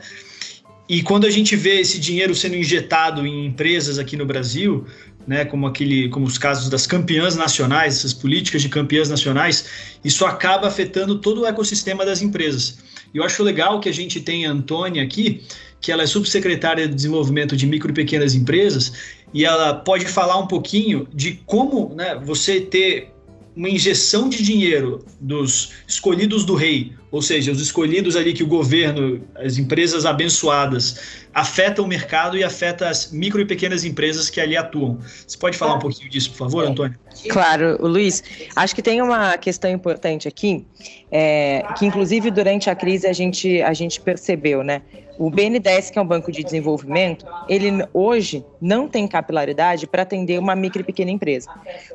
E 0.87 1.01
quando 1.01 1.25
a 1.25 1.29
gente 1.29 1.55
vê 1.55 1.79
esse 1.79 1.99
dinheiro 1.99 2.35
sendo 2.35 2.55
injetado 2.55 3.25
em 3.25 3.45
empresas 3.45 3.97
aqui 3.97 4.17
no 4.17 4.25
Brasil, 4.25 4.85
né, 5.27 5.45
como 5.45 5.67
aquele, 5.67 6.09
como 6.09 6.25
os 6.25 6.37
casos 6.37 6.69
das 6.69 6.87
campeãs 6.87 7.35
nacionais, 7.35 7.97
essas 7.97 8.13
políticas 8.13 8.61
de 8.61 8.69
campeãs 8.69 9.09
nacionais, 9.09 9.65
isso 10.03 10.25
acaba 10.25 10.67
afetando 10.67 11.19
todo 11.19 11.41
o 11.41 11.45
ecossistema 11.45 12.05
das 12.05 12.21
empresas. 12.21 12.77
E 13.13 13.17
eu 13.17 13.23
acho 13.23 13.43
legal 13.43 13.79
que 13.79 13.89
a 13.89 13.93
gente 13.93 14.19
tem 14.19 14.45
a 14.45 14.51
Antônia 14.51 15.03
aqui, 15.03 15.43
que 15.79 15.91
ela 15.91 16.03
é 16.03 16.07
subsecretária 16.07 16.87
de 16.87 16.93
Desenvolvimento 16.93 17.57
de 17.57 17.65
Micro 17.65 17.91
e 17.91 17.93
Pequenas 17.93 18.35
Empresas, 18.35 18.93
e 19.33 19.45
ela 19.45 19.73
pode 19.73 20.05
falar 20.05 20.37
um 20.37 20.47
pouquinho 20.47 21.07
de 21.13 21.41
como 21.45 21.93
né, 21.95 22.19
você 22.23 22.61
ter 22.61 23.11
uma 23.55 23.69
injeção 23.69 24.29
de 24.29 24.41
dinheiro 24.41 25.03
dos 25.19 25.71
escolhidos 25.87 26.45
do 26.45 26.55
rei, 26.55 26.93
ou 27.11 27.21
seja, 27.21 27.51
os 27.51 27.59
escolhidos 27.59 28.15
ali 28.15 28.33
que 28.33 28.43
o 28.43 28.47
governo, 28.47 29.21
as 29.35 29.57
empresas 29.57 30.05
abençoadas, 30.05 31.27
afetam 31.33 31.85
o 31.85 31.87
mercado 31.87 32.37
e 32.37 32.43
afeta 32.43 32.89
as 32.89 33.11
micro 33.11 33.41
e 33.41 33.45
pequenas 33.45 33.83
empresas 33.83 34.29
que 34.29 34.39
ali 34.39 34.57
atuam. 34.57 34.99
Você 35.25 35.37
pode 35.37 35.57
falar 35.57 35.75
um 35.75 35.79
pouquinho 35.79 36.09
disso, 36.09 36.31
por 36.31 36.37
favor, 36.37 36.65
Antônio? 36.65 36.97
Claro, 37.29 37.77
Luiz. 37.79 38.23
Acho 38.55 38.75
que 38.75 38.81
tem 38.81 39.01
uma 39.01 39.37
questão 39.37 39.69
importante 39.69 40.27
aqui, 40.27 40.65
é, 41.11 41.63
que 41.77 41.85
inclusive 41.85 42.31
durante 42.31 42.69
a 42.69 42.75
crise 42.75 43.07
a 43.07 43.13
gente, 43.13 43.61
a 43.61 43.73
gente 43.73 43.99
percebeu, 44.01 44.63
né? 44.63 44.81
O 45.21 45.29
BNDES, 45.29 45.91
que 45.91 45.99
é 45.99 46.01
um 46.01 46.05
banco 46.05 46.31
de 46.31 46.43
desenvolvimento, 46.43 47.27
ele 47.47 47.69
hoje 47.93 48.43
não 48.59 48.87
tem 48.87 49.07
capilaridade 49.07 49.85
para 49.85 50.01
atender 50.01 50.39
uma 50.39 50.55
micro 50.55 50.81
e 50.81 50.83
pequena 50.83 51.11
empresa. 51.11 51.47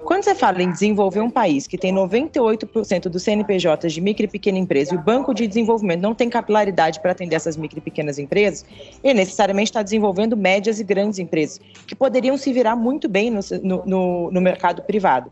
Quando 0.04 0.22
você 0.22 0.32
fala 0.32 0.62
em 0.62 0.70
desenvolver 0.70 1.18
um 1.18 1.28
país 1.28 1.66
que 1.66 1.76
tem 1.76 1.92
98% 1.92 3.08
dos 3.08 3.24
CNPJs 3.24 3.92
de 3.92 4.00
micro 4.00 4.26
e 4.26 4.28
pequena 4.28 4.58
empresa 4.58 4.94
e 4.94 4.96
o 4.96 5.00
banco 5.00 5.34
de 5.34 5.44
desenvolvimento 5.44 6.00
não 6.00 6.14
tem 6.14 6.30
capilaridade 6.30 7.00
para 7.00 7.10
atender 7.10 7.34
essas 7.34 7.56
micro 7.56 7.78
e 7.78 7.80
pequenas 7.80 8.20
empresas, 8.20 8.64
ele 9.02 9.25
necessariamente 9.26 9.68
está 9.68 9.82
desenvolvendo 9.82 10.36
médias 10.36 10.80
e 10.80 10.84
grandes 10.84 11.18
empresas, 11.18 11.60
que 11.86 11.94
poderiam 11.94 12.36
se 12.36 12.52
virar 12.52 12.76
muito 12.76 13.08
bem 13.08 13.30
no, 13.30 13.40
no, 13.84 14.30
no 14.30 14.40
mercado 14.40 14.82
privado. 14.82 15.30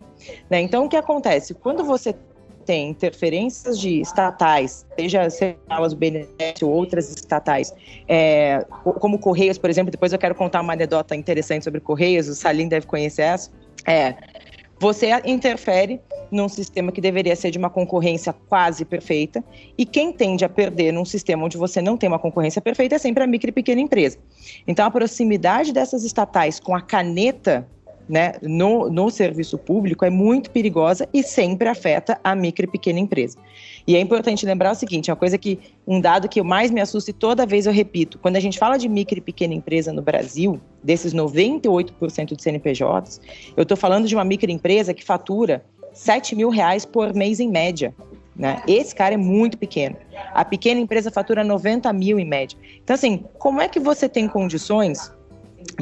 Né? 0.50 0.60
Então, 0.60 0.84
o 0.84 0.88
que 0.88 0.96
acontece? 0.96 1.54
Quando 1.54 1.84
você 1.84 2.14
tem 2.64 2.90
interferências 2.90 3.78
de 3.78 4.00
estatais, 4.00 4.86
seja, 4.98 5.28
elas 5.68 5.92
o 5.92 5.96
BNDES 5.96 6.62
ou 6.62 6.70
outras 6.70 7.10
estatais, 7.10 7.74
é, 8.08 8.64
como 9.00 9.18
Correios, 9.18 9.58
por 9.58 9.70
exemplo, 9.70 9.90
depois 9.90 10.12
eu 10.12 10.18
quero 10.18 10.34
contar 10.34 10.62
uma 10.62 10.72
anedota 10.72 11.14
interessante 11.14 11.64
sobre 11.64 11.80
Correios, 11.80 12.28
o 12.28 12.34
Salim 12.34 12.68
deve 12.68 12.86
conhecer 12.86 13.22
essa, 13.22 13.50
é, 13.86 14.14
você 14.84 15.08
interfere 15.24 15.98
num 16.30 16.46
sistema 16.46 16.92
que 16.92 17.00
deveria 17.00 17.34
ser 17.34 17.50
de 17.50 17.56
uma 17.56 17.70
concorrência 17.70 18.34
quase 18.34 18.84
perfeita, 18.84 19.42
e 19.78 19.86
quem 19.86 20.12
tende 20.12 20.44
a 20.44 20.48
perder 20.48 20.92
num 20.92 21.06
sistema 21.06 21.42
onde 21.42 21.56
você 21.56 21.80
não 21.80 21.96
tem 21.96 22.06
uma 22.06 22.18
concorrência 22.18 22.60
perfeita 22.60 22.96
é 22.96 22.98
sempre 22.98 23.24
a 23.24 23.26
micro 23.26 23.48
e 23.48 23.52
pequena 23.52 23.80
empresa. 23.80 24.18
Então, 24.66 24.84
a 24.84 24.90
proximidade 24.90 25.72
dessas 25.72 26.04
estatais 26.04 26.60
com 26.60 26.76
a 26.76 26.82
caneta 26.82 27.66
né, 28.06 28.34
no, 28.42 28.90
no 28.90 29.08
serviço 29.10 29.56
público 29.56 30.04
é 30.04 30.10
muito 30.10 30.50
perigosa 30.50 31.08
e 31.14 31.22
sempre 31.22 31.66
afeta 31.66 32.20
a 32.22 32.34
micro 32.34 32.66
e 32.66 32.68
pequena 32.68 32.98
empresa. 32.98 33.38
E 33.86 33.96
é 33.96 34.00
importante 34.00 34.46
lembrar 34.46 34.72
o 34.72 34.74
seguinte: 34.74 35.10
é 35.10 35.12
uma 35.12 35.18
coisa 35.18 35.36
que, 35.36 35.58
um 35.86 36.00
dado 36.00 36.28
que 36.28 36.42
mais 36.42 36.70
me 36.70 36.80
assusta 36.80 37.10
e 37.10 37.14
toda 37.14 37.46
vez 37.46 37.66
eu 37.66 37.72
repito, 37.72 38.18
quando 38.18 38.36
a 38.36 38.40
gente 38.40 38.58
fala 38.58 38.76
de 38.76 38.88
micro 38.88 39.18
e 39.18 39.20
pequena 39.20 39.54
empresa 39.54 39.92
no 39.92 40.02
Brasil, 40.02 40.60
desses 40.82 41.14
98% 41.14 42.34
de 42.34 42.42
CNPJs, 42.42 43.20
eu 43.56 43.62
estou 43.62 43.76
falando 43.76 44.06
de 44.06 44.14
uma 44.14 44.24
microempresa 44.24 44.94
que 44.94 45.04
fatura 45.04 45.64
7 45.92 46.34
mil 46.34 46.48
reais 46.48 46.84
por 46.84 47.14
mês 47.14 47.40
em 47.40 47.48
média. 47.48 47.94
Né? 48.36 48.60
Esse 48.66 48.94
cara 48.94 49.14
é 49.14 49.16
muito 49.16 49.56
pequeno. 49.56 49.96
A 50.32 50.44
pequena 50.44 50.80
empresa 50.80 51.10
fatura 51.10 51.44
90 51.44 51.92
mil 51.92 52.18
em 52.18 52.24
média. 52.24 52.58
Então, 52.82 52.94
assim, 52.94 53.24
como 53.38 53.60
é 53.60 53.68
que 53.68 53.78
você 53.78 54.08
tem 54.08 54.26
condições 54.26 55.12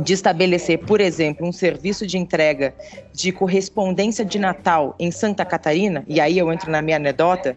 de 0.00 0.12
estabelecer, 0.12 0.78
por 0.78 1.00
exemplo, 1.00 1.46
um 1.46 1.52
serviço 1.52 2.06
de 2.06 2.16
entrega 2.16 2.74
de 3.12 3.32
correspondência 3.32 4.24
de 4.24 4.38
Natal 4.38 4.94
em 4.98 5.10
Santa 5.10 5.44
Catarina, 5.44 6.04
e 6.06 6.20
aí 6.20 6.38
eu 6.38 6.52
entro 6.52 6.70
na 6.70 6.80
minha 6.80 6.96
anedota, 6.96 7.56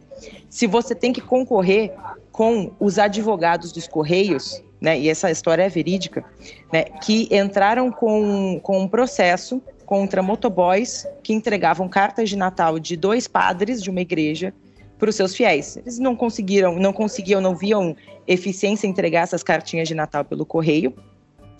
se 0.49 0.67
você 0.67 0.93
tem 0.93 1.13
que 1.13 1.21
concorrer 1.21 1.93
com 2.31 2.71
os 2.79 2.99
advogados 2.99 3.71
dos 3.71 3.87
Correios, 3.87 4.61
né, 4.81 4.99
e 4.99 5.09
essa 5.09 5.31
história 5.31 5.63
é 5.63 5.69
verídica, 5.69 6.23
né, 6.71 6.83
que 6.83 7.29
entraram 7.31 7.91
com, 7.91 8.59
com 8.61 8.79
um 8.79 8.87
processo 8.87 9.61
contra 9.85 10.21
motoboys 10.21 11.07
que 11.23 11.33
entregavam 11.33 11.87
cartas 11.87 12.29
de 12.29 12.35
Natal 12.35 12.77
de 12.79 12.97
dois 12.97 13.27
padres 13.27 13.81
de 13.81 13.89
uma 13.89 14.01
igreja 14.01 14.53
para 14.97 15.09
os 15.09 15.15
seus 15.15 15.35
fiéis. 15.35 15.77
Eles 15.77 15.99
não 15.99 16.15
conseguiram, 16.15 16.77
não 16.77 16.91
conseguiam, 16.91 17.39
não 17.39 17.55
viam 17.55 17.95
eficiência 18.27 18.87
em 18.87 18.89
entregar 18.89 19.21
essas 19.21 19.43
cartinhas 19.43 19.87
de 19.87 19.93
Natal 19.93 20.25
pelo 20.25 20.45
correio 20.45 20.93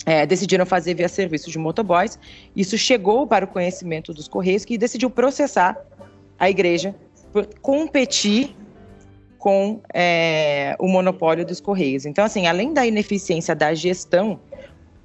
é, 0.06 0.26
decidiram 0.26 0.66
fazer 0.66 0.94
via 0.94 1.10
serviço 1.10 1.50
de 1.50 1.58
motoboys. 1.58 2.20
Isso 2.56 2.78
chegou 2.78 3.26
para 3.26 3.46
o 3.46 3.48
conhecimento 3.48 4.14
dos 4.14 4.28
Correios, 4.28 4.64
que 4.64 4.78
decidiu 4.78 5.10
processar 5.10 5.78
a 6.38 6.50
igreja 6.50 6.96
por 7.32 7.48
competir 7.62 8.56
com 9.38 9.82
é, 9.94 10.76
o 10.80 10.88
monopólio 10.88 11.46
dos 11.46 11.60
Correios. 11.60 12.06
Então, 12.06 12.26
assim, 12.26 12.48
além 12.48 12.74
da 12.74 12.86
ineficiência 12.86 13.56
da 13.56 13.74
gestão, 13.74 14.40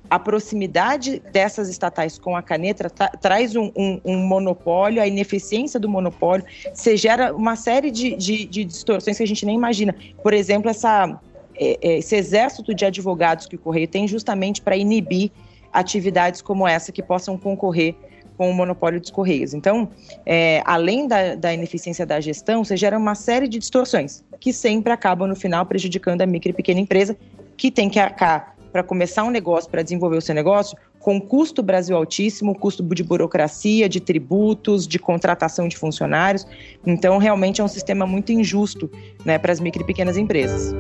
a 0.08 0.18
proximidade 0.18 1.22
dessas 1.32 1.68
estatais 1.68 2.18
com 2.18 2.34
a 2.34 2.42
caneta 2.42 2.90
tra 2.90 3.08
traz 3.08 3.54
um, 3.54 3.70
um, 3.76 4.00
um, 4.04 4.16
monopólio, 4.16 5.00
a 5.00 5.06
ineficiência 5.06 5.78
do 5.78 5.88
monopólio, 5.88 6.44
se 6.74 6.96
gera 6.96 7.34
uma 7.34 7.54
série 7.54 7.90
de, 7.92 8.16
de, 8.16 8.44
de 8.44 8.64
distorções 8.64 9.16
que 9.16 9.22
a 9.22 9.26
gente 9.26 9.46
nem 9.46 9.54
imagina. 9.54 9.94
Por 10.22 10.34
exemplo, 10.34 10.68
essa, 10.68 11.20
esse 11.60 12.16
exército 12.16 12.74
de 12.74 12.86
advogados 12.86 13.46
que 13.46 13.56
o 13.56 13.58
Correio 13.58 13.86
tem 13.86 14.08
justamente 14.08 14.62
para 14.62 14.76
inibir 14.76 15.30
atividades 15.72 16.40
como 16.40 16.66
essa 16.66 16.90
que 16.90 17.02
possam 17.02 17.36
concorrer 17.36 17.94
com 18.36 18.50
o 18.50 18.54
monopólio 18.54 18.98
dos 18.98 19.10
Correios. 19.10 19.52
Então, 19.52 19.90
é, 20.24 20.62
além 20.64 21.06
da, 21.06 21.34
da, 21.34 21.52
ineficiência 21.52 22.06
da 22.06 22.18
gestão, 22.20 22.64
você 22.64 22.74
gera 22.74 22.96
uma 22.96 23.14
série 23.14 23.46
de 23.46 23.58
distorções 23.58 24.24
que 24.40 24.50
sempre 24.50 24.90
acabam, 24.90 25.28
no 25.28 25.36
final, 25.36 25.66
prejudicando 25.66 26.22
a 26.22 26.26
micro 26.26 26.50
e 26.50 26.54
pequena 26.54 26.80
empresa, 26.80 27.14
que 27.54 27.70
tem 27.70 27.90
que 27.90 27.98
arcar 27.98 28.56
para 28.72 28.82
começar 28.82 29.24
um 29.24 29.30
negócio, 29.30 29.70
para 29.70 29.82
desenvolver 29.82 30.16
o 30.16 30.22
seu 30.22 30.34
negócio, 30.34 30.78
com 30.98 31.20
custo 31.20 31.62
Brasil 31.62 31.94
altíssimo, 31.94 32.58
custo 32.58 32.82
de 32.82 33.02
burocracia, 33.02 33.88
de 33.88 34.00
tributos, 34.00 34.88
de 34.88 34.98
contratação 34.98 35.68
de 35.68 35.76
funcionários. 35.76 36.46
Então, 36.86 37.18
realmente 37.18 37.60
é 37.60 37.64
um 37.64 37.68
sistema 37.68 38.06
muito 38.06 38.32
injusto 38.32 38.90
né, 39.22 39.38
para 39.38 39.52
as 39.52 39.60
micro 39.60 39.82
e 39.82 39.84
pequenas 39.84 40.16
empresas. 40.16 40.74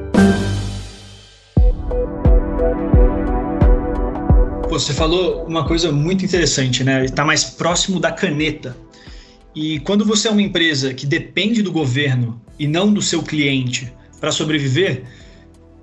Você 4.68 4.94
falou 4.94 5.44
uma 5.46 5.66
coisa 5.66 5.92
muito 5.92 6.24
interessante, 6.24 6.82
né? 6.84 7.04
Está 7.04 7.24
mais 7.24 7.44
próximo 7.44 8.00
da 8.00 8.12
caneta. 8.12 8.76
E 9.54 9.80
quando 9.80 10.04
você 10.04 10.28
é 10.28 10.30
uma 10.30 10.40
empresa 10.40 10.94
que 10.94 11.04
depende 11.04 11.60
do 11.60 11.72
governo 11.72 12.40
e 12.58 12.66
não 12.66 12.92
do 12.92 13.02
seu 13.02 13.22
cliente 13.22 13.92
para 14.20 14.30
sobreviver, 14.30 15.02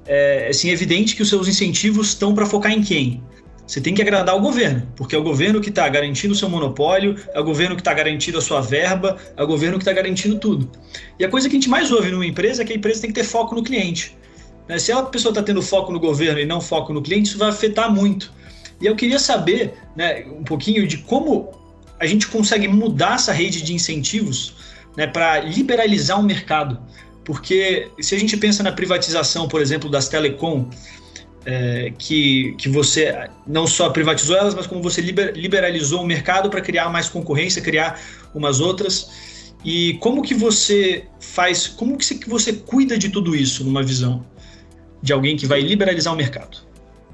é 0.06 0.48
assim, 0.50 0.70
evidente 0.70 1.15
que 1.15 1.22
os 1.22 1.30
seus 1.30 1.48
incentivos 1.48 2.08
estão 2.08 2.34
para 2.34 2.46
focar 2.46 2.72
em 2.72 2.82
quem? 2.82 3.22
Você 3.67 3.82
tem 3.82 3.93
que 3.93 4.02
agradar 4.02 4.34
o 4.36 4.39
governo, 4.39 4.88
porque 4.96 5.13
é 5.13 5.20
o 5.20 5.24
governo 5.24 5.60
que 5.60 5.67
está 5.67 5.88
garantindo 5.89 6.34
o 6.34 6.38
seu 6.38 6.50
monopólio, 6.50 7.17
é 7.34 7.39
o 7.39 7.43
governo 7.43 7.76
que 7.76 7.82
está 7.82 7.93
garantindo 7.93 8.38
a 8.38 8.41
sua 8.41 8.62
verba, 8.62 9.17
é 9.36 9.43
o 9.43 9.48
governo 9.48 9.78
que 9.78 9.82
está 9.84 9.91
garantindo 9.91 10.39
tudo. 10.39 10.72
E 11.20 11.26
a 11.26 11.30
coisa 11.30 11.50
que 11.50 11.58
a 11.58 11.60
gente 11.60 11.70
mais 11.70 11.91
ouve 11.91 12.10
numa 12.10 12.26
empresa 12.26 12.62
é 12.62 12.65
que 12.65 12.72
a 12.72 12.76
empresa 12.78 13.02
tem 13.02 13.12
que 13.12 13.20
ter 13.20 13.26
foco 13.26 13.54
no 13.54 13.62
cliente. 13.62 14.17
Né? 14.68 14.78
Se 14.80 14.92
a 14.92 15.02
pessoa 15.04 15.32
está 15.32 15.42
tendo 15.42 15.62
foco 15.62 15.92
no 15.92 16.00
governo 16.00 16.40
e 16.40 16.46
não 16.46 16.60
foco 16.60 16.94
no 16.94 17.02
cliente, 17.02 17.30
isso 17.30 17.38
vai 17.38 17.50
afetar 17.50 17.94
muito. 17.94 18.32
E 18.82 18.86
eu 18.86 18.96
queria 18.96 19.20
saber 19.20 19.74
né, 19.96 20.26
um 20.26 20.44
pouquinho 20.44 20.86
de 20.88 20.98
como 20.98 21.52
a 22.00 22.06
gente 22.06 22.28
consegue 22.28 22.68
mudar 22.68 23.16
essa 23.16 23.32
rede 23.32 23.62
de 23.62 23.74
incentivos 23.74 24.54
né, 24.96 25.08
para 25.08 25.40
liberalizar 25.40 26.20
o 26.20 26.24
mercado. 26.24 26.80
Porque 27.24 27.90
se 28.00 28.16
a 28.16 28.20
gente 28.20 28.38
pensa 28.38 28.62
na 28.62 28.72
privatização, 28.72 29.48
por 29.48 29.62
exemplo, 29.62 29.90
das 29.90 30.08
telecom, 30.08 30.70
é, 31.46 31.94
que, 31.98 32.54
que 32.58 32.70
você 32.70 33.30
não 33.46 33.66
só 33.66 33.90
privatizou 33.90 34.36
elas, 34.36 34.54
mas 34.54 34.68
como 34.68 34.82
você 34.82 35.02
liber, 35.02 35.34
liberalizou 35.34 36.02
o 36.04 36.06
mercado 36.06 36.50
para 36.50 36.62
criar 36.62 36.90
mais 36.90 37.10
concorrência, 37.10 37.62
criar 37.62 38.00
umas 38.34 38.60
outras. 38.60 39.56
E 39.66 39.96
como 39.96 40.22
que 40.22 40.34
você 40.34 41.06
faz, 41.20 41.68
como 41.68 41.98
que 41.98 42.30
você 42.30 42.54
cuida 42.54 42.98
de 42.98 43.10
tudo 43.10 43.36
isso 43.36 43.64
numa 43.64 43.82
visão 43.82 44.24
de 45.02 45.14
alguém 45.14 45.36
que 45.36 45.46
vai 45.46 45.62
liberalizar 45.62 46.14
o 46.14 46.18
mercado? 46.18 46.58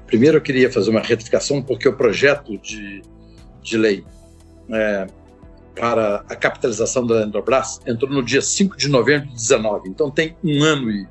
Primeiro 0.06 0.38
eu 0.38 0.40
queria 0.40 0.70
fazer 0.70 0.90
uma 0.90 1.00
retificação, 1.00 1.62
porque 1.62 1.88
o 1.88 1.96
projeto 1.96 2.56
de, 2.58 3.02
de 3.62 3.76
lei 3.76 4.04
é, 4.70 5.06
para 5.74 6.24
a 6.28 6.36
capitalização 6.36 7.06
da 7.06 7.22
Eletrobras 7.22 7.80
entrou 7.86 8.10
no 8.10 8.22
dia 8.22 8.40
5 8.40 8.76
de 8.76 8.88
novembro 8.88 9.28
de 9.28 9.34
19. 9.34 9.88
Então 9.88 10.10
tem 10.10 10.36
um 10.42 10.62
ano 10.62 10.90
e 10.90 11.06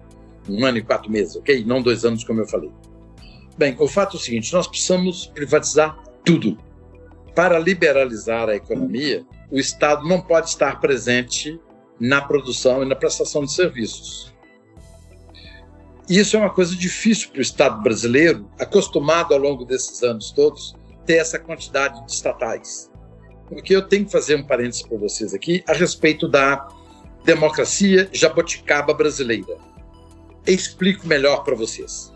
um 0.50 0.66
ano 0.66 0.78
e 0.78 0.82
quatro 0.82 1.12
meses, 1.12 1.36
ok? 1.36 1.64
Não 1.66 1.82
dois 1.82 2.06
anos, 2.06 2.24
como 2.24 2.42
eu 2.42 2.48
falei. 2.48 2.72
Bem, 3.58 3.76
o 3.80 3.88
fato 3.88 4.18
é 4.18 4.20
o 4.20 4.22
seguinte: 4.22 4.54
nós 4.54 4.68
precisamos 4.68 5.28
privatizar 5.28 5.98
tudo. 6.24 6.58
Para 7.36 7.58
liberalizar 7.58 8.50
a 8.50 8.56
economia, 8.56 9.26
o 9.50 9.58
Estado 9.58 10.08
não 10.08 10.22
pode 10.22 10.50
estar 10.50 10.80
presente 10.80 11.60
na 12.00 12.22
produção 12.22 12.84
e 12.84 12.86
na 12.86 12.96
prestação 12.96 13.44
de 13.44 13.52
serviços. 13.52 14.33
Isso 16.10 16.36
é 16.36 16.40
uma 16.40 16.50
coisa 16.50 16.76
difícil 16.76 17.30
para 17.30 17.40
o 17.40 17.42
Estado 17.42 17.82
brasileiro, 17.82 18.50
acostumado 18.60 19.34
ao 19.34 19.40
longo 19.40 19.64
desses 19.66 20.04
anos 20.04 20.32
todos, 20.32 20.76
ter 21.06 21.16
essa 21.16 21.40
quantidade 21.40 22.06
de 22.06 22.12
estatais 22.12 22.92
porque 23.54 23.76
eu 23.76 23.82
tenho 23.82 24.06
que 24.06 24.12
fazer 24.12 24.36
um 24.36 24.44
parênteses 24.44 24.82
para 24.82 24.98
vocês 24.98 25.34
aqui 25.34 25.64
a 25.68 25.74
respeito 25.74 26.28
da 26.28 26.68
democracia 27.24 28.10
jaboticaba 28.12 28.94
brasileira. 28.94 29.58
explico 30.46 31.08
melhor 31.08 31.44
para 31.44 31.56
vocês. 31.56 32.12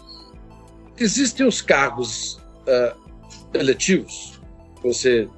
Existem 0.97 1.45
os 1.45 1.61
cargos 1.61 2.41
uh, 2.67 2.97
eletivos, 3.53 4.41
você 4.83 5.29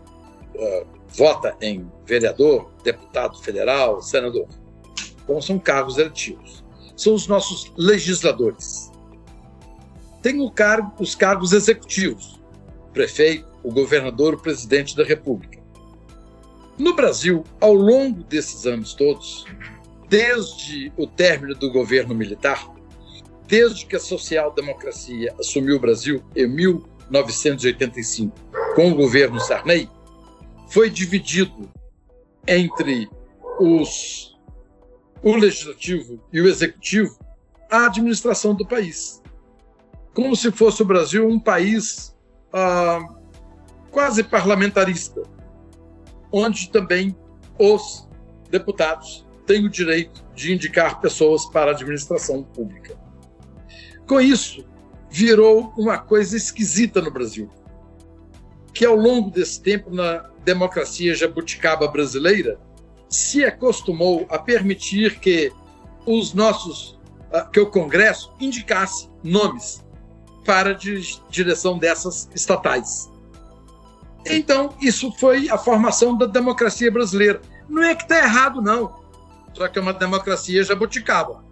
uh, 0.55 0.87
vota 1.09 1.55
em 1.61 1.89
vereador, 2.05 2.71
deputado 2.83 3.37
federal, 3.39 4.01
senador. 4.01 4.47
Então, 5.23 5.41
são 5.41 5.59
cargos 5.59 5.97
eletivos. 5.97 6.63
São 6.99 7.13
os 7.13 7.27
nossos 7.27 7.71
legisladores. 7.77 8.91
Tem 10.21 10.37
cargo, 10.51 10.91
os 10.99 11.15
cargos 11.15 11.53
executivos, 11.53 12.41
prefeito, 12.91 13.47
o 13.63 13.71
governador, 13.71 14.33
o 14.33 14.41
presidente 14.41 14.97
da 14.97 15.05
República. 15.05 15.63
No 16.77 16.93
Brasil, 16.93 17.45
ao 17.61 17.73
longo 17.73 18.21
desses 18.25 18.65
anos 18.65 18.93
todos, 18.93 19.45
desde 20.09 20.91
o 20.97 21.07
término 21.07 21.55
do 21.55 21.71
governo 21.71 22.13
militar, 22.13 22.69
desde 23.47 23.85
que 23.85 23.95
a 23.95 23.99
social-democracia 23.99 25.33
assumiu 25.39 25.77
o 25.77 25.79
Brasil 25.79 26.21
em 26.35 26.49
1985 26.49 28.35
com 28.75 28.91
o 28.91 28.95
governo 28.95 29.39
Sarney, 29.39 29.89
foi 30.67 30.89
dividido 30.89 31.69
entre 32.45 33.09
os, 33.57 34.28
o 35.23 35.35
legislativo 35.35 36.21
e 36.31 36.41
o 36.41 36.47
executivo 36.47 37.17
a 37.69 37.85
administração 37.85 38.55
do 38.55 38.67
país. 38.67 39.21
Como 40.13 40.35
se 40.35 40.51
fosse 40.51 40.81
o 40.81 40.85
Brasil 40.85 41.27
um 41.27 41.39
país 41.39 42.15
ah, 42.51 42.99
quase 43.91 44.23
parlamentarista 44.23 45.21
onde 46.31 46.69
também 46.69 47.15
os 47.57 48.07
deputados 48.49 49.25
têm 49.45 49.65
o 49.65 49.69
direito 49.69 50.23
de 50.35 50.53
indicar 50.53 50.99
pessoas 51.01 51.45
para 51.47 51.71
a 51.71 51.73
administração 51.73 52.43
pública. 52.43 52.97
Com 54.07 54.21
isso, 54.21 54.65
virou 55.09 55.73
uma 55.77 55.97
coisa 55.97 56.37
esquisita 56.37 57.01
no 57.01 57.11
Brasil, 57.11 57.49
que 58.73 58.85
ao 58.85 58.95
longo 58.95 59.29
desse 59.31 59.61
tempo, 59.61 59.93
na 59.93 60.29
democracia 60.43 61.15
jabuticaba 61.15 61.87
brasileira, 61.87 62.59
se 63.09 63.43
acostumou 63.43 64.25
a 64.29 64.37
permitir 64.37 65.19
que 65.19 65.51
os 66.05 66.33
nossos 66.33 66.99
ah, 67.31 67.41
que 67.41 67.59
o 67.59 67.67
Congresso 67.67 68.31
indicasse 68.39 69.09
nomes 69.23 69.83
para 70.45 70.71
a 70.71 70.77
direção 71.29 71.77
dessas 71.77 72.29
estatais. 72.33 73.09
Então, 74.25 74.73
isso 74.81 75.11
foi 75.11 75.49
a 75.49 75.57
formação 75.57 76.17
da 76.17 76.25
democracia 76.25 76.91
brasileira. 76.91 77.41
Não 77.67 77.83
é 77.83 77.93
que 77.93 78.03
está 78.03 78.17
errado, 78.17 78.61
não. 78.61 78.99
Só 79.53 79.67
que 79.67 79.77
é 79.77 79.81
uma 79.81 79.93
democracia 79.93 80.63
jabuticaba. 80.63 81.43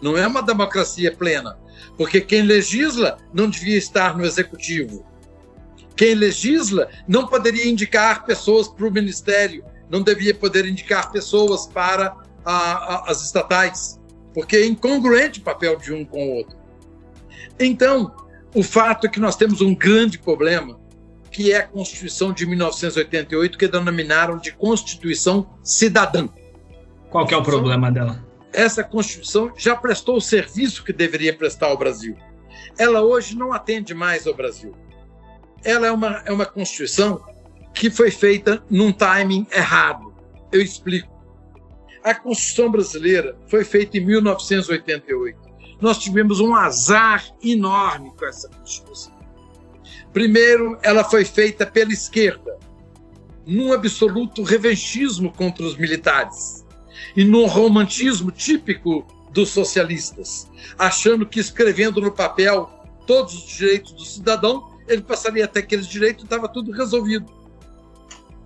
Não 0.00 0.16
é 0.16 0.26
uma 0.26 0.42
democracia 0.42 1.14
plena. 1.14 1.58
Porque 1.96 2.20
quem 2.20 2.42
legisla 2.42 3.18
não 3.32 3.48
devia 3.48 3.76
estar 3.76 4.16
no 4.16 4.24
executivo. 4.24 5.04
Quem 5.94 6.14
legisla 6.14 6.88
não 7.06 7.26
poderia 7.26 7.68
indicar 7.68 8.24
pessoas 8.24 8.68
para 8.68 8.86
o 8.86 8.90
ministério, 8.90 9.62
não 9.90 10.02
devia 10.02 10.34
poder 10.34 10.64
indicar 10.66 11.10
pessoas 11.10 11.66
para 11.66 12.16
a, 12.44 12.52
a, 12.52 13.10
as 13.10 13.22
estatais, 13.22 14.00
porque 14.32 14.56
é 14.56 14.66
incongruente 14.66 15.40
o 15.40 15.42
papel 15.42 15.76
de 15.76 15.92
um 15.92 16.04
com 16.04 16.28
o 16.28 16.34
outro. 16.36 16.56
Então, 17.58 18.14
o 18.54 18.62
fato 18.62 19.06
é 19.06 19.10
que 19.10 19.20
nós 19.20 19.36
temos 19.36 19.60
um 19.60 19.74
grande 19.74 20.18
problema 20.18 20.78
que 21.30 21.52
é 21.52 21.58
a 21.58 21.66
Constituição 21.66 22.32
de 22.32 22.44
1988, 22.44 23.56
que 23.56 23.68
denominaram 23.68 24.36
de 24.36 24.52
Constituição 24.52 25.48
Cidadã. 25.62 26.28
Qual 27.08 27.26
que 27.26 27.34
é 27.34 27.36
o 27.36 27.42
problema 27.42 27.90
dela? 27.90 28.24
Essa 28.52 28.82
Constituição 28.82 29.52
já 29.56 29.76
prestou 29.76 30.16
o 30.16 30.20
serviço 30.20 30.84
que 30.84 30.92
deveria 30.92 31.32
prestar 31.32 31.68
ao 31.68 31.78
Brasil. 31.78 32.16
Ela 32.76 33.02
hoje 33.02 33.36
não 33.36 33.52
atende 33.52 33.94
mais 33.94 34.26
ao 34.26 34.34
Brasil. 34.34 34.74
Ela 35.62 35.86
é 35.86 35.92
uma, 35.92 36.22
é 36.24 36.32
uma 36.32 36.46
Constituição 36.46 37.22
que 37.74 37.90
foi 37.90 38.10
feita 38.10 38.62
num 38.70 38.92
timing 38.92 39.46
errado. 39.52 40.12
Eu 40.52 40.60
explico. 40.60 41.08
A 42.02 42.14
Constituição 42.14 42.70
brasileira 42.70 43.36
foi 43.46 43.64
feita 43.64 43.98
em 43.98 44.06
1988. 44.06 45.38
Nós 45.80 45.98
tivemos 45.98 46.40
um 46.40 46.54
azar 46.54 47.24
enorme 47.42 48.12
com 48.16 48.26
essa 48.26 48.48
Constituição 48.48 49.20
Primeiro, 50.12 50.76
ela 50.82 51.04
foi 51.04 51.24
feita 51.24 51.64
pela 51.64 51.92
esquerda, 51.92 52.58
num 53.46 53.72
absoluto 53.72 54.42
revanchismo 54.42 55.32
contra 55.32 55.64
os 55.64 55.76
militares 55.76 56.64
e 57.16 57.24
num 57.24 57.46
romantismo 57.46 58.32
típico 58.32 59.06
dos 59.32 59.50
socialistas, 59.50 60.50
achando 60.76 61.24
que 61.24 61.38
escrevendo 61.38 62.00
no 62.00 62.10
papel 62.10 62.68
todos 63.06 63.34
os 63.34 63.56
direitos 63.56 63.92
do 63.92 64.04
cidadão, 64.04 64.76
ele 64.88 65.02
passaria 65.02 65.44
até 65.44 65.60
aqueles 65.60 65.86
direitos 65.86 66.24
e 66.24 66.26
estava 66.26 66.48
tudo 66.48 66.72
resolvido. 66.72 67.32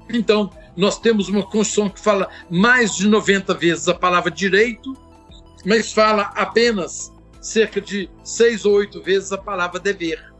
Então, 0.08 0.50
nós 0.76 0.98
temos 0.98 1.28
uma 1.28 1.42
Constituição 1.42 1.88
que 1.88 2.00
fala 2.00 2.28
mais 2.50 2.94
de 2.96 3.08
90 3.08 3.54
vezes 3.54 3.88
a 3.88 3.94
palavra 3.94 4.30
direito, 4.30 4.94
mas 5.64 5.92
fala 5.92 6.32
apenas 6.34 7.12
cerca 7.40 7.80
de 7.80 8.10
seis 8.22 8.64
ou 8.64 8.74
oito 8.74 9.02
vezes 9.02 9.32
a 9.32 9.38
palavra 9.38 9.78
dever. 9.78 10.32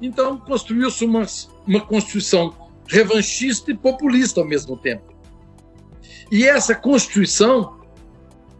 Então, 0.00 0.38
construiu-se 0.38 1.04
uma, 1.04 1.26
uma 1.66 1.80
Constituição 1.80 2.54
revanchista 2.86 3.70
e 3.70 3.76
populista 3.76 4.40
ao 4.40 4.46
mesmo 4.46 4.76
tempo. 4.76 5.14
E 6.30 6.46
essa 6.46 6.74
Constituição, 6.74 7.80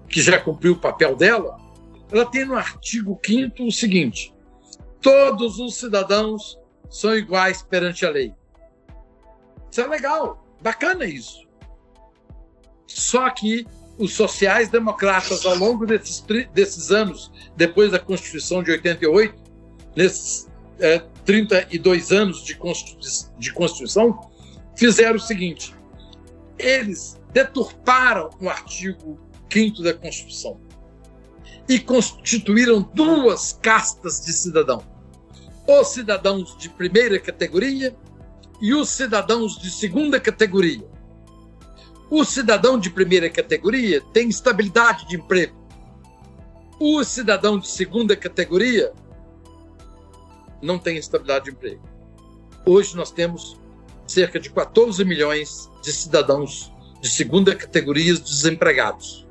que 0.09 0.21
já 0.21 0.39
cumpriu 0.39 0.73
o 0.73 0.79
papel 0.79 1.17
dela, 1.17 1.57
ela 2.11 2.27
tem 2.27 2.45
no 2.45 2.57
artigo 2.57 3.19
5 3.25 3.65
o 3.65 3.73
seguinte: 3.73 4.35
todos 5.01 5.59
os 5.59 5.77
cidadãos 5.77 6.59
são 6.89 7.17
iguais 7.17 7.63
perante 7.63 8.05
a 8.05 8.11
lei. 8.11 8.35
Isso 9.71 9.81
é 9.81 9.87
legal, 9.87 10.45
bacana 10.61 11.05
isso. 11.05 11.47
Só 12.87 13.31
que 13.31 13.67
os 13.99 14.15
sociais-democratas, 14.15 15.45
ao 15.45 15.55
longo 15.57 15.87
desses, 15.87 16.25
desses 16.53 16.91
anos, 16.91 17.31
depois 17.57 17.93
da 17.93 17.99
Constituição 17.99 18.63
de 18.63 18.71
88, 18.73 19.35
nesses 19.95 20.51
é, 20.79 20.99
32 21.25 22.11
anos 22.11 22.43
de, 22.45 22.59
de 23.39 23.53
Constituição, 23.53 24.31
fizeram 24.75 25.17
o 25.17 25.21
seguinte: 25.21 25.75
eles 26.59 27.21
deturparam 27.33 28.31
o 28.41 28.49
artigo 28.49 29.21
5 29.53 29.83
da 29.83 29.95
Constituição 29.95 30.59
e 31.69 31.79
constituíram 31.79 32.83
duas 32.95 33.59
castas 33.63 34.25
de 34.25 34.33
cidadão: 34.33 34.83
os 35.67 35.89
cidadãos 35.89 36.57
de 36.57 36.69
primeira 36.71 37.21
categoria 37.21 37.95
e 38.61 38.75
os 38.75 38.91
cidadãos 38.91 39.59
de 39.59 39.71
segunda 39.71 40.21
categoria. 40.21 40.87
O 42.11 42.25
cidadão 42.25 42.79
de 42.79 42.91
primeira 42.91 43.31
categoria 43.31 44.01
tem 44.13 44.29
estabilidade 44.29 45.07
de 45.09 45.17
emprego. 45.17 45.57
O 46.79 47.03
cidadão 47.05 47.59
de 47.59 47.69
segunda 47.69 48.17
categoria 48.17 48.93
não 50.61 50.79
tem 50.79 50.97
estabilidade 50.97 51.47
de 51.47 51.51
emprego. 51.53 51.83
Hoje 52.67 52.97
nós 52.97 53.11
temos 53.11 53.59
cerca 54.07 54.39
de 54.41 54.51
14 54.51 55.05
milhões 55.05 55.71
de 55.83 55.93
cidadãos 55.93 56.73
de 57.01 57.09
segunda 57.09 57.55
categoria 57.55 58.15
desempregados. 58.15 59.27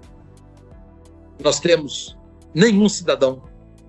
Nós 1.44 1.60
temos 1.60 2.18
nenhum 2.54 2.90
cidadão 2.90 3.44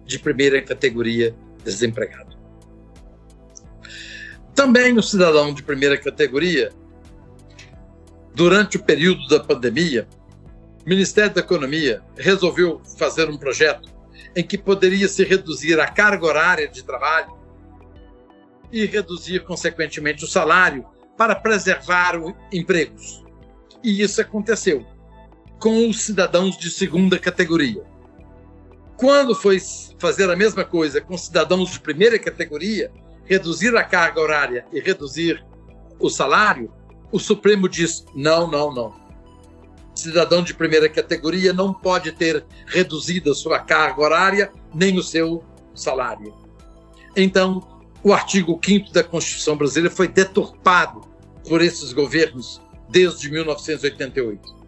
de 0.05 0.18
primeira 0.18 0.61
categoria 0.61 1.35
desempregado. 1.64 2.29
Também 4.54 4.96
o 4.96 5.02
cidadão 5.02 5.54
de 5.54 5.62
primeira 5.62 5.96
categoria, 5.96 6.70
durante 8.34 8.76
o 8.76 8.82
período 8.82 9.26
da 9.28 9.40
pandemia, 9.40 10.08
o 10.84 10.88
Ministério 10.88 11.34
da 11.34 11.40
Economia 11.40 12.02
resolveu 12.16 12.80
fazer 12.98 13.28
um 13.28 13.36
projeto 13.36 13.88
em 14.34 14.42
que 14.42 14.56
poderia 14.56 15.08
se 15.08 15.24
reduzir 15.24 15.78
a 15.80 15.86
carga 15.86 16.26
horária 16.26 16.68
de 16.68 16.82
trabalho 16.82 17.38
e 18.72 18.86
reduzir, 18.86 19.44
consequentemente, 19.44 20.24
o 20.24 20.28
salário 20.28 20.86
para 21.16 21.34
preservar 21.34 22.14
empregos. 22.52 23.24
E 23.82 24.02
isso 24.02 24.20
aconteceu 24.20 24.86
com 25.58 25.88
os 25.88 26.02
cidadãos 26.02 26.56
de 26.56 26.70
segunda 26.70 27.18
categoria. 27.18 27.82
Quando 28.96 29.34
foi 29.34 29.60
fazer 29.98 30.30
a 30.30 30.36
mesma 30.36 30.64
coisa 30.64 31.00
com 31.00 31.16
cidadãos 31.16 31.70
de 31.70 31.80
primeira 31.80 32.18
categoria, 32.18 32.90
reduzir 33.24 33.76
a 33.76 33.85
carga 33.85 34.20
horária 34.20 34.66
e 34.72 34.80
reduzir 34.80 35.44
o 35.98 36.09
salário, 36.09 36.72
o 37.12 37.18
Supremo 37.18 37.68
diz: 37.68 38.04
não, 38.14 38.50
não, 38.50 38.72
não. 38.72 39.00
Cidadão 39.94 40.42
de 40.42 40.54
primeira 40.54 40.88
categoria 40.88 41.52
não 41.52 41.74
pode 41.74 42.12
ter 42.12 42.44
reduzido 42.66 43.30
a 43.33 43.35
sua 43.35 43.59
carga 43.59 44.00
horária 44.00 44.52
nem 44.74 44.96
o 44.98 45.02
seu 45.02 45.44
salário. 45.74 46.35
Então, 47.16 47.66
o 48.02 48.12
artigo 48.12 48.59
5 48.64 48.92
da 48.92 49.04
Constituição 49.04 49.56
brasileira 49.56 49.94
foi 49.94 50.09
deturpado 50.09 51.02
por 51.46 51.61
esses 51.61 51.92
governos 51.92 52.61
desde 52.88 53.30
1988. 53.30 54.61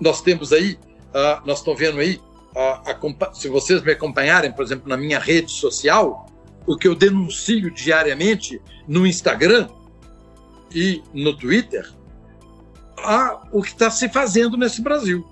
Nós 0.00 0.20
temos 0.20 0.52
aí, 0.52 0.78
uh, 1.10 1.46
nós 1.46 1.58
estamos 1.58 1.78
vendo 1.78 2.00
aí, 2.00 2.20
uh, 2.56 3.34
se 3.34 3.48
vocês 3.48 3.82
me 3.82 3.92
acompanharem, 3.92 4.52
por 4.52 4.64
exemplo, 4.64 4.88
na 4.88 4.96
minha 4.96 5.18
rede 5.18 5.52
social, 5.52 6.26
o 6.66 6.76
que 6.76 6.88
eu 6.88 6.94
denuncio 6.94 7.70
diariamente 7.70 8.60
no 8.86 9.06
Instagram 9.06 9.68
e 10.74 11.02
no 11.12 11.36
Twitter, 11.36 11.88
a 12.98 13.46
o 13.52 13.62
que 13.62 13.68
está 13.68 13.90
se 13.90 14.08
fazendo 14.08 14.56
nesse 14.56 14.80
Brasil. 14.80 15.26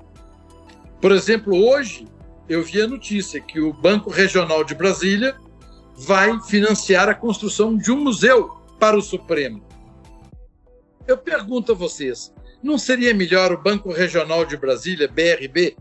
Por 1.00 1.10
exemplo, 1.10 1.56
hoje 1.56 2.06
eu 2.48 2.62
vi 2.62 2.82
a 2.82 2.86
notícia 2.86 3.40
que 3.40 3.60
o 3.60 3.72
Banco 3.72 4.10
Regional 4.10 4.62
de 4.62 4.74
Brasília 4.74 5.36
vai 5.96 6.38
financiar 6.42 7.08
a 7.08 7.14
construção 7.14 7.76
de 7.76 7.90
um 7.90 8.00
museu 8.00 8.50
para 8.78 8.96
o 8.96 9.02
Supremo. 9.02 9.62
Eu 11.06 11.18
pergunto 11.18 11.72
a 11.72 11.74
vocês, 11.74 12.32
não 12.62 12.78
seria 12.78 13.14
melhor 13.14 13.52
o 13.52 13.60
Banco 13.60 13.90
Regional 13.90 14.44
de 14.44 14.56
Brasília, 14.56 15.08
BRB, 15.08 15.76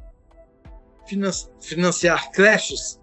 financiar 1.60 2.32
creches 2.32 3.01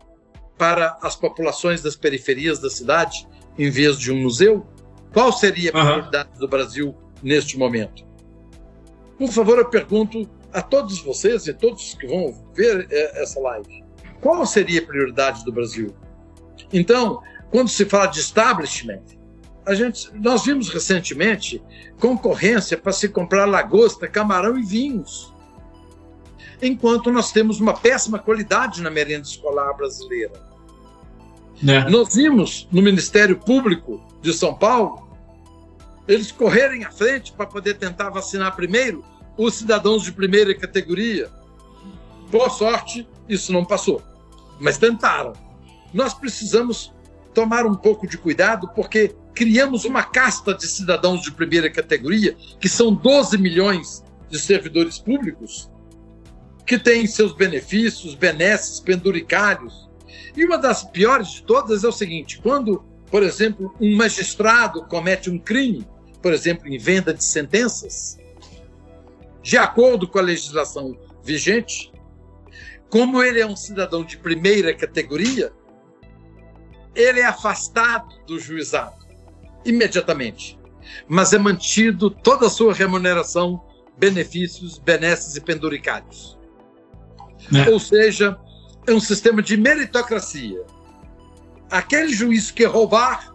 para 0.59 0.99
as 1.01 1.15
populações 1.17 1.81
das 1.81 1.97
periferias 1.97 2.59
da 2.59 2.69
cidade 2.69 3.27
em 3.57 3.71
vez 3.71 3.99
de 3.99 4.13
um 4.13 4.21
museu? 4.23 4.67
Qual 5.13 5.33
seria 5.33 5.71
a 5.71 5.73
prioridade 5.73 6.31
uhum. 6.35 6.41
do 6.41 6.49
Brasil 6.49 6.95
neste 7.23 7.57
momento? 7.57 8.05
Por 9.17 9.31
favor, 9.31 9.59
eu 9.59 9.69
pergunto 9.69 10.29
a 10.53 10.61
todos 10.61 11.01
vocês 11.01 11.47
e 11.47 11.55
todos 11.55 11.95
que 11.95 12.07
vão 12.07 12.35
ver 12.55 12.87
é, 12.91 13.23
essa 13.23 13.41
live: 13.41 13.85
qual 14.21 14.45
seria 14.45 14.81
a 14.81 14.87
prioridade 14.87 15.45
do 15.45 15.53
Brasil? 15.53 15.95
Então, 16.73 17.23
quando 17.51 17.69
se 17.69 17.85
fala 17.85 18.07
de 18.07 18.21
establishment, 18.21 19.03
a 19.65 19.75
gente, 19.75 20.11
nós 20.15 20.45
vimos 20.45 20.71
recentemente 20.71 21.63
concorrência 22.01 22.77
para 22.77 22.93
se 22.93 23.09
comprar 23.09 23.45
lagosta, 23.45 24.09
camarão 24.09 24.59
e 24.59 24.63
vinhos. 24.63 25.33
Enquanto 26.61 27.13
nós 27.13 27.31
temos 27.33 27.61
uma 27.61 27.75
péssima 27.75 28.19
qualidade 28.19 28.83
na 28.83 28.91
merenda 28.91 29.27
escolar 29.27 29.73
brasileira. 29.75 30.48
É. 31.67 31.91
Nós 31.91 32.15
vimos 32.15 32.69
no 32.71 32.81
Ministério 32.81 33.37
Público 33.37 34.01
de 34.23 34.33
São 34.33 34.55
Paulo 34.55 35.09
eles 36.07 36.33
correrem 36.33 36.85
à 36.85 36.91
frente 36.91 37.33
para 37.33 37.47
poder 37.47 37.75
tentar 37.75 38.09
vacinar 38.09 38.57
primeiro 38.57 39.05
os 39.37 39.55
cidadãos 39.55 40.03
de 40.03 40.11
primeira 40.11 40.55
categoria. 40.55 41.31
Por 42.31 42.51
sorte, 42.51 43.07
isso 43.29 43.53
não 43.53 43.65
passou, 43.65 44.03
mas 44.59 44.79
tentaram. 44.79 45.35
Nós 45.93 46.15
precisamos 46.15 46.93
tomar 47.35 47.67
um 47.67 47.75
pouco 47.75 48.07
de 48.07 48.17
cuidado 48.17 48.69
porque 48.75 49.15
criamos 49.35 49.85
uma 49.85 50.03
casta 50.03 50.55
de 50.55 50.67
cidadãos 50.67 51.23
de 51.23 51.31
primeira 51.31 51.71
categoria, 51.71 52.35
que 52.59 52.69
são 52.69 52.93
12 52.93 53.39
milhões 53.39 54.03
de 54.29 54.39
servidores 54.39 54.99
públicos, 54.99 55.71
que 56.67 56.79
têm 56.79 57.07
seus 57.07 57.33
benefícios, 57.33 58.15
benesses 58.15 58.81
penduricários, 58.81 59.88
e 60.37 60.45
uma 60.45 60.59
das 60.59 60.85
piores 60.85 61.29
de 61.29 61.43
todas 61.43 61.85
é 61.85 61.89
o 61.89 61.93
seguinte: 61.93 62.41
quando, 62.41 62.85
por 63.11 63.23
exemplo, 63.23 63.75
um 63.81 63.97
magistrado 63.97 64.85
comete 64.85 65.31
um 65.31 65.39
crime, 65.39 65.87
por 66.23 66.33
exemplo, 66.33 66.69
em 66.69 66.79
venda 66.79 67.15
de 67.15 67.25
sentenças, 67.25 68.19
de 69.43 69.57
acordo 69.57 70.07
com 70.09 70.19
a 70.19 70.23
legislação 70.23 70.99
vigente, 71.23 71.93
como 72.91 73.23
ele 73.23 73.41
é 73.41 73.47
um 73.47 73.57
cidadão 73.57 74.05
de 74.05 74.17
primeira 74.17 74.75
categoria, 74.75 75.53
ele 76.95 77.21
é 77.21 77.27
afastado 77.27 78.09
do 78.27 78.39
juizado 78.39 79.07
imediatamente, 79.65 80.59
mas 81.07 81.33
é 81.33 81.39
mantido 81.39 82.11
toda 82.11 82.47
a 82.47 82.51
sua 82.51 82.73
remuneração, 82.73 83.63
benefícios, 83.97 84.79
benesses 84.79 85.37
e 85.37 85.41
penduricários. 85.41 86.39
É. 87.55 87.71
Ou 87.71 87.79
seja, 87.79 88.39
é 88.89 88.95
um 88.95 89.01
sistema 89.01 89.43
de 89.43 89.57
meritocracia. 89.57 90.65
Aquele 91.71 92.13
juiz 92.13 92.51
que 92.51 92.65
roubar, 92.65 93.35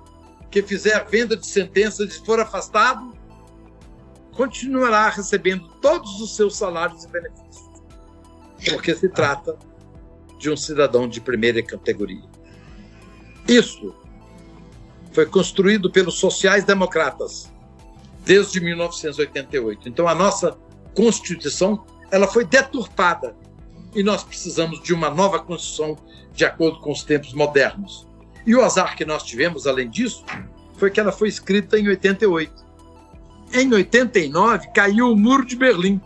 que 0.50 0.64
fizer 0.64 1.06
venda 1.06 1.38
de 1.38 1.46
sentença 1.46 2.04
e 2.04 2.10
for 2.10 2.40
afastado, 2.40 3.16
continuará 4.32 5.10
recebendo 5.10 5.68
todos 5.80 6.20
os 6.20 6.36
seus 6.36 6.58
salários 6.58 7.04
e 7.04 7.08
benefícios, 7.08 7.70
porque 8.70 8.96
se 8.96 9.08
trata 9.10 9.56
de 10.40 10.50
um 10.50 10.58
cidadão 10.58 11.08
de 11.08 11.22
primeira 11.22 11.62
categoria. 11.62 12.24
Isso 13.48 13.96
foi 15.12 15.28
construído 15.28 15.92
pelos 15.92 16.16
sociais-democratas 16.16 17.52
desde 18.26 18.60
1988. 18.60 19.88
Então 19.88 20.08
a 20.08 20.16
nossa 20.16 20.58
Constituição 20.96 21.86
ela 22.10 22.28
foi 22.28 22.44
deturpada 22.44 23.36
e 23.96 24.04
nós 24.04 24.24
precisamos 24.24 24.82
de 24.82 24.94
uma 24.94 25.10
nova 25.10 25.40
Constituição 25.40 25.98
de 26.34 26.46
acordo 26.46 26.80
com 26.80 26.92
os 26.92 27.04
tempos 27.04 27.34
modernos. 27.34 28.08
E 28.46 28.56
o 28.56 28.64
azar 28.64 28.96
que 28.96 29.06
nós 29.06 29.24
tivemos, 29.24 29.68
além 29.68 29.90
disso, 29.90 30.26
foi 30.78 30.90
que 30.92 31.00
ela 31.00 31.12
foi 31.12 31.28
escrita 31.28 31.78
em 31.78 31.88
88. 31.88 32.64
Em 33.54 33.72
89, 33.72 34.68
caiu 34.74 35.12
o 35.12 35.16
Muro 35.16 35.46
de 35.46 35.56
Berlim. 35.56 36.02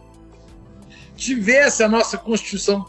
Tivesse 1.15 1.81
a 1.83 1.89
nossa 1.89 2.17
Constituição 2.17 2.85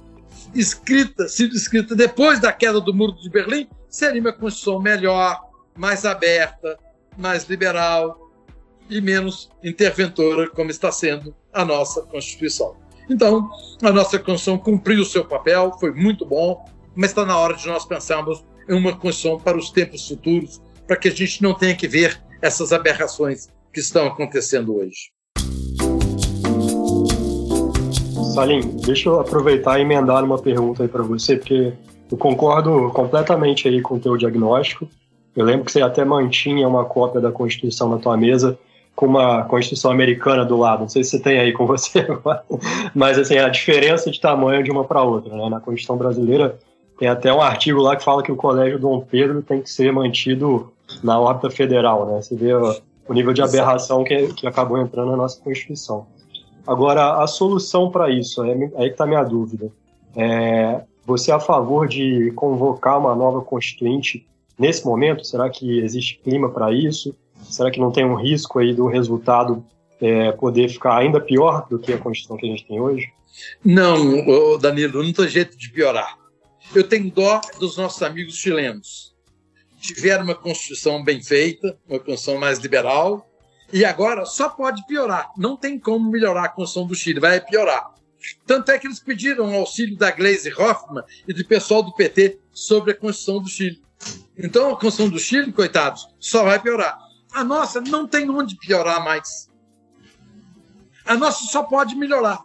escrita, 0.55 1.28
sido 1.28 1.55
escrita 1.55 1.94
depois 1.94 2.40
da 2.40 2.53
queda 2.53 2.80
do 2.80 2.92
Muro 2.92 3.12
de 3.12 3.30
Berlim, 3.30 3.68
seria 3.88 4.20
uma 4.20 4.32
Constituição 4.32 4.80
melhor, 4.80 5.40
mais 5.76 6.05
aberta, 6.05 6.78
mais 7.16 7.44
liberal 7.44 8.30
e 8.90 9.01
menos 9.01 9.51
interventora, 9.62 10.49
como 10.51 10.70
está 10.70 10.90
sendo 10.90 11.34
a 11.53 11.64
nossa 11.64 12.03
Constituição. 12.03 12.76
Então, 13.09 13.48
a 13.82 13.90
nossa 13.90 14.18
Constituição 14.18 14.59
cumpriu 14.59 15.00
o 15.00 15.04
seu 15.04 15.24
papel, 15.24 15.72
foi 15.80 15.92
muito 15.92 16.26
bom, 16.26 16.64
mas 16.94 17.11
está 17.11 17.24
na 17.24 17.38
hora 17.38 17.54
de 17.54 17.66
nós 17.66 17.84
pensarmos 17.86 18.44
em 18.68 18.74
uma 18.74 18.92
Constituição 18.94 19.40
para 19.40 19.56
os 19.56 19.70
tempos 19.70 20.06
futuros, 20.06 20.61
para 20.86 20.96
que 20.96 21.09
a 21.09 21.11
gente 21.11 21.42
não 21.42 21.54
tenha 21.54 21.74
que 21.74 21.88
ver 21.88 22.20
essas 22.42 22.72
aberrações 22.72 23.48
que 23.72 23.80
estão 23.80 24.06
acontecendo 24.06 24.76
hoje. 24.76 25.11
Salim, 28.34 28.61
deixa 28.84 29.09
eu 29.09 29.20
aproveitar 29.20 29.78
e 29.78 29.82
emendar 29.82 30.22
uma 30.22 30.38
pergunta 30.38 30.82
aí 30.82 30.88
para 30.88 31.02
você, 31.02 31.36
porque 31.36 31.72
eu 32.11 32.18
concordo 32.18 32.90
completamente 32.90 33.66
aí 33.68 33.80
com 33.80 33.96
o 33.96 34.00
teu 34.00 34.16
diagnóstico. 34.16 34.88
Eu 35.34 35.44
lembro 35.44 35.64
que 35.64 35.72
você 35.72 35.80
até 35.80 36.04
mantinha 36.04 36.68
uma 36.68 36.84
cópia 36.84 37.20
da 37.20 37.32
Constituição 37.32 37.88
na 37.88 37.98
tua 37.98 38.16
mesa 38.16 38.59
com 38.99 39.07
uma 39.07 39.44
Constituição 39.44 39.92
americana 39.92 40.44
do 40.44 40.57
lado. 40.57 40.80
Não 40.80 40.88
sei 40.88 41.05
se 41.05 41.11
você 41.11 41.20
tem 41.20 41.38
aí 41.38 41.53
com 41.53 41.64
você, 41.68 42.05
mas 42.92 43.16
assim, 43.16 43.38
a 43.38 43.49
diferença 43.49 44.11
de 44.11 44.20
tamanho 44.20 44.61
de 44.64 44.72
uma 44.72 44.82
para 44.82 45.05
outra. 45.05 45.36
Né? 45.36 45.49
Na 45.49 45.61
Constituição 45.61 45.96
brasileira 45.96 46.59
tem 46.99 47.07
até 47.07 47.32
um 47.32 47.40
artigo 47.40 47.80
lá 47.80 47.94
que 47.94 48.03
fala 48.03 48.24
que 48.24 48.32
o 48.32 48.34
Colégio 48.34 48.76
Dom 48.76 49.01
Pedro 49.01 49.40
tem 49.40 49.62
que 49.62 49.70
ser 49.70 49.92
mantido 49.92 50.72
na 51.01 51.16
órbita 51.16 51.49
federal. 51.49 52.07
Né? 52.07 52.20
Você 52.20 52.34
vê 52.34 52.53
o 52.53 53.14
nível 53.14 53.32
de 53.32 53.40
aberração 53.40 54.03
que, 54.03 54.34
que 54.34 54.49
acabou 54.49 54.76
entrando 54.78 55.12
na 55.12 55.16
nossa 55.16 55.40
Constituição. 55.40 56.09
Agora, 56.66 57.22
a 57.22 57.26
solução 57.28 57.92
para 57.92 58.11
isso, 58.11 58.42
é, 58.42 58.51
aí 58.51 58.88
que 58.88 58.94
está 58.94 59.05
a 59.05 59.07
minha 59.07 59.22
dúvida. 59.22 59.70
É, 60.16 60.82
você 61.07 61.30
é 61.30 61.34
a 61.34 61.38
favor 61.38 61.86
de 61.86 62.32
convocar 62.32 62.99
uma 62.99 63.14
nova 63.14 63.42
Constituinte 63.42 64.26
nesse 64.59 64.84
momento? 64.84 65.24
Será 65.24 65.49
que 65.49 65.78
existe 65.78 66.18
clima 66.18 66.49
para 66.49 66.72
isso? 66.72 67.14
Será 67.49 67.70
que 67.70 67.80
não 67.80 67.90
tem 67.90 68.05
um 68.05 68.14
risco 68.14 68.59
aí 68.59 68.74
do 68.74 68.86
resultado 68.86 69.64
é, 70.01 70.32
poder 70.32 70.68
ficar 70.68 70.96
ainda 70.96 71.20
pior 71.20 71.66
do 71.68 71.78
que 71.78 71.92
a 71.92 71.99
Constituição 71.99 72.36
que 72.36 72.46
a 72.46 72.51
gente 72.51 72.66
tem 72.66 72.80
hoje? 72.80 73.12
Não, 73.64 74.59
Danilo, 74.59 75.03
não 75.03 75.12
tem 75.12 75.28
jeito 75.28 75.57
de 75.57 75.70
piorar. 75.70 76.18
Eu 76.74 76.86
tenho 76.86 77.11
dó 77.11 77.40
dos 77.59 77.76
nossos 77.76 78.03
amigos 78.03 78.36
chilenos. 78.36 79.14
Tiveram 79.80 80.24
uma 80.24 80.34
Constituição 80.34 81.03
bem 81.03 81.22
feita, 81.22 81.78
uma 81.88 81.99
Constituição 81.99 82.38
mais 82.38 82.59
liberal, 82.59 83.26
e 83.72 83.84
agora 83.84 84.24
só 84.24 84.49
pode 84.49 84.84
piorar. 84.86 85.30
Não 85.36 85.57
tem 85.57 85.78
como 85.78 86.11
melhorar 86.11 86.44
a 86.44 86.49
Constituição 86.49 86.86
do 86.86 86.94
Chile, 86.94 87.20
vai 87.20 87.40
piorar. 87.40 87.94
Tanto 88.46 88.70
é 88.72 88.78
que 88.78 88.86
eles 88.86 88.99
pediram 88.99 89.55
auxílio 89.55 89.96
da 89.96 90.11
Gleisi 90.11 90.53
Hoffmann 90.53 91.05
e 91.26 91.32
do 91.32 91.44
pessoal 91.44 91.82
do 91.82 91.94
PT 91.94 92.38
sobre 92.53 92.92
a 92.92 92.94
Constituição 92.94 93.42
do 93.42 93.49
Chile. 93.49 93.80
Então 94.36 94.70
a 94.70 94.76
Constituição 94.76 95.09
do 95.09 95.18
Chile, 95.18 95.53
coitados, 95.53 96.09
só 96.18 96.44
vai 96.44 96.61
piorar. 96.61 96.99
A 97.39 97.45
nossa 97.45 97.80
não 97.80 98.05
tem 98.05 98.28
onde 98.28 98.57
piorar 98.57 99.05
mais. 99.05 99.49
A 101.07 101.16
nossa 101.16 101.45
só 101.45 101.62
pode 101.62 101.95
melhorar. 101.95 102.43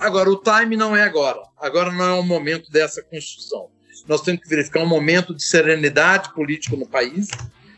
Agora, 0.00 0.30
o 0.30 0.42
time 0.42 0.74
não 0.74 0.96
é 0.96 1.02
agora. 1.02 1.42
Agora 1.58 1.92
não 1.92 2.02
é 2.02 2.12
o 2.14 2.22
momento 2.22 2.70
dessa 2.70 3.02
Constituição. 3.02 3.68
Nós 4.08 4.22
temos 4.22 4.40
que 4.40 4.48
verificar 4.48 4.80
um 4.80 4.86
momento 4.86 5.34
de 5.34 5.44
serenidade 5.44 6.32
política 6.32 6.74
no 6.78 6.88
país 6.88 7.28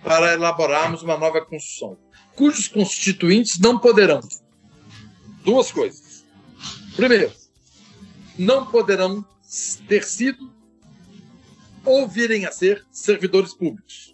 para 0.04 0.34
elaborarmos 0.34 1.02
uma 1.02 1.18
nova 1.18 1.44
Constituição, 1.44 1.98
cujos 2.36 2.68
constituintes 2.68 3.58
não 3.58 3.76
poderão. 3.76 4.20
Duas 5.44 5.72
coisas. 5.72 6.24
Primeiro, 6.94 7.32
não 8.38 8.64
poderão 8.64 9.24
ter 9.88 10.04
sido 10.04 10.54
ou 11.84 12.06
virem 12.06 12.46
a 12.46 12.52
ser 12.52 12.86
servidores 12.92 13.52
públicos 13.52 14.13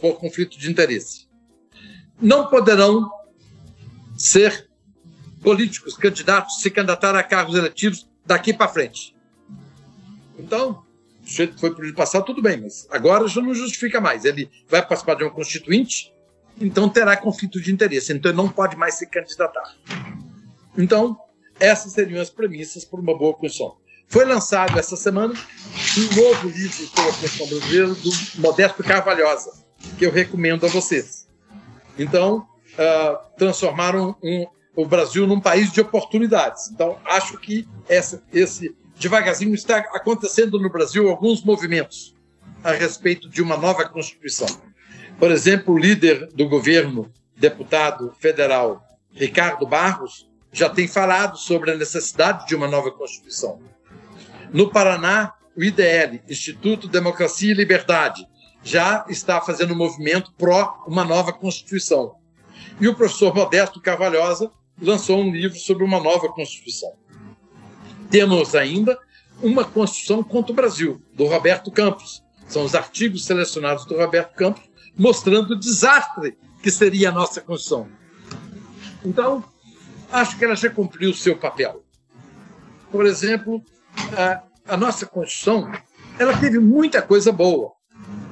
por 0.00 0.18
conflito 0.18 0.58
de 0.58 0.70
interesse. 0.70 1.28
Não 2.20 2.48
poderão 2.48 3.10
ser 4.16 4.68
políticos, 5.42 5.96
candidatos, 5.96 6.60
se 6.60 6.70
candidatar 6.70 7.14
a 7.14 7.22
cargos 7.22 7.54
eletivos 7.54 8.08
daqui 8.26 8.52
para 8.52 8.68
frente. 8.68 9.14
Então, 10.38 10.82
o 11.22 11.28
sujeito 11.28 11.58
foi 11.58 11.74
para 11.74 11.86
o 11.86 11.94
passado, 11.94 12.24
tudo 12.24 12.42
bem, 12.42 12.60
mas 12.60 12.86
agora 12.90 13.26
já 13.28 13.40
não 13.40 13.54
justifica 13.54 14.00
mais. 14.00 14.24
Ele 14.24 14.50
vai 14.68 14.80
participar 14.80 15.14
de 15.14 15.24
uma 15.24 15.30
constituinte, 15.30 16.12
então 16.60 16.88
terá 16.88 17.16
conflito 17.16 17.60
de 17.60 17.72
interesse, 17.72 18.12
então 18.12 18.30
ele 18.30 18.36
não 18.36 18.48
pode 18.48 18.76
mais 18.76 18.94
se 18.94 19.06
candidatar. 19.06 19.76
Então, 20.76 21.18
essas 21.58 21.92
seriam 21.92 22.20
as 22.20 22.30
premissas 22.30 22.84
para 22.84 23.00
uma 23.00 23.16
boa 23.16 23.34
Constituição. 23.34 23.76
Foi 24.06 24.24
lançado 24.24 24.78
essa 24.78 24.96
semana 24.96 25.34
um 25.34 26.16
novo 26.16 26.48
livro 26.48 26.86
sobre 26.86 27.00
a 27.00 27.04
Constituição 27.04 27.46
brasileira 27.46 27.94
do 27.94 28.10
Modesto 28.40 28.82
Carvalhosa, 28.82 29.67
que 29.98 30.06
eu 30.06 30.10
recomendo 30.10 30.66
a 30.66 30.68
vocês. 30.68 31.28
Então, 31.98 32.46
uh, 32.74 33.36
transformaram 33.36 34.16
um, 34.22 34.46
o 34.76 34.86
Brasil 34.86 35.26
num 35.26 35.40
país 35.40 35.72
de 35.72 35.80
oportunidades. 35.80 36.70
Então, 36.70 36.98
acho 37.04 37.38
que 37.38 37.68
essa, 37.88 38.22
esse 38.32 38.74
devagarzinho 38.96 39.54
está 39.54 39.78
acontecendo 39.78 40.58
no 40.58 40.70
Brasil 40.70 41.08
alguns 41.08 41.42
movimentos 41.42 42.14
a 42.62 42.72
respeito 42.72 43.28
de 43.28 43.42
uma 43.42 43.56
nova 43.56 43.88
Constituição. 43.88 44.48
Por 45.18 45.30
exemplo, 45.30 45.74
o 45.74 45.78
líder 45.78 46.28
do 46.34 46.48
governo, 46.48 47.10
deputado 47.36 48.12
federal 48.20 48.82
Ricardo 49.12 49.66
Barros, 49.66 50.28
já 50.52 50.68
tem 50.68 50.88
falado 50.88 51.36
sobre 51.36 51.70
a 51.70 51.76
necessidade 51.76 52.46
de 52.46 52.54
uma 52.54 52.68
nova 52.68 52.90
Constituição. 52.90 53.60
No 54.52 54.70
Paraná, 54.70 55.34
o 55.56 55.62
IDL, 55.62 56.22
Instituto 56.28 56.88
Democracia 56.88 57.50
e 57.50 57.54
Liberdade, 57.54 58.26
já 58.68 59.06
está 59.08 59.40
fazendo 59.40 59.72
um 59.72 59.76
movimento 59.76 60.30
pró 60.36 60.84
uma 60.86 61.02
nova 61.02 61.32
Constituição. 61.32 62.16
E 62.78 62.86
o 62.86 62.94
professor 62.94 63.34
Modesto 63.34 63.80
Carvalhosa 63.80 64.50
lançou 64.80 65.18
um 65.18 65.32
livro 65.32 65.58
sobre 65.58 65.84
uma 65.84 65.98
nova 65.98 66.28
Constituição. 66.28 66.92
Temos 68.10 68.54
ainda 68.54 68.98
uma 69.42 69.64
Constituição 69.64 70.22
contra 70.22 70.52
o 70.52 70.54
Brasil, 70.54 71.02
do 71.14 71.24
Roberto 71.24 71.70
Campos. 71.70 72.22
São 72.46 72.62
os 72.64 72.74
artigos 72.74 73.24
selecionados 73.24 73.86
do 73.86 73.96
Roberto 73.96 74.34
Campos 74.34 74.62
mostrando 74.96 75.52
o 75.52 75.58
desastre 75.58 76.36
que 76.62 76.70
seria 76.70 77.08
a 77.08 77.12
nossa 77.12 77.40
Constituição. 77.40 77.88
Então, 79.02 79.42
acho 80.12 80.36
que 80.36 80.44
ela 80.44 80.54
já 80.54 80.68
cumpriu 80.68 81.10
o 81.10 81.14
seu 81.14 81.38
papel. 81.38 81.82
Por 82.92 83.06
exemplo, 83.06 83.62
a, 84.14 84.42
a 84.74 84.76
nossa 84.76 85.06
Constituição 85.06 85.72
ela 86.18 86.36
teve 86.36 86.58
muita 86.58 87.00
coisa 87.00 87.32
boa 87.32 87.77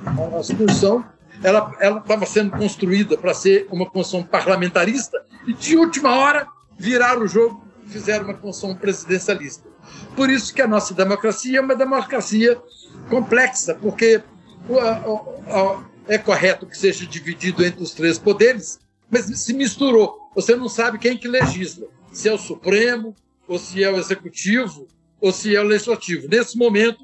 a 0.07 0.13
Constituição 0.13 1.05
ela 1.43 1.71
estava 1.99 2.25
sendo 2.25 2.53
construída 2.53 3.19
para 3.19 3.35
ser 3.35 3.67
uma 3.71 3.85
Constituição 3.85 4.23
parlamentarista 4.23 5.23
e, 5.47 5.53
de 5.53 5.77
última 5.77 6.17
hora, 6.17 6.47
viraram 6.79 7.23
o 7.23 7.29
jogo 7.29 7.67
fizeram 7.87 8.25
uma 8.25 8.35
Constituição 8.35 8.77
presidencialista. 8.77 9.69
Por 10.15 10.31
isso 10.31 10.53
que 10.53 10.63
a 10.63 10.67
nossa 10.67 10.93
democracia 10.95 11.59
é 11.59 11.61
uma 11.61 11.77
democracia 11.77 12.61
complexa, 13.09 13.75
porque 13.75 14.23
é 16.09 16.19
correto 16.19 16.67
que 16.67 16.77
seja 16.77 17.07
dividido 17.07 17.65
entre 17.65 17.83
os 17.83 17.93
três 17.93 18.19
poderes, 18.19 18.81
mas 19.11 19.25
se 19.25 19.53
misturou. 19.53 20.31
Você 20.35 20.57
não 20.57 20.69
sabe 20.69 20.99
quem 20.99 21.17
que 21.17 21.29
legisla, 21.29 21.87
se 22.13 22.29
é 22.29 22.33
o 22.33 22.39
Supremo, 22.39 23.15
ou 23.47 23.59
se 23.59 23.83
é 23.83 23.91
o 23.91 23.97
Executivo, 23.97 24.89
ou 25.21 25.33
se 25.33 25.55
é 25.55 25.61
o 25.61 25.65
Legislativo. 25.65 26.29
Nesse 26.29 26.59
momento, 26.59 26.99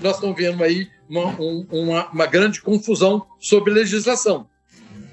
nós 0.00 0.14
estamos 0.14 0.36
vendo 0.36 0.64
aí 0.64 0.88
uma, 1.12 1.36
uma, 1.70 2.08
uma 2.10 2.26
grande 2.26 2.62
confusão 2.62 3.26
sobre 3.38 3.70
legislação. 3.72 4.48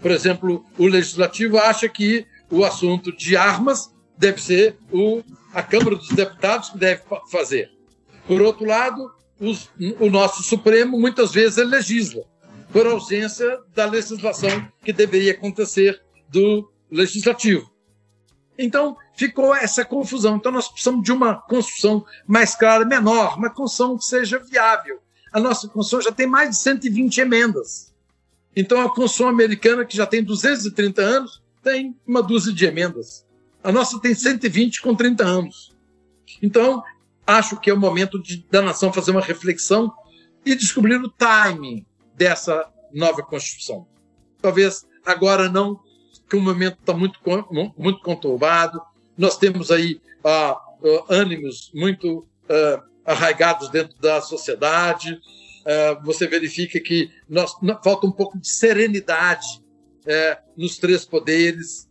Por 0.02 0.12
exemplo, 0.12 0.66
o 0.78 0.88
legislativo 0.88 1.58
acha 1.58 1.90
que 1.90 2.26
o 2.50 2.64
assunto 2.64 3.12
de 3.16 3.36
armas 3.36 3.94
deve 4.18 4.42
ser 4.42 4.78
o, 4.92 5.22
a 5.54 5.62
Câmara 5.62 5.98
dos 5.98 6.10
Deputados 6.10 6.70
que 6.70 6.78
deve 6.78 7.04
fazer. 7.30 7.70
Por 8.26 8.42
outro 8.42 8.66
lado, 8.66 9.12
os, 9.40 9.70
o 10.00 10.10
nosso 10.10 10.42
Supremo 10.42 10.98
muitas 10.98 11.34
vezes 11.34 11.58
legisla, 11.68 12.24
por 12.72 12.88
ausência 12.88 13.60
da 13.76 13.86
legislação 13.86 14.68
que 14.84 14.94
deveria 14.94 15.34
acontecer 15.34 16.02
do 16.30 16.72
Legislativo. 16.90 17.70
Então, 18.58 18.98
ficou 19.16 19.56
essa 19.56 19.86
confusão. 19.86 20.36
Então, 20.36 20.52
nós 20.52 20.68
precisamos 20.68 21.04
de 21.04 21.12
uma 21.12 21.36
construção 21.36 22.06
mais 22.28 22.56
clara, 22.56 22.84
menor, 22.86 23.38
uma 23.38 23.50
construção 23.50 23.98
que 23.98 24.06
seja 24.06 24.40
viável. 24.40 25.00
A 25.32 25.40
nossa 25.40 25.68
Constituição 25.68 26.10
já 26.10 26.16
tem 26.16 26.28
mais 26.28 26.52
de 26.52 26.58
120 26.58 27.18
emendas. 27.20 27.94
Então, 28.56 28.82
a 28.82 28.90
Constituição 28.90 29.28
americana, 29.28 29.86
que 29.86 29.96
já 29.96 30.06
tem 30.06 30.24
230 30.24 31.02
anos, 31.02 31.42
tem 31.64 31.96
uma 32.06 32.22
dúzia 32.22 32.54
de 32.54 32.66
emendas. 32.66 33.26
A 33.64 33.72
nossa 33.72 34.00
tem 34.00 34.14
120 34.14 34.82
com 34.82 34.96
30 34.96 35.24
anos. 35.24 35.76
Então, 36.42 36.84
acho 37.26 37.60
que 37.60 37.70
é 37.70 37.74
o 37.74 37.80
momento 37.80 38.22
de, 38.22 38.46
da 38.50 38.62
nação 38.62 38.92
fazer 38.92 39.12
uma 39.12 39.22
reflexão 39.22 39.94
e 40.46 40.56
descobrir 40.56 40.96
o 40.96 41.10
timing 41.10 41.86
dessa 42.16 42.68
nova 42.94 43.22
Constituição. 43.22 43.88
Talvez 44.42 44.88
agora 45.06 45.50
não, 45.50 45.80
que 46.30 46.36
o 46.36 46.42
momento 46.42 46.78
está 46.80 46.94
muito, 46.94 47.20
muito 47.78 48.00
conturbado, 48.02 48.82
nós 49.18 49.38
temos 49.38 49.72
aí 49.72 50.02
ah, 50.24 50.52
ah, 50.52 51.06
ânimos 51.10 51.72
muito 51.74 52.26
ah, 52.50 52.84
arraigados 53.10 53.70
dentro 53.70 54.00
da 54.00 54.22
sociedade, 54.22 55.20
ah, 55.66 56.00
você 56.04 56.28
verifica 56.28 56.80
que 56.80 57.12
nós, 57.28 57.54
falta 57.84 58.06
um 58.06 58.12
pouco 58.12 58.40
de 58.40 58.48
serenidade 58.48 59.64
eh, 60.06 60.40
nos 60.56 60.78
três 60.78 61.06
poderes, 61.06 61.88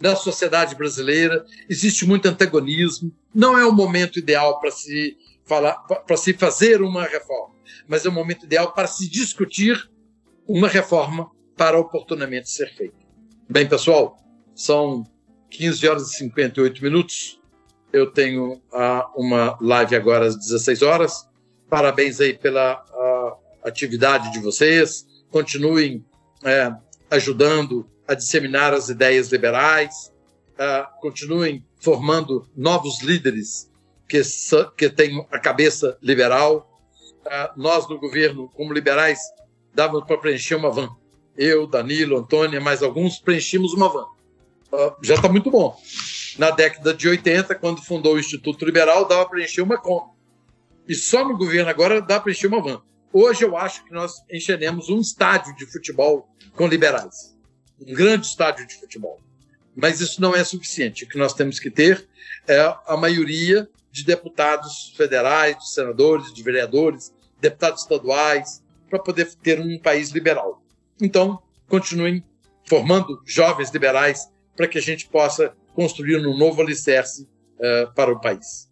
na 0.00 0.16
sociedade 0.16 0.74
brasileira, 0.74 1.44
existe 1.68 2.06
muito 2.06 2.26
antagonismo, 2.26 3.12
não 3.34 3.58
é 3.58 3.64
o 3.66 3.72
momento 3.72 4.18
ideal 4.18 4.58
para 4.58 4.70
se 4.70 5.16
falar, 5.44 5.74
para 5.74 6.16
se 6.16 6.32
fazer 6.32 6.80
uma 6.80 7.04
reforma, 7.04 7.54
mas 7.86 8.06
é 8.06 8.08
o 8.08 8.12
momento 8.12 8.46
ideal 8.46 8.72
para 8.72 8.86
se 8.86 9.08
discutir 9.08 9.90
uma 10.48 10.68
reforma 10.68 11.30
para 11.56 11.78
oportunamente 11.78 12.48
ser 12.48 12.72
feita. 12.74 12.96
Bem, 13.48 13.68
pessoal, 13.68 14.16
são 14.54 15.04
15 15.50 15.88
horas 15.88 16.10
e 16.12 16.16
58 16.16 16.82
minutos. 16.82 17.39
Eu 17.92 18.10
tenho 18.10 18.54
uh, 18.72 19.02
uma 19.16 19.58
live 19.60 19.96
agora 19.96 20.26
às 20.26 20.36
16 20.36 20.82
horas. 20.82 21.28
Parabéns 21.68 22.20
aí 22.20 22.36
pela 22.36 22.84
uh, 22.92 23.66
atividade 23.66 24.32
de 24.32 24.38
vocês. 24.38 25.06
Continuem 25.30 26.04
uh, 26.42 26.76
ajudando 27.10 27.88
a 28.06 28.14
disseminar 28.14 28.72
as 28.72 28.88
ideias 28.88 29.30
liberais, 29.30 30.12
uh, 30.54 31.00
continuem 31.00 31.64
formando 31.80 32.48
novos 32.56 33.02
líderes 33.02 33.70
que, 34.08 34.20
que 34.76 34.92
a 35.30 35.38
cabeça 35.38 35.96
liberal. 36.02 36.66
Nós, 37.56 37.88
no 37.88 37.98
governo, 37.98 38.50
como 38.54 38.72
liberais, 38.72 39.20
dávamos 39.72 40.04
para 40.06 40.18
preencher 40.18 40.56
uma 40.56 40.70
van. 40.70 40.88
Eu, 41.36 41.66
Danilo, 41.66 42.16
Antônia, 42.16 42.60
mais 42.60 42.82
alguns, 42.82 43.20
preenchimos 43.20 43.72
uma 43.72 43.88
van. 43.88 44.06
Já 45.00 45.14
está 45.14 45.28
muito 45.28 45.50
bom. 45.50 45.78
Na 46.38 46.50
década 46.50 46.94
de 46.94 47.08
80, 47.08 47.54
quando 47.56 47.82
fundou 47.82 48.14
o 48.14 48.18
Instituto 48.18 48.64
Liberal, 48.64 49.06
dava 49.06 49.28
para 49.28 49.42
encher 49.42 49.62
uma 49.62 49.78
Kombi. 49.78 50.10
E 50.88 50.94
só 50.94 51.24
no 51.26 51.36
governo 51.36 51.70
agora 51.70 52.00
dá 52.00 52.18
para 52.18 52.32
encher 52.32 52.48
uma 52.48 52.62
van. 52.62 52.82
Hoje 53.12 53.44
eu 53.44 53.56
acho 53.56 53.84
que 53.84 53.92
nós 53.92 54.22
encheremos 54.30 54.88
um 54.88 55.00
estádio 55.00 55.54
de 55.56 55.66
futebol 55.66 56.28
com 56.54 56.66
liberais 56.66 57.34
um 57.80 57.94
grande 57.94 58.26
estádio 58.26 58.66
de 58.66 58.74
futebol. 58.74 59.20
Mas 59.74 60.00
isso 60.00 60.20
não 60.20 60.34
é 60.34 60.44
suficiente. 60.44 61.04
O 61.04 61.08
que 61.08 61.16
nós 61.16 61.32
temos 61.32 61.58
que 61.58 61.70
ter 61.70 62.06
é 62.46 62.60
a 62.86 62.96
maioria 62.96 63.68
de 63.90 64.04
deputados 64.04 64.92
federais, 64.96 65.56
de 65.58 65.70
senadores, 65.70 66.32
de 66.32 66.42
vereadores, 66.42 67.12
deputados 67.40 67.82
estaduais, 67.82 68.62
para 68.88 68.98
poder 68.98 69.32
ter 69.36 69.60
um 69.60 69.78
país 69.78 70.10
liberal. 70.10 70.62
Então, 71.00 71.42
continuem 71.68 72.22
formando 72.66 73.22
jovens 73.24 73.70
liberais 73.70 74.28
para 74.56 74.68
que 74.68 74.78
a 74.78 74.82
gente 74.82 75.08
possa 75.08 75.54
construir 75.80 76.18
um 76.18 76.36
novo 76.36 76.60
alicerce 76.60 77.22
uh, 77.22 77.90
para 77.94 78.12
o 78.12 78.20
país. 78.20 78.68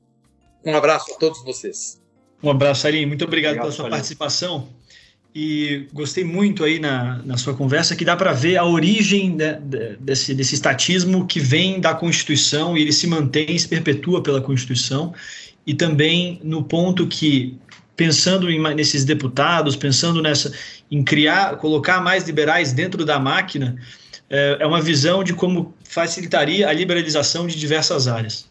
Um 0.63 0.77
abraço 0.77 1.11
a 1.15 1.17
todos 1.17 1.43
vocês. 1.43 1.99
Um 2.43 2.51
abraço, 2.51 2.87
Ari. 2.87 3.07
Muito 3.07 3.25
obrigado, 3.25 3.53
obrigado 3.53 3.65
pela 3.65 3.73
sua 3.73 3.89
participação 3.89 4.69
e 5.35 5.87
gostei 5.91 6.23
muito 6.23 6.65
aí 6.65 6.79
na, 6.79 7.23
na 7.25 7.39
sua 7.39 7.55
conversa 7.55 7.97
que 7.97 8.05
dá 8.05 8.15
para 8.15 8.33
ver 8.33 8.59
a 8.59 8.65
origem 8.67 9.35
né, 9.35 9.59
desse, 9.99 10.35
desse 10.35 10.55
estatismo 10.55 11.27
que 11.27 11.41
vem 11.41 11.81
da 11.81 11.95
Constituição 11.95 12.77
e 12.77 12.83
ele 12.83 12.93
se 12.93 13.07
mantém, 13.07 13.59
se 13.59 13.67
perpetua 13.67 14.23
pela 14.23 14.43
Constituição 14.43 15.15
e 15.67 15.73
também 15.73 16.39
no 16.45 16.63
ponto 16.63 17.07
que 17.07 17.59
pensando 17.97 18.51
em, 18.51 18.61
nesses 18.75 19.07
deputados, 19.07 19.77
pensando 19.77 20.21
nessa 20.21 20.53
em 20.91 21.03
criar, 21.03 21.57
colocar 21.57 22.03
mais 22.03 22.27
liberais 22.27 22.75
dentro 22.75 23.03
da 23.03 23.19
máquina, 23.19 23.77
é, 24.31 24.59
é 24.61 24.67
uma 24.67 24.81
visão 24.81 25.25
de 25.25 25.35
como 25.35 25.75
facilitaria 25.85 26.69
a 26.69 26.73
liberalização 26.73 27.47
de 27.47 27.59
diversas 27.59 28.07
áreas. 28.09 28.49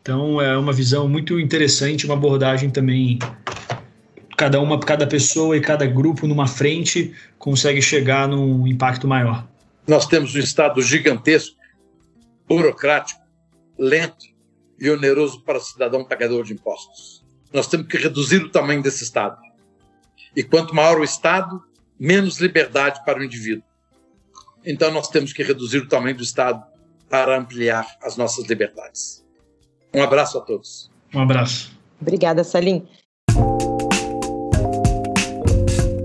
Então 0.00 0.40
é 0.40 0.56
uma 0.56 0.72
visão 0.72 1.08
muito 1.08 1.38
interessante, 1.38 2.04
uma 2.06 2.14
abordagem 2.14 2.70
também 2.70 3.18
cada 4.36 4.60
uma, 4.60 4.78
cada 4.80 5.06
pessoa 5.06 5.56
e 5.56 5.60
cada 5.60 5.86
grupo 5.86 6.26
numa 6.26 6.48
frente 6.48 7.14
consegue 7.38 7.80
chegar 7.80 8.26
num 8.26 8.66
impacto 8.66 9.06
maior. 9.06 9.46
Nós 9.86 10.06
temos 10.06 10.34
um 10.34 10.38
Estado 10.40 10.82
gigantesco, 10.82 11.56
burocrático, 12.48 13.20
lento 13.78 14.26
e 14.80 14.90
oneroso 14.90 15.42
para 15.42 15.58
o 15.58 15.60
cidadão 15.60 16.04
pagador 16.04 16.42
de 16.44 16.54
impostos. 16.54 17.24
Nós 17.52 17.68
temos 17.68 17.86
que 17.86 17.96
reduzir 17.96 18.38
o 18.38 18.50
tamanho 18.50 18.82
desse 18.82 19.04
Estado. 19.04 19.38
E 20.34 20.42
quanto 20.42 20.74
maior 20.74 20.98
o 20.98 21.04
Estado, 21.04 21.62
menos 21.98 22.40
liberdade 22.40 23.04
para 23.04 23.20
o 23.20 23.24
indivíduo. 23.24 23.62
Então 24.64 24.90
nós 24.90 25.08
temos 25.08 25.32
que 25.32 25.42
reduzir 25.42 25.78
o 25.78 25.88
tamanho 25.88 26.16
do 26.16 26.22
Estado 26.22 26.62
para 27.08 27.38
ampliar 27.38 27.86
as 28.02 28.16
nossas 28.16 28.46
liberdades. 28.46 29.24
Um 29.92 30.02
abraço 30.02 30.38
a 30.38 30.40
todos. 30.40 30.90
Um 31.14 31.20
abraço. 31.20 31.72
Obrigada, 32.00 32.42
Salim 32.42 32.86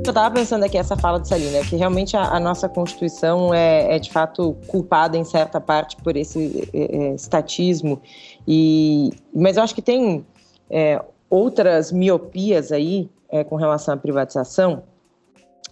eu 0.08 0.12
estava 0.12 0.34
pensando 0.34 0.64
aqui 0.64 0.78
essa 0.78 0.96
fala 0.96 1.20
do 1.20 1.28
Salim, 1.28 1.50
né, 1.50 1.62
que 1.64 1.76
realmente 1.76 2.16
a, 2.16 2.36
a 2.36 2.40
nossa 2.40 2.70
Constituição 2.70 3.54
é, 3.54 3.96
é, 3.96 4.00
de 4.00 4.10
fato 4.10 4.56
culpada 4.68 5.18
em 5.18 5.26
certa 5.26 5.60
parte 5.60 5.98
por 5.98 6.16
esse 6.16 6.70
é, 6.74 6.80
é, 6.80 7.16
estatismo, 7.16 8.02
e, 8.48 9.12
mas 9.36 9.58
eu 9.58 9.64
acho 9.64 9.76
que 9.76 9.82
tem 9.82 10.26
é, 10.70 11.04
outras 11.30 11.92
miopias 11.92 12.72
aí 12.72 13.10
é, 13.30 13.44
com 13.44 13.58
relação 13.58 13.94
à 13.94 13.98
privatização, 13.98 14.84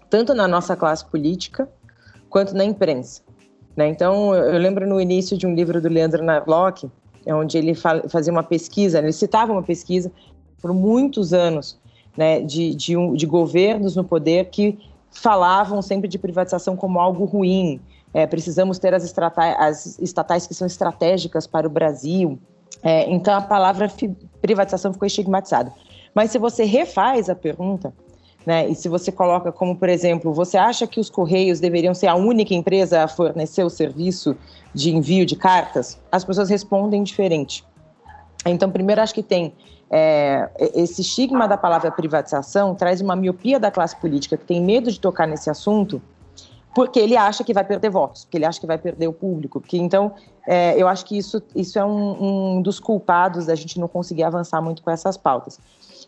tanto 0.09 0.33
na 0.33 0.47
nossa 0.47 0.75
classe 0.75 1.05
política 1.05 1.69
quanto 2.35 2.53
na 2.53 2.65
imprensa. 2.65 3.21
Né? 3.77 3.87
Então, 3.87 4.35
eu 4.35 4.59
lembro 4.59 4.85
no 4.85 4.99
início 4.99 5.37
de 5.37 5.47
um 5.47 5.55
livro 5.55 5.79
do 5.79 5.87
Leandro 5.87 6.21
Narlock, 6.21 6.91
onde 7.25 7.57
ele 7.57 7.73
fazia 7.73 8.29
uma 8.29 8.43
pesquisa, 8.43 8.99
ele 8.99 9.13
citava 9.13 9.53
uma 9.53 9.63
pesquisa 9.63 10.11
por 10.61 10.73
muitos 10.73 11.31
anos 11.31 11.79
né, 12.17 12.41
de, 12.41 12.75
de, 12.75 12.97
um, 12.97 13.13
de 13.13 13.25
governos 13.25 13.95
no 13.95 14.03
poder 14.03 14.49
que 14.49 14.77
falavam 15.11 15.81
sempre 15.81 16.09
de 16.09 16.19
privatização 16.19 16.75
como 16.75 16.99
algo 16.99 17.23
ruim. 17.23 17.79
É, 18.13 18.27
precisamos 18.27 18.79
ter 18.79 18.93
as, 18.93 19.17
as, 19.57 19.97
estatais 19.99 20.45
que 20.45 20.53
são 20.53 20.67
estratégicas 20.67 21.47
para 21.47 21.65
o 21.65 21.69
Brasil. 21.69 22.37
É, 22.83 23.09
então 23.09 23.33
a 23.33 23.41
palavra 23.41 23.89
privatização 24.41 24.91
ficou 24.91 25.05
estigmatizada. 25.05 25.71
Mas 26.13 26.31
se 26.31 26.37
você 26.37 26.65
refaz 26.65 27.29
a 27.29 27.35
pergunta, 27.35 27.93
né, 28.45 28.67
e 28.67 28.75
se 28.75 28.87
você 28.87 29.11
coloca 29.11 29.51
como, 29.51 29.75
por 29.75 29.89
exemplo, 29.89 30.33
você 30.33 30.57
acha 30.57 30.85
que 30.85 30.99
os 30.99 31.09
Correios 31.09 31.59
deveriam 31.59 31.93
ser 31.93 32.07
a 32.07 32.15
única 32.15 32.53
empresa 32.53 33.03
a 33.03 33.07
fornecer 33.07 33.63
o 33.63 33.69
serviço 33.69 34.35
de 34.73 34.95
envio 34.95 35.25
de 35.25 35.35
cartas, 35.35 35.99
as 36.11 36.23
pessoas 36.23 36.49
respondem 36.49 37.03
diferente. 37.03 37.65
Então, 38.45 38.69
primeiro, 38.69 39.01
acho 39.01 39.13
que 39.13 39.23
tem 39.23 39.53
é, 39.89 40.49
esse 40.75 41.01
estigma 41.01 41.47
da 41.47 41.57
palavra 41.57 41.89
privatização 41.91 42.75
traz 42.75 43.01
uma 43.01 43.15
miopia 43.15 43.59
da 43.59 43.71
classe 43.71 43.95
política 43.95 44.37
que 44.37 44.45
tem 44.45 44.61
medo 44.61 44.91
de 44.91 44.99
tocar 44.99 45.27
nesse 45.27 45.49
assunto 45.49 46.01
porque 46.75 46.99
ele 46.99 47.15
acha 47.15 47.41
que 47.41 47.53
vai 47.53 47.63
perder 47.63 47.89
votos, 47.89 48.25
porque 48.25 48.37
ele 48.37 48.45
acha 48.45 48.59
que 48.59 48.67
vai 48.67 48.77
perder 48.77 49.07
o 49.07 49.13
público. 49.13 49.61
Porque, 49.61 49.77
então, 49.77 50.11
é, 50.45 50.75
eu 50.77 50.89
acho 50.89 51.05
que 51.05 51.17
isso, 51.17 51.41
isso 51.55 51.79
é 51.79 51.85
um, 51.85 52.57
um, 52.57 52.61
dos 52.61 52.81
culpados 52.81 53.45
da 53.45 53.55
gente 53.55 53.79
não 53.79 53.87
conseguir 53.87 54.23
avançar 54.23 54.61
muito 54.61 54.83
com 54.83 54.91
essas 54.91 55.15
pautas. 55.15 55.57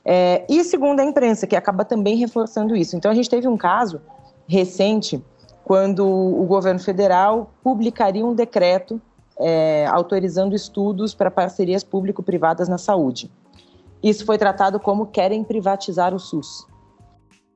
É, 0.10 0.46
e 0.48 0.64
segundo 0.64 1.02
a 1.02 1.04
imprensa, 1.04 1.46
que 1.46 1.56
acaba 1.56 1.84
também 1.84 2.16
reforçando 2.16 2.76
isso. 2.76 2.96
Então, 2.96 3.12
a 3.12 3.14
gente 3.14 3.30
teve 3.30 3.48
um 3.48 3.58
caso 3.58 4.02
recente 4.48 5.22
quando 5.66 6.08
o 6.08 6.46
governo 6.46 6.80
federal 6.80 7.52
publicaria 7.62 8.26
um 8.26 8.34
decreto 8.34 9.02
é, 9.38 9.86
autorizando 9.88 10.56
estudos 10.56 11.14
para 11.14 11.30
parcerias 11.30 11.84
público-privadas 11.84 12.70
na 12.70 12.78
saúde 12.78 13.30
isso 14.02 14.26
foi 14.26 14.38
tratado 14.38 14.80
como 14.80 15.08
querem 15.08 15.44
privatizar 15.44 16.14
o 16.14 16.20
SUS. 16.20 16.68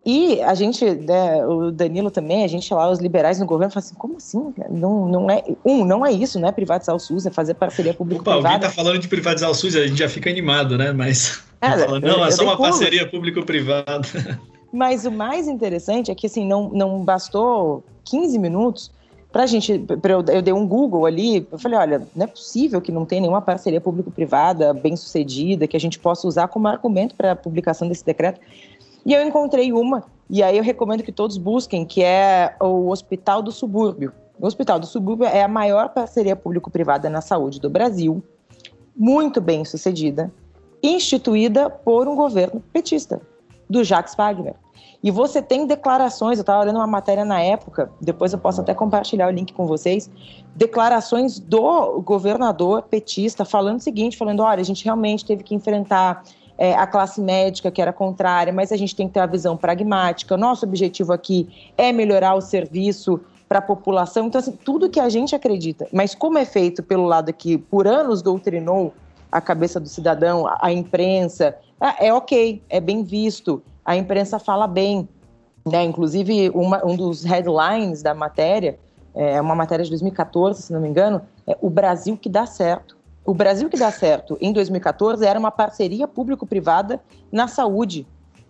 E 0.04 0.42
a 0.42 0.56
gente, 0.56 0.84
né, 0.84 1.46
o 1.46 1.72
Danilo 1.72 2.10
também, 2.10 2.44
a 2.44 2.48
gente 2.48 2.74
lá, 2.74 2.90
os 2.90 3.00
liberais 3.00 3.40
no 3.40 3.46
governo, 3.46 3.72
fala 3.72 3.86
assim, 3.86 3.96
como 3.96 4.18
assim? 4.18 4.54
Não, 4.70 5.08
não 5.08 5.30
é, 5.30 5.44
um, 5.64 5.86
não 5.86 6.04
é 6.04 6.12
isso, 6.12 6.40
não 6.40 6.48
é 6.48 6.52
privatizar 6.52 6.96
o 6.96 7.00
SUS, 7.00 7.28
é 7.28 7.30
fazer 7.30 7.54
parceria 7.54 7.94
público-privada. 7.94 8.40
Opa, 8.40 8.50
alguém 8.50 8.68
tá 8.68 8.74
falando 8.74 8.98
de 8.98 9.08
privatizar 9.08 9.50
o 9.52 9.54
SUS, 9.54 9.76
a 9.76 9.86
gente 9.86 10.00
já 10.00 10.10
fica 10.10 10.28
animado, 10.28 10.76
né? 10.76 10.92
Mas 10.92 11.44
é, 11.62 11.70
fala, 11.86 12.00
não, 12.00 12.26
é 12.26 12.32
só 12.32 12.44
uma 12.44 12.58
parceria 12.58 13.08
público-privada. 13.08 14.02
Mas 14.74 15.06
o 15.06 15.12
mais 15.12 15.48
interessante 15.48 16.10
é 16.10 16.16
que, 16.16 16.26
assim, 16.26 16.48
não, 16.48 16.70
não 16.70 17.04
bastou 17.04 17.84
15 18.06 18.40
minutos 18.40 18.92
para 19.32 19.44
a 19.44 19.46
gente, 19.46 19.80
pra 19.80 20.14
eu, 20.14 20.26
eu 20.28 20.42
dei 20.42 20.54
um 20.54 20.68
Google 20.68 21.06
ali, 21.06 21.48
eu 21.50 21.58
falei, 21.58 21.78
olha, 21.78 22.08
não 22.14 22.26
é 22.26 22.28
possível 22.28 22.82
que 22.82 22.92
não 22.92 23.06
tenha 23.06 23.22
nenhuma 23.22 23.42
parceria 23.42 23.80
público-privada 23.80 24.74
bem 24.74 24.96
sucedida 24.96 25.68
que 25.68 25.78
a 25.78 25.80
gente 25.80 25.98
possa 25.98 26.28
usar 26.28 26.50
como 26.50 26.68
argumento 26.68 27.16
para 27.16 27.32
a 27.32 27.36
publicação 27.36 27.88
desse 27.88 28.06
decreto. 28.06 28.42
E 29.06 29.14
eu 29.14 29.26
encontrei 29.26 29.74
uma, 29.74 30.04
e 30.30 30.42
aí 30.44 30.58
eu 30.58 30.64
recomendo 30.64 31.04
que 31.04 31.12
todos 31.12 31.38
busquem, 31.38 31.86
que 31.86 32.04
é 32.04 32.56
o 32.60 32.90
Hospital 32.90 33.42
do 33.42 33.52
Subúrbio. 33.52 34.14
O 34.40 34.46
Hospital 34.46 34.80
do 34.80 34.86
Subúrbio 34.86 35.26
é 35.26 35.44
a 35.44 35.48
maior 35.48 35.90
parceria 35.90 36.36
público-privada 36.36 37.10
na 37.10 37.22
saúde 37.22 37.60
do 37.60 37.70
Brasil, 37.70 38.24
muito 38.96 39.42
bem 39.42 39.66
sucedida, 39.66 40.32
instituída 40.82 41.70
por 41.70 42.08
um 42.08 42.16
governo 42.16 42.62
petista, 42.72 43.22
do 43.70 43.84
Jacques 43.84 44.16
Wagner. 44.16 44.56
E 45.04 45.10
você 45.10 45.42
tem 45.42 45.66
declarações, 45.66 46.38
eu 46.38 46.42
estava 46.42 46.64
lendo 46.64 46.76
uma 46.76 46.88
matéria 46.88 47.26
na 47.26 47.42
época, 47.42 47.92
depois 48.00 48.34
eu 48.34 48.40
posso 48.40 48.62
até 48.62 48.74
compartilhar 48.74 49.28
o 49.28 49.32
link 49.32 49.52
com 49.54 49.66
vocês, 49.66 50.12
declarações 50.56 51.40
do 51.40 52.02
governador 52.02 52.84
petista 52.84 53.44
falando 53.44 53.80
o 53.80 53.82
seguinte, 53.82 54.18
falando, 54.18 54.42
olha, 54.42 54.60
a 54.60 54.64
gente 54.64 54.86
realmente 54.86 55.26
teve 55.26 55.44
que 55.44 55.56
enfrentar 55.56 56.24
é, 56.62 56.76
a 56.76 56.86
classe 56.86 57.20
médica 57.20 57.72
que 57.72 57.82
era 57.82 57.92
contrária, 57.92 58.54
mas 58.54 58.72
a 58.72 58.78
gente 58.78 58.96
tem 58.96 59.08
que 59.08 59.16
ter 59.16 59.20
uma 59.20 59.26
visão 59.26 59.58
pragmática. 59.58 60.38
Nosso 60.38 60.64
objetivo 60.64 61.12
aqui 61.12 61.50
é 61.76 61.92
melhorar 61.92 62.36
o 62.36 62.42
serviço 62.42 63.20
para 63.50 63.58
a 63.58 63.62
população. 63.64 64.28
Então, 64.28 64.38
assim, 64.38 64.52
tudo 64.52 64.88
que 64.88 65.00
a 65.00 65.10
gente 65.10 65.36
acredita, 65.36 65.88
mas 65.92 66.14
como 66.14 66.38
é 66.38 66.46
feito 66.46 66.84
pelo 66.84 67.08
lado 67.08 67.34
que 67.34 67.58
por 67.58 67.88
anos 67.88 68.22
doutrinou 68.22 68.94
a 69.32 69.42
cabeça 69.42 69.80
do 69.80 69.90
cidadão, 69.90 70.46
a 70.62 70.72
imprensa, 70.72 71.58
é, 71.82 72.10
é 72.10 72.14
ok, 72.14 72.62
é 72.70 72.80
bem 72.80 73.04
visto 73.04 73.64
a 73.84 73.96
imprensa 73.98 74.38
fala 74.38 74.68
bem. 74.68 75.10
Né? 75.66 75.84
Inclusive, 75.84 76.52
uma, 76.52 76.86
um 76.86 76.96
dos 76.96 77.24
headlines 77.24 78.04
da 78.04 78.14
matéria, 78.14 78.78
é 79.16 79.42
uma 79.42 79.56
matéria 79.56 79.84
de 79.84 79.90
2014, 79.90 80.62
se 80.62 80.72
não 80.72 80.80
me 80.80 80.88
engano, 80.88 81.24
é 81.48 81.58
O 81.60 81.72
Brasil 81.72 82.16
que 82.16 82.30
dá 82.30 82.46
certo. 82.46 83.01
O 83.26 83.34
Brasil 83.34 83.70
que 83.70 83.78
dá 83.78 83.92
certo, 83.92 84.38
em 84.42 84.52
2014, 84.52 85.26
era 85.26 85.40
uma 85.40 85.52
parceria 85.52 86.08
público-privada 86.08 87.00
na 87.32 87.48
saúde. 87.48 88.08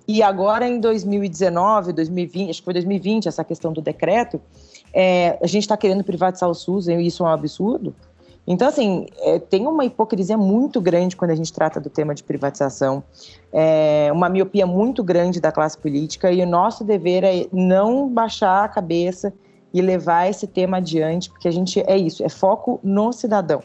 E 0.08 0.24
agora, 0.24 0.68
em 0.68 0.80
2019, 0.80 1.94
2020, 1.94 2.50
acho 2.50 2.60
que 2.60 2.66
foi 2.66 2.74
2020, 2.74 3.28
essa 3.28 3.44
questão 3.44 3.74
do 3.74 3.82
decreto, 3.82 4.42
é, 4.94 5.38
a 5.42 5.48
gente 5.48 5.64
está 5.64 5.78
querendo 5.78 6.04
privatizar 6.04 6.50
o 6.50 6.54
SUS, 6.54 6.88
e 6.88 6.96
isso 6.96 7.24
é 7.24 7.28
um 7.28 7.30
absurdo. 7.30 7.94
Então, 8.48 8.68
assim, 8.68 9.06
é, 9.20 9.40
tem 9.40 9.68
uma 9.68 9.86
hipocrisia 9.86 10.38
muito 10.38 10.82
grande 10.82 11.16
quando 11.16 11.32
a 11.32 11.36
gente 11.36 11.54
trata 11.54 11.80
do 11.80 11.90
tema 11.90 12.16
de 12.16 12.24
privatização, 12.24 13.04
é, 13.54 14.10
uma 14.12 14.30
miopia 14.30 14.66
muito 14.66 15.04
grande 15.04 15.40
da 15.40 15.52
classe 15.52 15.78
política, 15.78 16.32
e 16.32 16.42
o 16.42 16.48
nosso 16.48 16.84
dever 16.84 17.24
é 17.24 17.46
não 17.52 18.10
baixar 18.10 18.64
a 18.64 18.68
cabeça 18.68 19.34
e 19.74 19.82
levar 19.82 20.30
esse 20.30 20.48
tema 20.48 20.78
adiante, 20.78 21.30
porque 21.30 21.48
a 21.48 21.52
gente 21.52 21.80
é 21.82 21.98
isso, 21.98 22.24
é 22.24 22.30
foco 22.30 22.80
no 22.84 23.14
cidadão, 23.14 23.62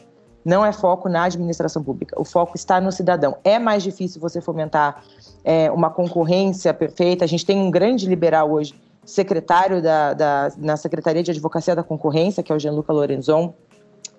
não 0.47 0.65
é 0.65 0.71
foco 0.71 1.09
na 1.09 1.25
administração 1.25 1.83
pública, 1.83 2.19
o 2.19 2.23
foco 2.23 2.55
está 2.55 2.79
no 2.79 2.89
cidadão. 2.89 3.37
É 3.43 3.59
mais 3.59 3.83
difícil 3.83 4.21
você 4.21 4.39
fomentar 4.39 5.03
é, 5.43 5.69
uma 5.69 5.89
concorrência 5.89 6.73
perfeita, 6.73 7.25
a 7.25 7.27
gente 7.27 7.45
tem 7.45 7.59
um 7.59 7.69
grande 7.69 8.07
liberal 8.07 8.49
hoje, 8.49 8.73
secretário 9.03 9.81
da, 9.81 10.13
da, 10.13 10.51
na 10.57 10.77
Secretaria 10.77 11.21
de 11.21 11.31
Advocacia 11.31 11.75
da 11.75 11.83
Concorrência, 11.83 12.41
que 12.41 12.49
é 12.49 12.55
o 12.55 12.59
Gianluca 12.59 12.93
Lorenzon, 12.93 13.53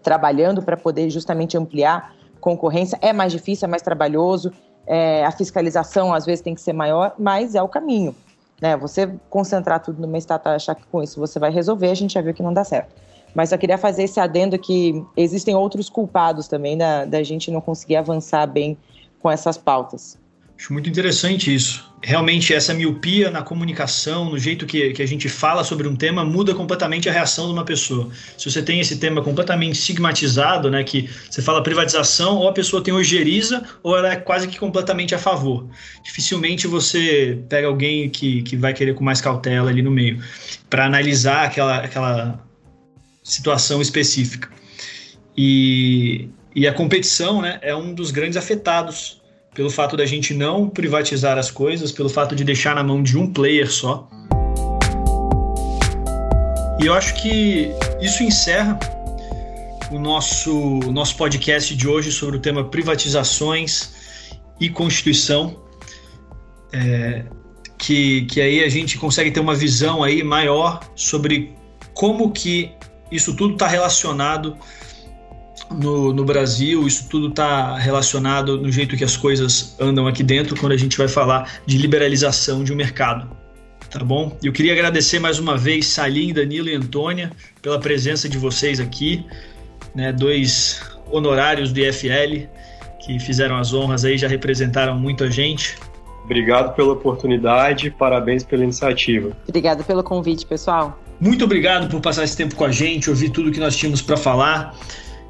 trabalhando 0.03 0.63
para 0.63 0.77
poder 0.77 1.09
justamente 1.09 1.57
ampliar 1.57 2.15
concorrência. 2.43 2.99
É 3.01 3.11
mais 3.11 3.33
difícil, 3.33 3.65
é 3.65 3.71
mais 3.71 3.81
trabalhoso, 3.81 4.53
é, 4.87 5.25
a 5.25 5.31
fiscalização 5.31 6.13
às 6.13 6.27
vezes 6.27 6.43
tem 6.43 6.55
que 6.55 6.61
ser 6.61 6.75
maior, 6.75 7.15
mas 7.19 7.55
é 7.55 7.63
o 7.63 7.69
caminho. 7.69 8.15
Né? 8.61 8.77
Você 8.77 9.11
concentrar 9.31 9.81
tudo 9.81 9.99
numa 10.03 10.19
estátua 10.19 10.55
achar 10.55 10.75
que 10.75 10.85
com 10.93 11.03
isso 11.03 11.19
você 11.19 11.39
vai 11.39 11.51
resolver, 11.51 11.91
a 11.91 11.95
gente 11.95 12.13
já 12.13 12.21
viu 12.21 12.35
que 12.35 12.43
não 12.43 12.53
dá 12.53 12.65
certo. 12.65 13.08
Mas 13.35 13.51
só 13.51 13.57
queria 13.57 13.79
fazer 13.79 14.05
esse 14.05 14.19
adendo 14.19 14.59
que 14.59 15.05
existem 15.17 15.55
outros 15.55 15.89
culpados 15.89 16.49
também 16.49 16.77
da, 16.77 17.05
da 17.05 17.23
gente 17.23 17.51
não 17.51 17.61
conseguir 17.61 17.97
avançar 17.97 18.47
bem 18.47 18.77
com 19.21 19.31
essas 19.31 19.57
pautas. 19.57 20.19
Acho 20.59 20.73
muito 20.73 20.89
interessante 20.91 21.55
isso. 21.55 21.87
Realmente, 22.03 22.53
essa 22.53 22.75
miopia 22.75 23.31
na 23.31 23.43
comunicação, 23.43 24.31
no 24.31 24.39
jeito 24.39 24.67
que, 24.67 24.93
que 24.93 25.03
a 25.03 25.07
gente 25.07 25.29
fala 25.29 25.63
sobre 25.63 25.87
um 25.87 25.95
tema, 25.95 26.25
muda 26.25 26.53
completamente 26.53 27.09
a 27.09 27.13
reação 27.13 27.47
de 27.47 27.53
uma 27.53 27.65
pessoa. 27.65 28.09
Se 28.37 28.51
você 28.51 28.61
tem 28.61 28.81
esse 28.81 28.99
tema 28.99 29.23
completamente 29.23 29.75
estigmatizado, 29.75 30.69
né, 30.69 30.83
que 30.83 31.09
você 31.31 31.41
fala 31.41 31.63
privatização, 31.63 32.39
ou 32.39 32.49
a 32.49 32.53
pessoa 32.53 32.83
tem 32.83 32.93
ojeriza, 32.93 33.63
ou 33.85 33.97
ela 33.97 34.13
é 34.13 34.17
quase 34.17 34.49
que 34.49 34.59
completamente 34.59 35.15
a 35.15 35.19
favor. 35.19 35.69
Dificilmente 36.03 36.67
você 36.67 37.39
pega 37.49 37.69
alguém 37.69 38.09
que, 38.11 38.43
que 38.43 38.57
vai 38.57 38.75
querer 38.75 38.95
com 38.95 39.05
mais 39.05 39.21
cautela 39.21 39.71
ali 39.71 39.83
no 39.83 39.93
meio, 39.93 40.21
para 40.69 40.87
analisar 40.87 41.45
aquela, 41.45 41.79
aquela 41.79 42.48
situação 43.29 43.81
específica. 43.81 44.49
E, 45.37 46.29
e 46.55 46.67
a 46.67 46.73
competição 46.73 47.43
né, 47.43 47.59
é 47.63 47.77
um 47.77 47.95
dos 47.95 48.11
grandes 48.11 48.37
afetados 48.37 49.21
pelo 49.55 49.71
fato 49.71 49.97
da 49.97 50.07
gente 50.07 50.35
não 50.35 50.69
privatizar 50.69 51.37
as 51.37 51.51
coisas, 51.51 51.93
pelo 51.93 52.09
fato 52.09 52.35
de 52.35 52.45
deixar 52.45 52.75
na 52.75 52.83
mão 52.83 53.03
de 53.03 53.19
um 53.19 53.33
player 53.33 53.71
só. 53.71 54.09
E 56.81 56.87
eu 56.87 56.95
acho 56.95 57.21
que 57.21 57.71
isso 58.01 58.23
encerra 58.23 58.79
o 59.91 59.99
nosso, 59.99 60.53
o 60.53 60.93
nosso 60.93 61.17
podcast 61.17 61.75
de 61.75 61.89
hoje 61.89 62.13
sobre 62.13 62.37
o 62.37 62.41
tema 62.41 62.65
privatizações 62.65 63.91
e 64.61 64.71
Constituição. 64.71 65.63
É, 66.73 67.25
que, 67.79 68.23
que 68.27 68.41
aí 68.41 68.63
a 68.63 68.69
gente 68.69 68.99
consegue 68.99 69.31
ter 69.31 69.41
uma 69.41 69.55
visão 69.55 70.03
aí 70.03 70.23
maior 70.23 70.81
sobre 70.95 71.57
como 71.95 72.31
que 72.31 72.73
isso 73.11 73.35
tudo 73.35 73.55
está 73.55 73.67
relacionado 73.67 74.57
no, 75.71 76.13
no 76.13 76.25
Brasil, 76.25 76.87
isso 76.87 77.09
tudo 77.09 77.29
está 77.29 77.77
relacionado 77.77 78.57
no 78.61 78.71
jeito 78.71 78.97
que 78.97 79.05
as 79.05 79.17
coisas 79.17 79.77
andam 79.81 80.07
aqui 80.07 80.23
dentro 80.23 80.57
quando 80.59 80.73
a 80.73 80.77
gente 80.77 80.97
vai 80.97 81.09
falar 81.09 81.61
de 81.67 81.77
liberalização 81.79 82.65
de 82.65 82.73
um 82.73 82.77
mercado. 82.77 83.37
Tá 83.91 84.05
bom? 84.05 84.37
Eu 84.43 84.53
queria 84.53 84.73
agradecer 84.73 85.19
mais 85.19 85.39
uma 85.39 85.57
vez 85.57 85.87
Salim, 85.87 86.33
Danilo 86.33 86.69
e 86.69 86.75
Antônia 86.75 87.33
pela 87.63 87.79
presença 87.79 88.29
de 88.29 88.37
vocês 88.37 88.81
aqui, 88.81 89.25
né, 89.95 90.13
dois 90.13 90.83
honorários 91.11 91.73
do 91.73 91.81
IFL 91.81 92.47
que 93.01 93.19
fizeram 93.19 93.57
as 93.57 93.73
honras 93.73 94.05
aí, 94.05 94.19
já 94.19 94.29
representaram 94.29 94.99
muito 94.99 95.25
a 95.25 95.31
gente. 95.31 95.79
Obrigado 96.25 96.75
pela 96.75 96.93
oportunidade, 96.93 97.91
parabéns 97.91 98.45
pela 98.45 98.63
iniciativa. 98.63 99.35
Obrigado 99.49 99.83
pelo 99.83 100.03
convite, 100.03 100.45
pessoal. 100.45 100.99
Muito 101.21 101.45
obrigado 101.45 101.89
por 101.89 102.01
passar 102.01 102.23
esse 102.23 102.37
tempo 102.37 102.55
com 102.55 102.65
a 102.65 102.71
gente, 102.71 103.11
ouvir 103.11 103.31
tudo 103.31 103.51
que 103.51 103.59
nós 103.59 103.77
tínhamos 103.77 104.01
para 104.01 104.17
falar. 104.17 104.79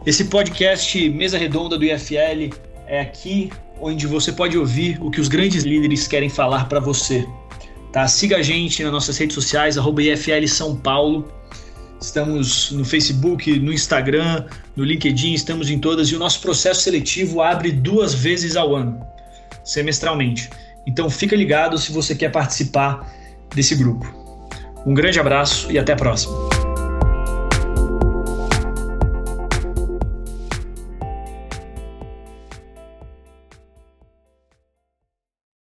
Esse 0.05 0.27
podcast 0.27 1.09
Mesa 1.09 1.39
Redonda 1.39 1.79
do 1.79 1.85
IFL 1.85 2.55
é 2.87 3.01
aqui 3.01 3.51
onde 3.81 4.07
você 4.07 4.31
pode 4.31 4.59
ouvir 4.59 4.99
o 5.01 5.11
que 5.11 5.19
os 5.19 5.29
grandes 5.29 5.65
líderes 5.65 6.07
querem 6.07 6.29
falar 6.29 6.69
para 6.69 6.79
você. 6.79 7.27
Tá? 7.91 8.07
Siga 8.07 8.37
a 8.37 8.43
gente 8.43 8.83
nas 8.83 8.93
nossas 8.93 9.17
redes 9.17 9.35
sociais, 9.35 9.79
arroba 9.79 10.03
IFL 10.03 10.47
São 10.47 10.77
Paulo. 10.77 11.33
Estamos 11.99 12.71
no 12.71 12.85
Facebook, 12.85 13.59
no 13.59 13.73
Instagram, 13.73 14.45
no 14.77 14.85
LinkedIn, 14.85 15.33
estamos 15.33 15.71
em 15.71 15.79
todas 15.79 16.09
e 16.09 16.15
o 16.15 16.19
nosso 16.19 16.41
processo 16.41 16.83
seletivo 16.83 17.41
abre 17.41 17.73
duas 17.73 18.13
vezes 18.13 18.57
ao 18.57 18.77
ano, 18.77 19.01
semestralmente. 19.65 20.51
Então 20.87 21.09
fica 21.09 21.35
ligado 21.35 21.79
se 21.79 21.91
você 21.93 22.15
quer 22.15 22.31
participar 22.31 23.11
desse 23.55 23.75
grupo. 23.75 24.28
Um 24.87 24.95
grande 24.95 25.19
abraço 25.21 25.71
e 25.71 25.79
até 25.79 25.93
a 25.93 25.97
próxima. 25.97 26.58